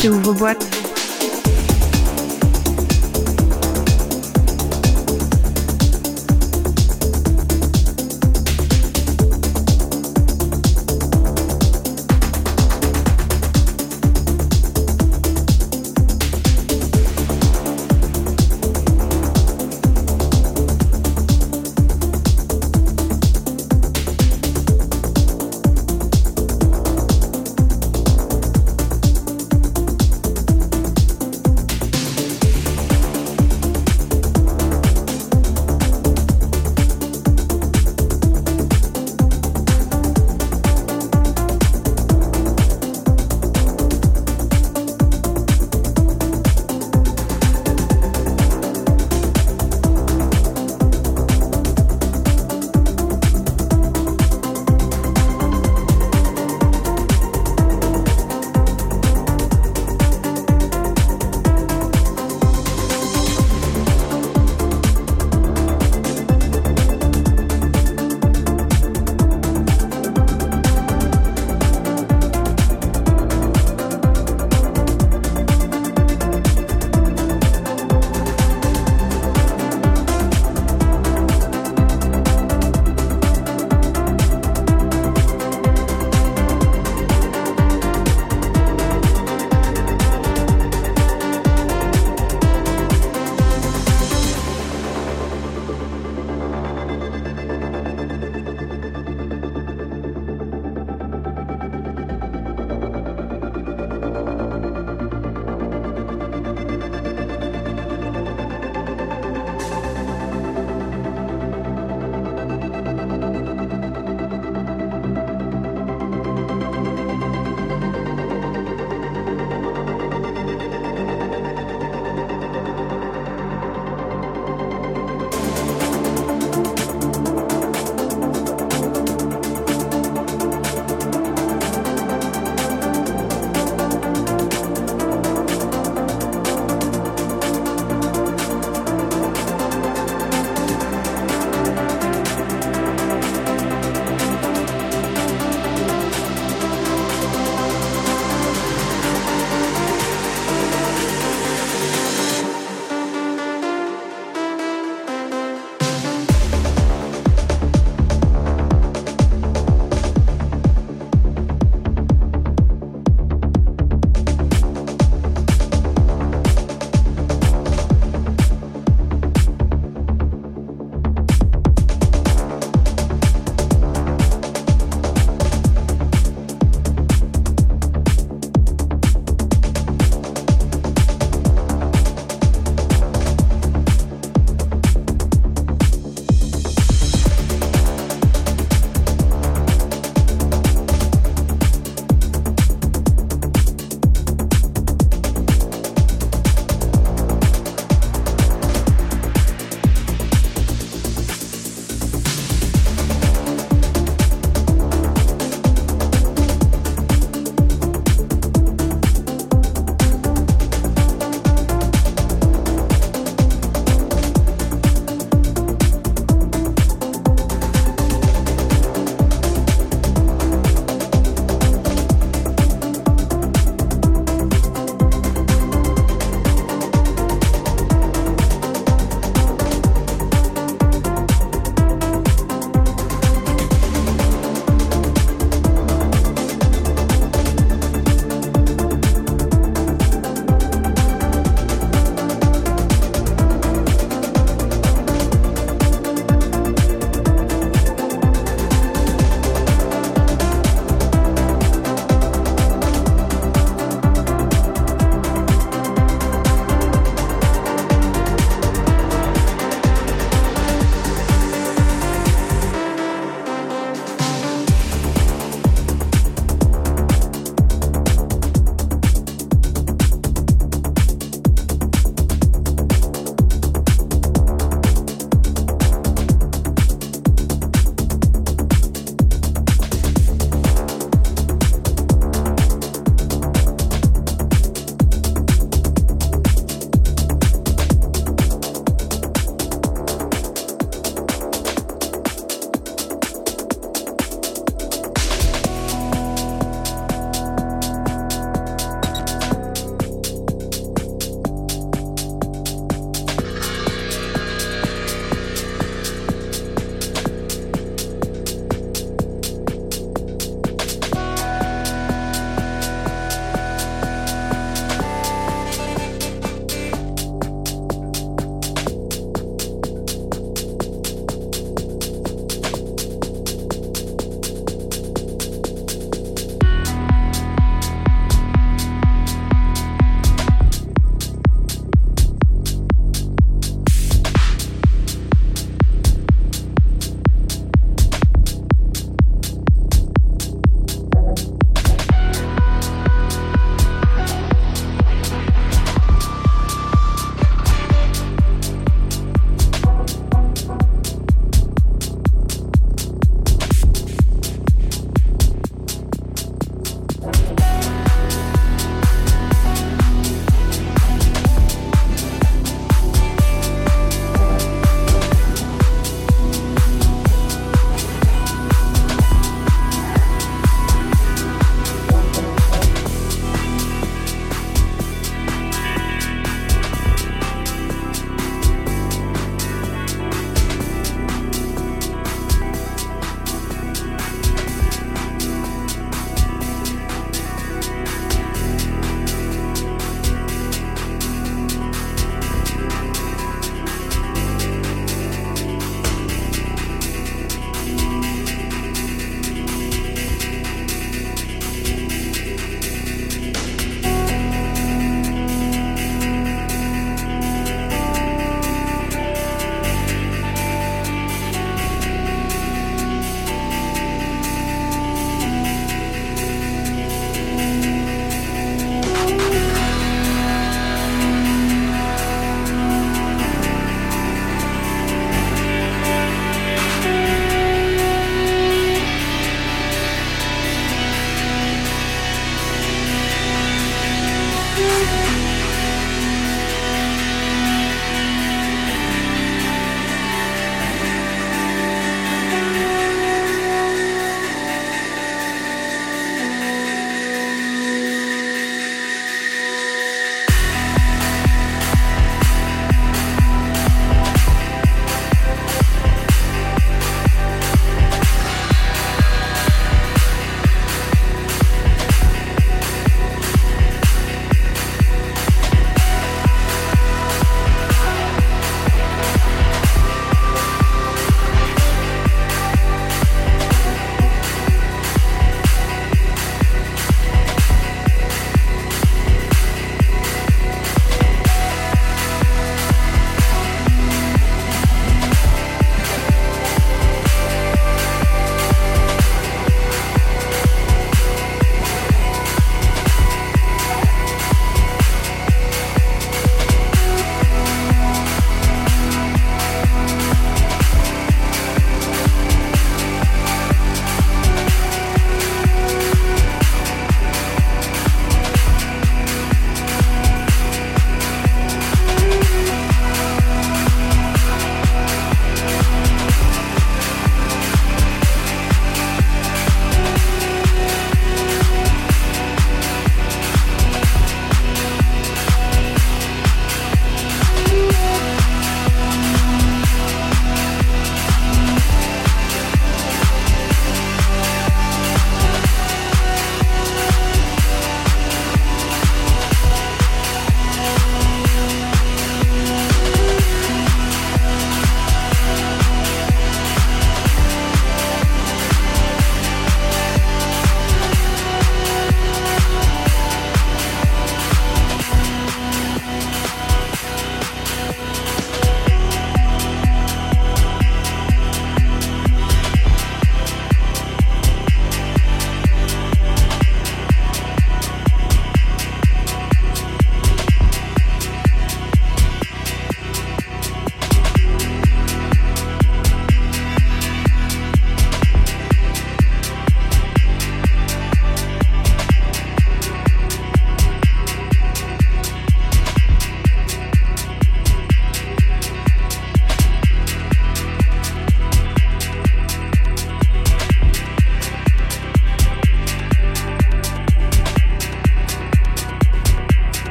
Rage. 0.00 0.10
J'ouvre 0.10 0.32
boîte. 0.32 0.79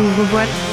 Rage. 0.00 0.69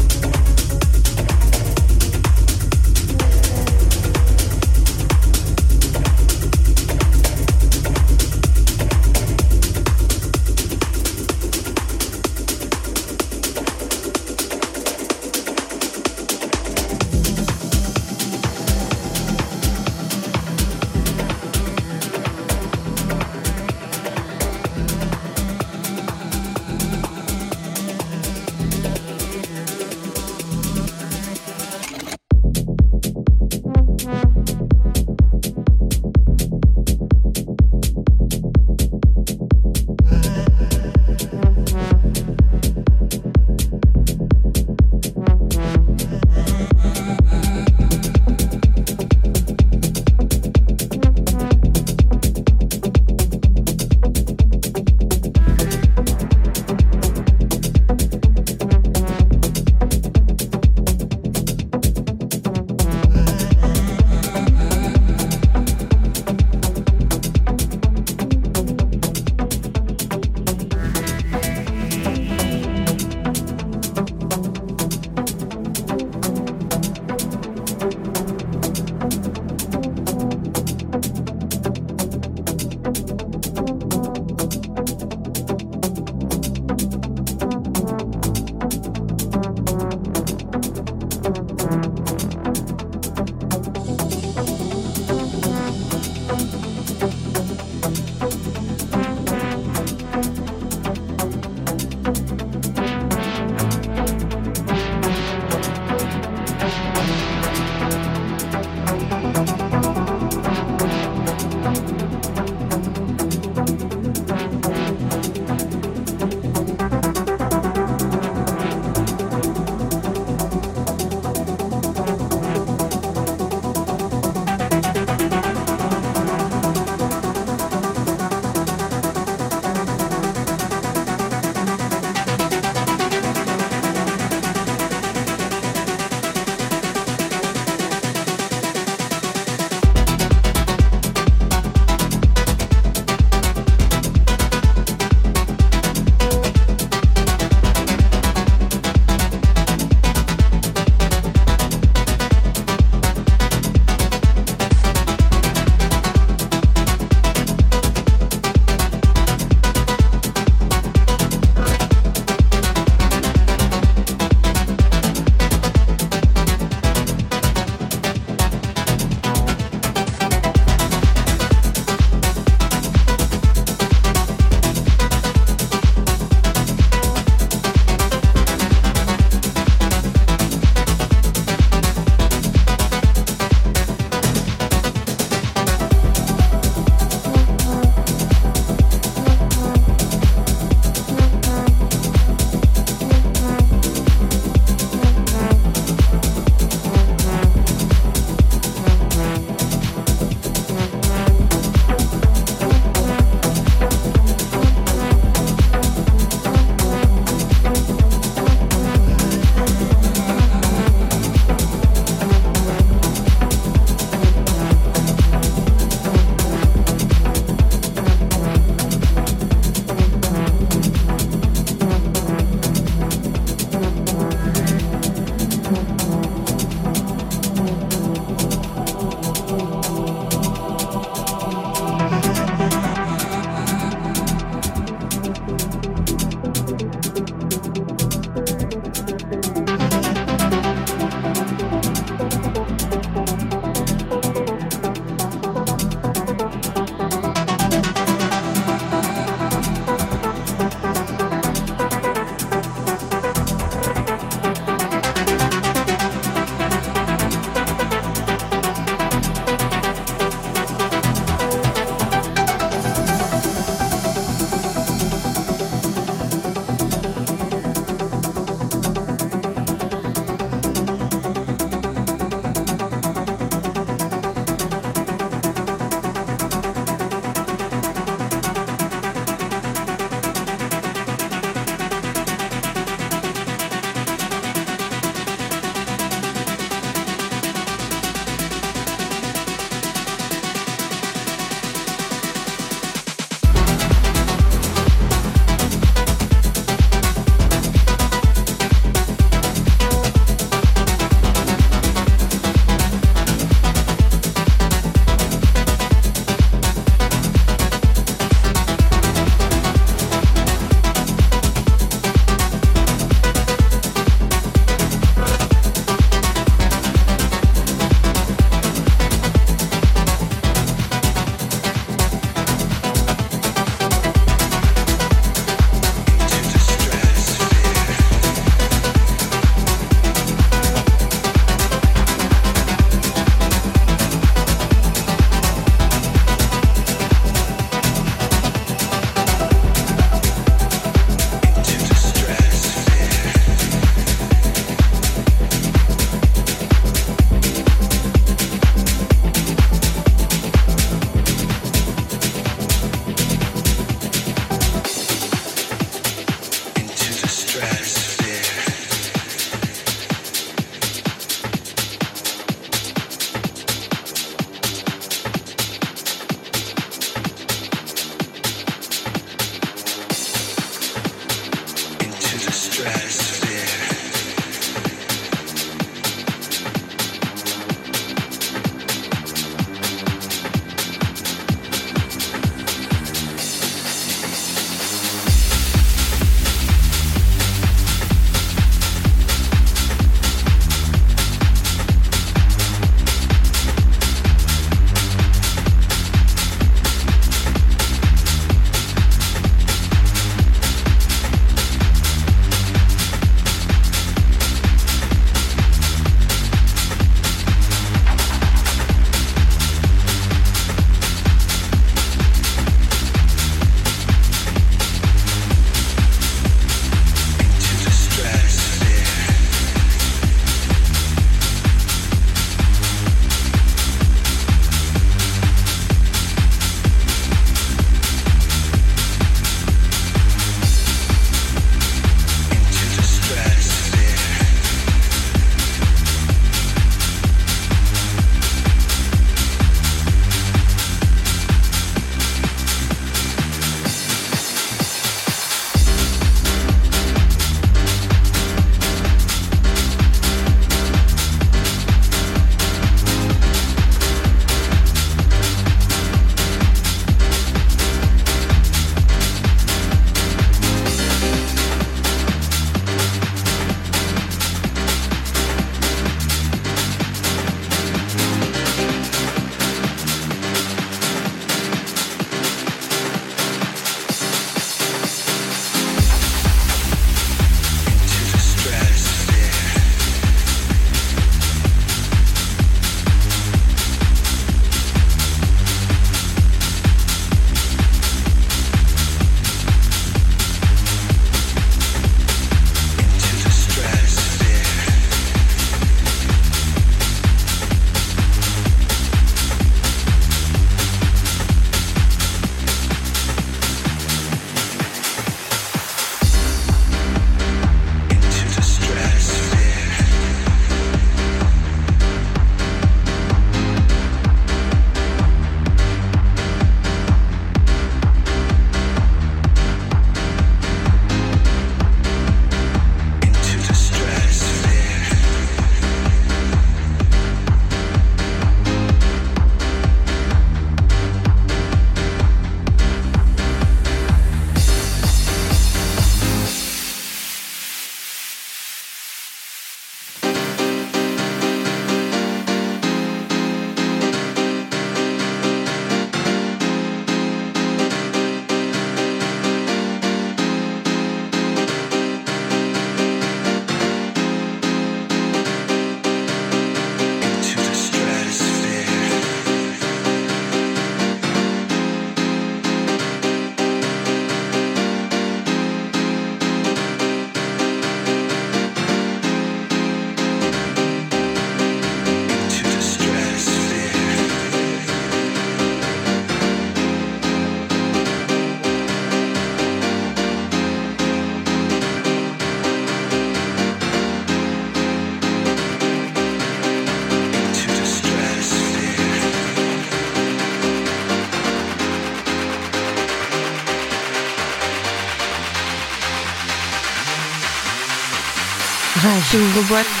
J'ouvre 599.31 599.61
boîte. 599.69 600.00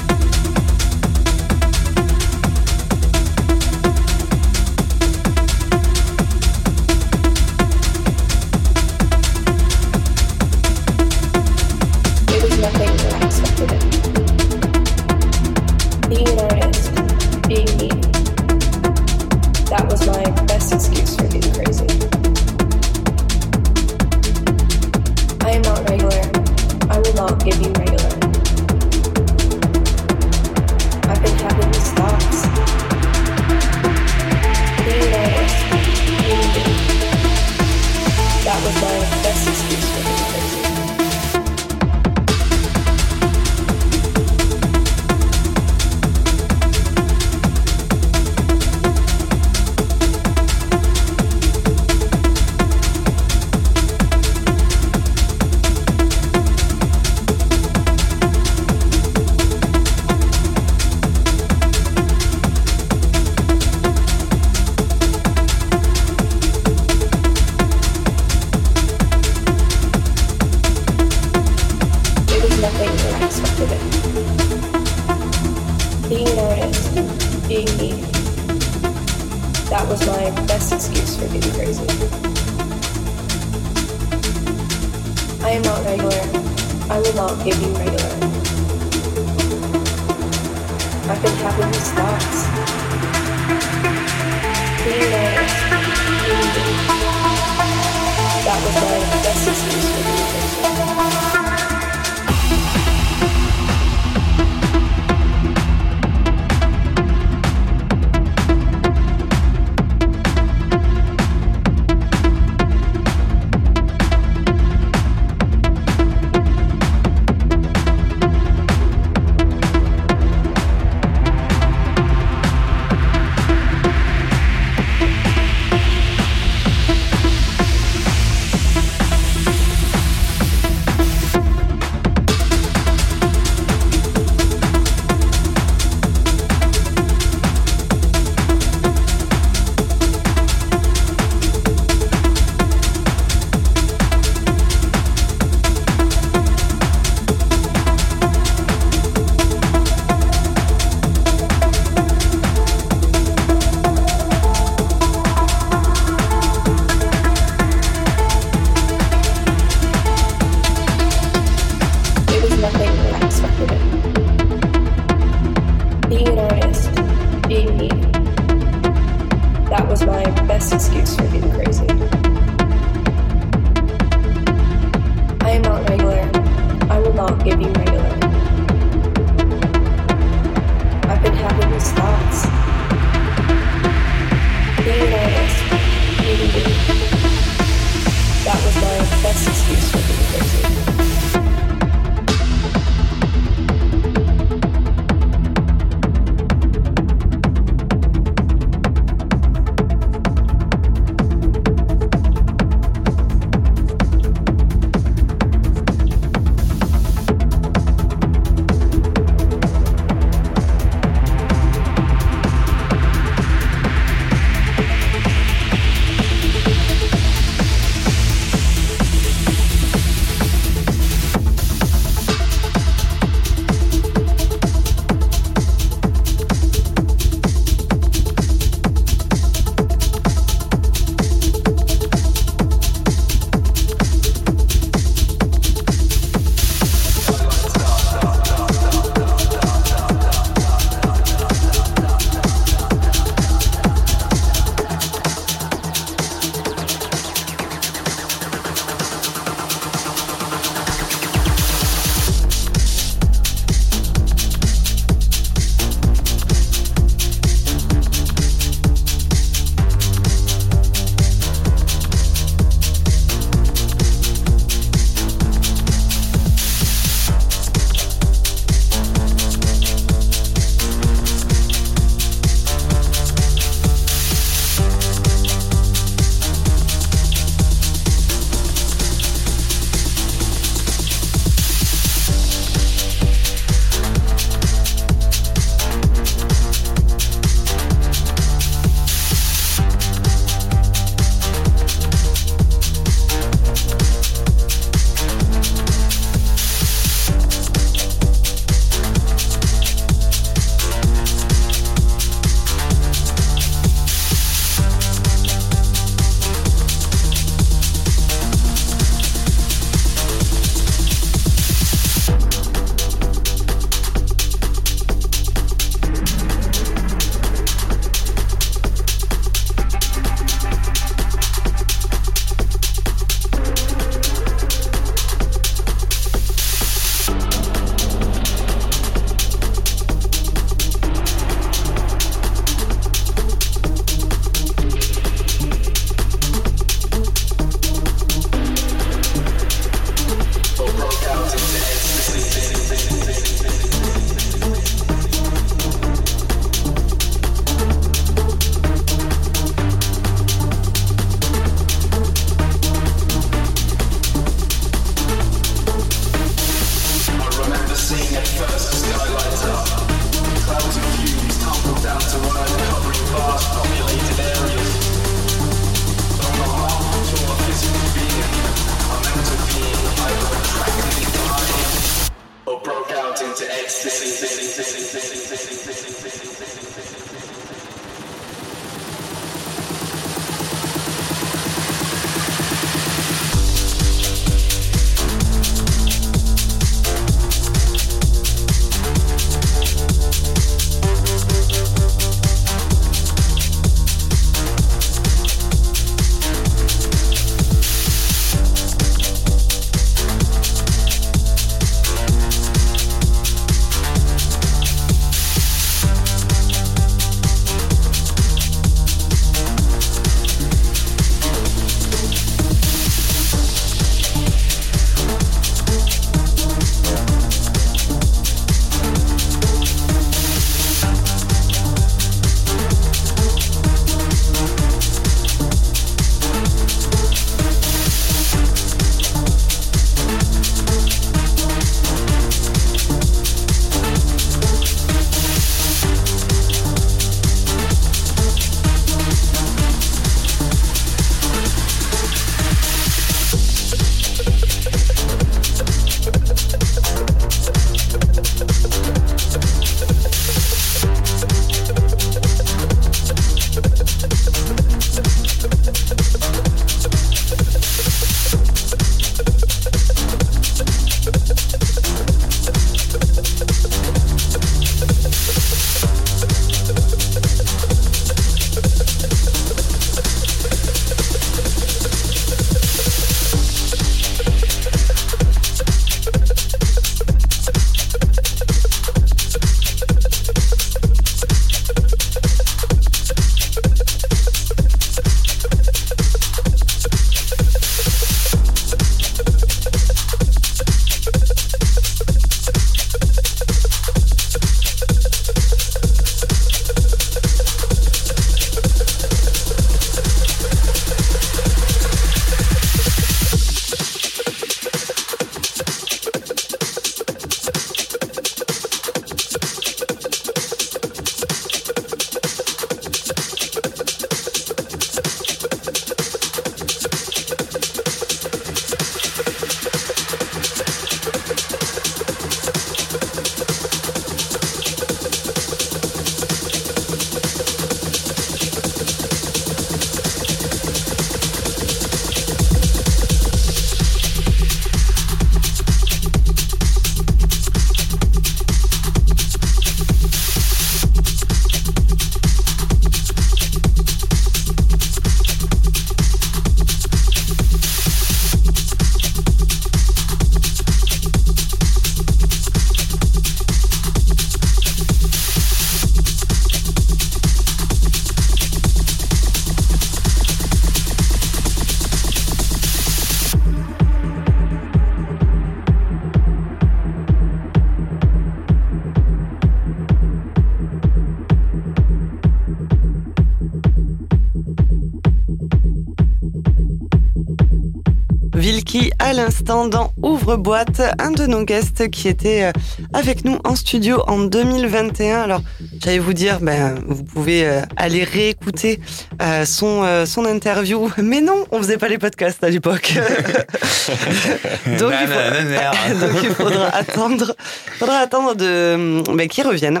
Dans 580.52 580.58
Ouvre-boîte, 580.58 581.00
un 581.18 581.30
de 581.30 581.46
nos 581.46 581.64
guests 581.64 582.10
qui 582.10 582.28
était 582.28 582.64
euh, 582.64 582.72
avec 583.14 583.44
nous 583.44 583.58
en 583.64 583.74
studio 583.74 584.22
en 584.26 584.38
2021. 584.40 585.40
Alors, 585.40 585.62
j'allais 586.02 586.18
vous 586.18 586.34
dire, 586.34 586.60
ben, 586.60 587.02
vous 587.06 587.24
pouvez 587.24 587.66
euh, 587.66 587.80
aller 587.96 588.22
réécouter 588.24 589.00
euh, 589.40 589.64
son, 589.64 590.24
son 590.26 590.44
interview. 590.44 591.10
Mais 591.22 591.40
non, 591.40 591.64
on 591.70 591.78
faisait 591.78 591.96
pas 591.98 592.08
les 592.08 592.18
podcasts 592.18 592.62
à 592.64 592.68
l'époque. 592.68 593.14
Donc, 594.98 595.12
il 595.20 595.28
faut- 595.28 596.14
Donc, 596.26 596.42
il 596.42 596.50
faudra 596.50 596.86
attendre, 596.94 597.54
faudra 597.98 598.18
attendre 598.18 598.54
de, 598.54 599.22
ben, 599.34 599.48
qu'il 599.48 599.66
revienne 599.66 600.00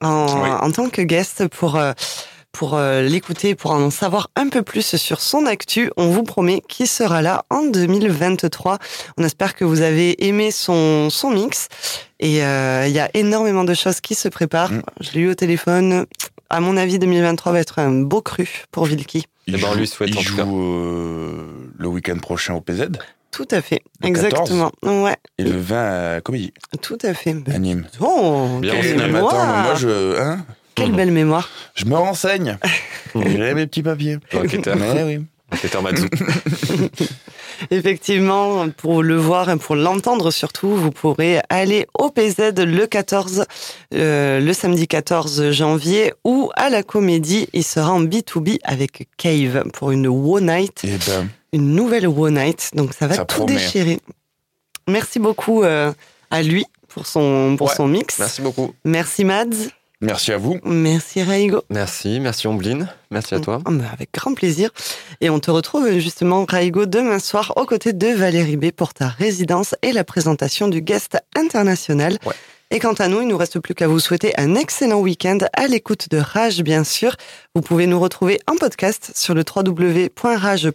en, 0.00 0.26
Oui. 0.26 0.48
en 0.60 0.70
tant 0.70 0.88
que 0.90 1.02
guest 1.02 1.48
pour, 1.48 1.78
pour 2.52 2.78
l'écouter, 2.78 3.54
pour 3.56 3.72
en 3.72 3.90
savoir 3.90 4.30
un 4.48 4.50
peu 4.50 4.62
plus 4.62 4.96
sur 4.96 5.20
son 5.20 5.44
actu. 5.44 5.90
On 5.98 6.08
vous 6.08 6.22
promet 6.22 6.62
qu'il 6.66 6.86
sera 6.86 7.20
là 7.20 7.44
en 7.50 7.64
2023. 7.64 8.78
On 9.18 9.24
espère 9.24 9.54
que 9.54 9.64
vous 9.66 9.82
avez 9.82 10.26
aimé 10.26 10.50
son, 10.50 11.10
son 11.10 11.30
mix. 11.30 11.68
Et 12.18 12.42
euh, 12.42 12.86
il 12.86 12.92
y 12.94 12.98
a 12.98 13.10
énormément 13.12 13.64
de 13.64 13.74
choses 13.74 14.00
qui 14.00 14.14
se 14.14 14.28
préparent. 14.28 14.72
Mm. 14.72 14.82
Je 15.00 15.10
l'ai 15.12 15.20
eu 15.20 15.28
au 15.30 15.34
téléphone. 15.34 16.06
À 16.48 16.60
mon 16.60 16.78
avis, 16.78 16.98
2023 16.98 17.52
va 17.52 17.60
être 17.60 17.78
un 17.78 17.90
beau 17.90 18.22
cru 18.22 18.64
pour 18.72 18.86
Vilki. 18.86 19.26
Il 19.46 19.56
on 19.56 19.58
joue, 19.72 19.78
lui 19.78 19.86
souhaite, 19.86 20.08
il 20.10 20.16
en 20.18 20.22
tout 20.22 20.28
joue 20.28 20.36
cas. 20.36 20.46
euh, 20.46 21.42
le 21.78 21.88
week-end 21.88 22.16
prochain 22.18 22.54
au 22.54 22.62
PZ 22.62 22.88
Tout 23.30 23.48
à 23.50 23.60
fait. 23.60 23.82
Le 24.00 24.08
Exactement. 24.08 24.72
Ouais, 24.82 25.16
et 25.36 25.44
le 25.44 25.58
20 25.58 26.16
à 26.16 26.20
Comédie, 26.22 26.54
tout 26.80 26.98
à 27.02 27.12
fait. 27.12 27.36
à 27.52 27.58
Nîmes. 27.58 27.86
Oh, 28.00 28.58
Bien, 28.60 28.74
on 28.74 29.08
moi 29.08 29.74
je, 29.76 30.18
hein, 30.18 30.44
Quelle 30.78 30.92
belle 30.92 31.10
mémoire. 31.12 31.48
je 31.74 31.84
me 31.84 31.94
renseigne. 31.96 32.58
J'ai 33.14 33.54
mes 33.54 33.66
petits 33.66 33.82
papiers. 33.82 34.18
Enquêteur. 34.34 34.76
Mais 34.76 35.02
oui. 35.02 35.24
Enquêteur 35.52 35.82
Mazou. 35.82 36.06
Effectivement, 37.70 38.68
pour 38.70 39.02
le 39.02 39.16
voir 39.16 39.50
et 39.50 39.56
pour 39.56 39.74
l'entendre 39.74 40.30
surtout, 40.30 40.68
vous 40.76 40.90
pourrez 40.90 41.40
aller 41.48 41.86
au 41.98 42.10
PZ 42.10 42.52
le 42.56 42.86
14, 42.86 43.44
euh, 43.94 44.40
le 44.40 44.52
samedi 44.52 44.86
14 44.86 45.50
janvier 45.50 46.12
ou 46.24 46.50
à 46.56 46.70
la 46.70 46.82
comédie. 46.82 47.48
Il 47.52 47.64
sera 47.64 47.90
en 47.92 48.02
B2B 48.02 48.58
avec 48.62 49.08
Cave 49.16 49.64
pour 49.72 49.90
une 49.90 50.06
One 50.06 50.46
Night, 50.46 50.84
Et 50.84 50.96
ben, 51.06 51.28
une 51.52 51.74
nouvelle 51.74 52.06
One 52.06 52.34
Night. 52.34 52.70
Donc 52.74 52.92
ça 52.94 53.06
va 53.06 53.16
Ça 53.16 53.24
tout 53.24 53.38
promet. 53.38 53.54
déchirer. 53.54 53.98
Merci 54.86 55.18
beaucoup 55.18 55.62
euh, 55.64 55.92
à 56.30 56.42
lui 56.42 56.64
pour 56.88 57.06
son, 57.06 57.56
pour 57.58 57.68
Ouais. 57.68 57.74
son 57.74 57.88
mix. 57.88 58.18
Merci 58.18 58.40
beaucoup. 58.42 58.72
Merci 58.84 59.24
Mads. 59.24 59.68
Merci 60.00 60.32
à 60.32 60.38
vous. 60.38 60.58
Merci 60.64 61.22
Raigo. 61.22 61.62
Merci, 61.70 62.20
merci 62.20 62.46
Ombline. 62.46 62.88
Merci 63.10 63.34
à 63.34 63.40
toi. 63.40 63.60
Ah 63.64 63.70
bah, 63.70 63.84
Avec 63.92 64.12
grand 64.12 64.34
plaisir. 64.34 64.70
Et 65.20 65.30
on 65.30 65.40
te 65.40 65.50
retrouve 65.50 65.90
justement, 65.98 66.44
Raigo, 66.48 66.86
demain 66.86 67.18
soir 67.18 67.52
aux 67.56 67.66
côtés 67.66 67.92
de 67.92 68.08
Valérie 68.08 68.56
B 68.56 68.70
pour 68.70 68.94
ta 68.94 69.08
résidence 69.08 69.74
et 69.82 69.92
la 69.92 70.04
présentation 70.04 70.68
du 70.68 70.80
guest 70.82 71.18
international. 71.36 72.18
Ouais. 72.24 72.34
Et 72.70 72.80
quant 72.80 72.92
à 72.94 73.08
nous, 73.08 73.22
il 73.22 73.28
nous 73.28 73.38
reste 73.38 73.60
plus 73.60 73.74
qu'à 73.74 73.88
vous 73.88 73.98
souhaiter 73.98 74.38
un 74.38 74.54
excellent 74.54 75.00
week-end 75.00 75.38
à 75.54 75.68
l'écoute 75.68 76.10
de 76.10 76.18
Rage, 76.18 76.62
bien 76.62 76.84
sûr. 76.84 77.16
Vous 77.54 77.62
pouvez 77.62 77.86
nous 77.86 77.98
retrouver 77.98 78.40
en 78.46 78.56
podcast 78.56 79.12
sur 79.14 79.32
le 79.34 79.42
www.rage.fr. 79.42 80.70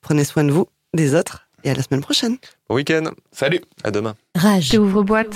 Prenez 0.00 0.24
soin 0.24 0.44
de 0.44 0.52
vous, 0.52 0.68
des 0.94 1.16
autres, 1.16 1.48
et 1.64 1.70
à 1.70 1.74
la 1.74 1.82
semaine 1.82 2.02
prochaine. 2.02 2.36
Bon 2.68 2.76
week-end. 2.76 3.10
Salut. 3.32 3.60
À 3.82 3.90
demain. 3.90 4.14
Rage. 4.36 4.72
Ouvre-boîte. 4.78 5.34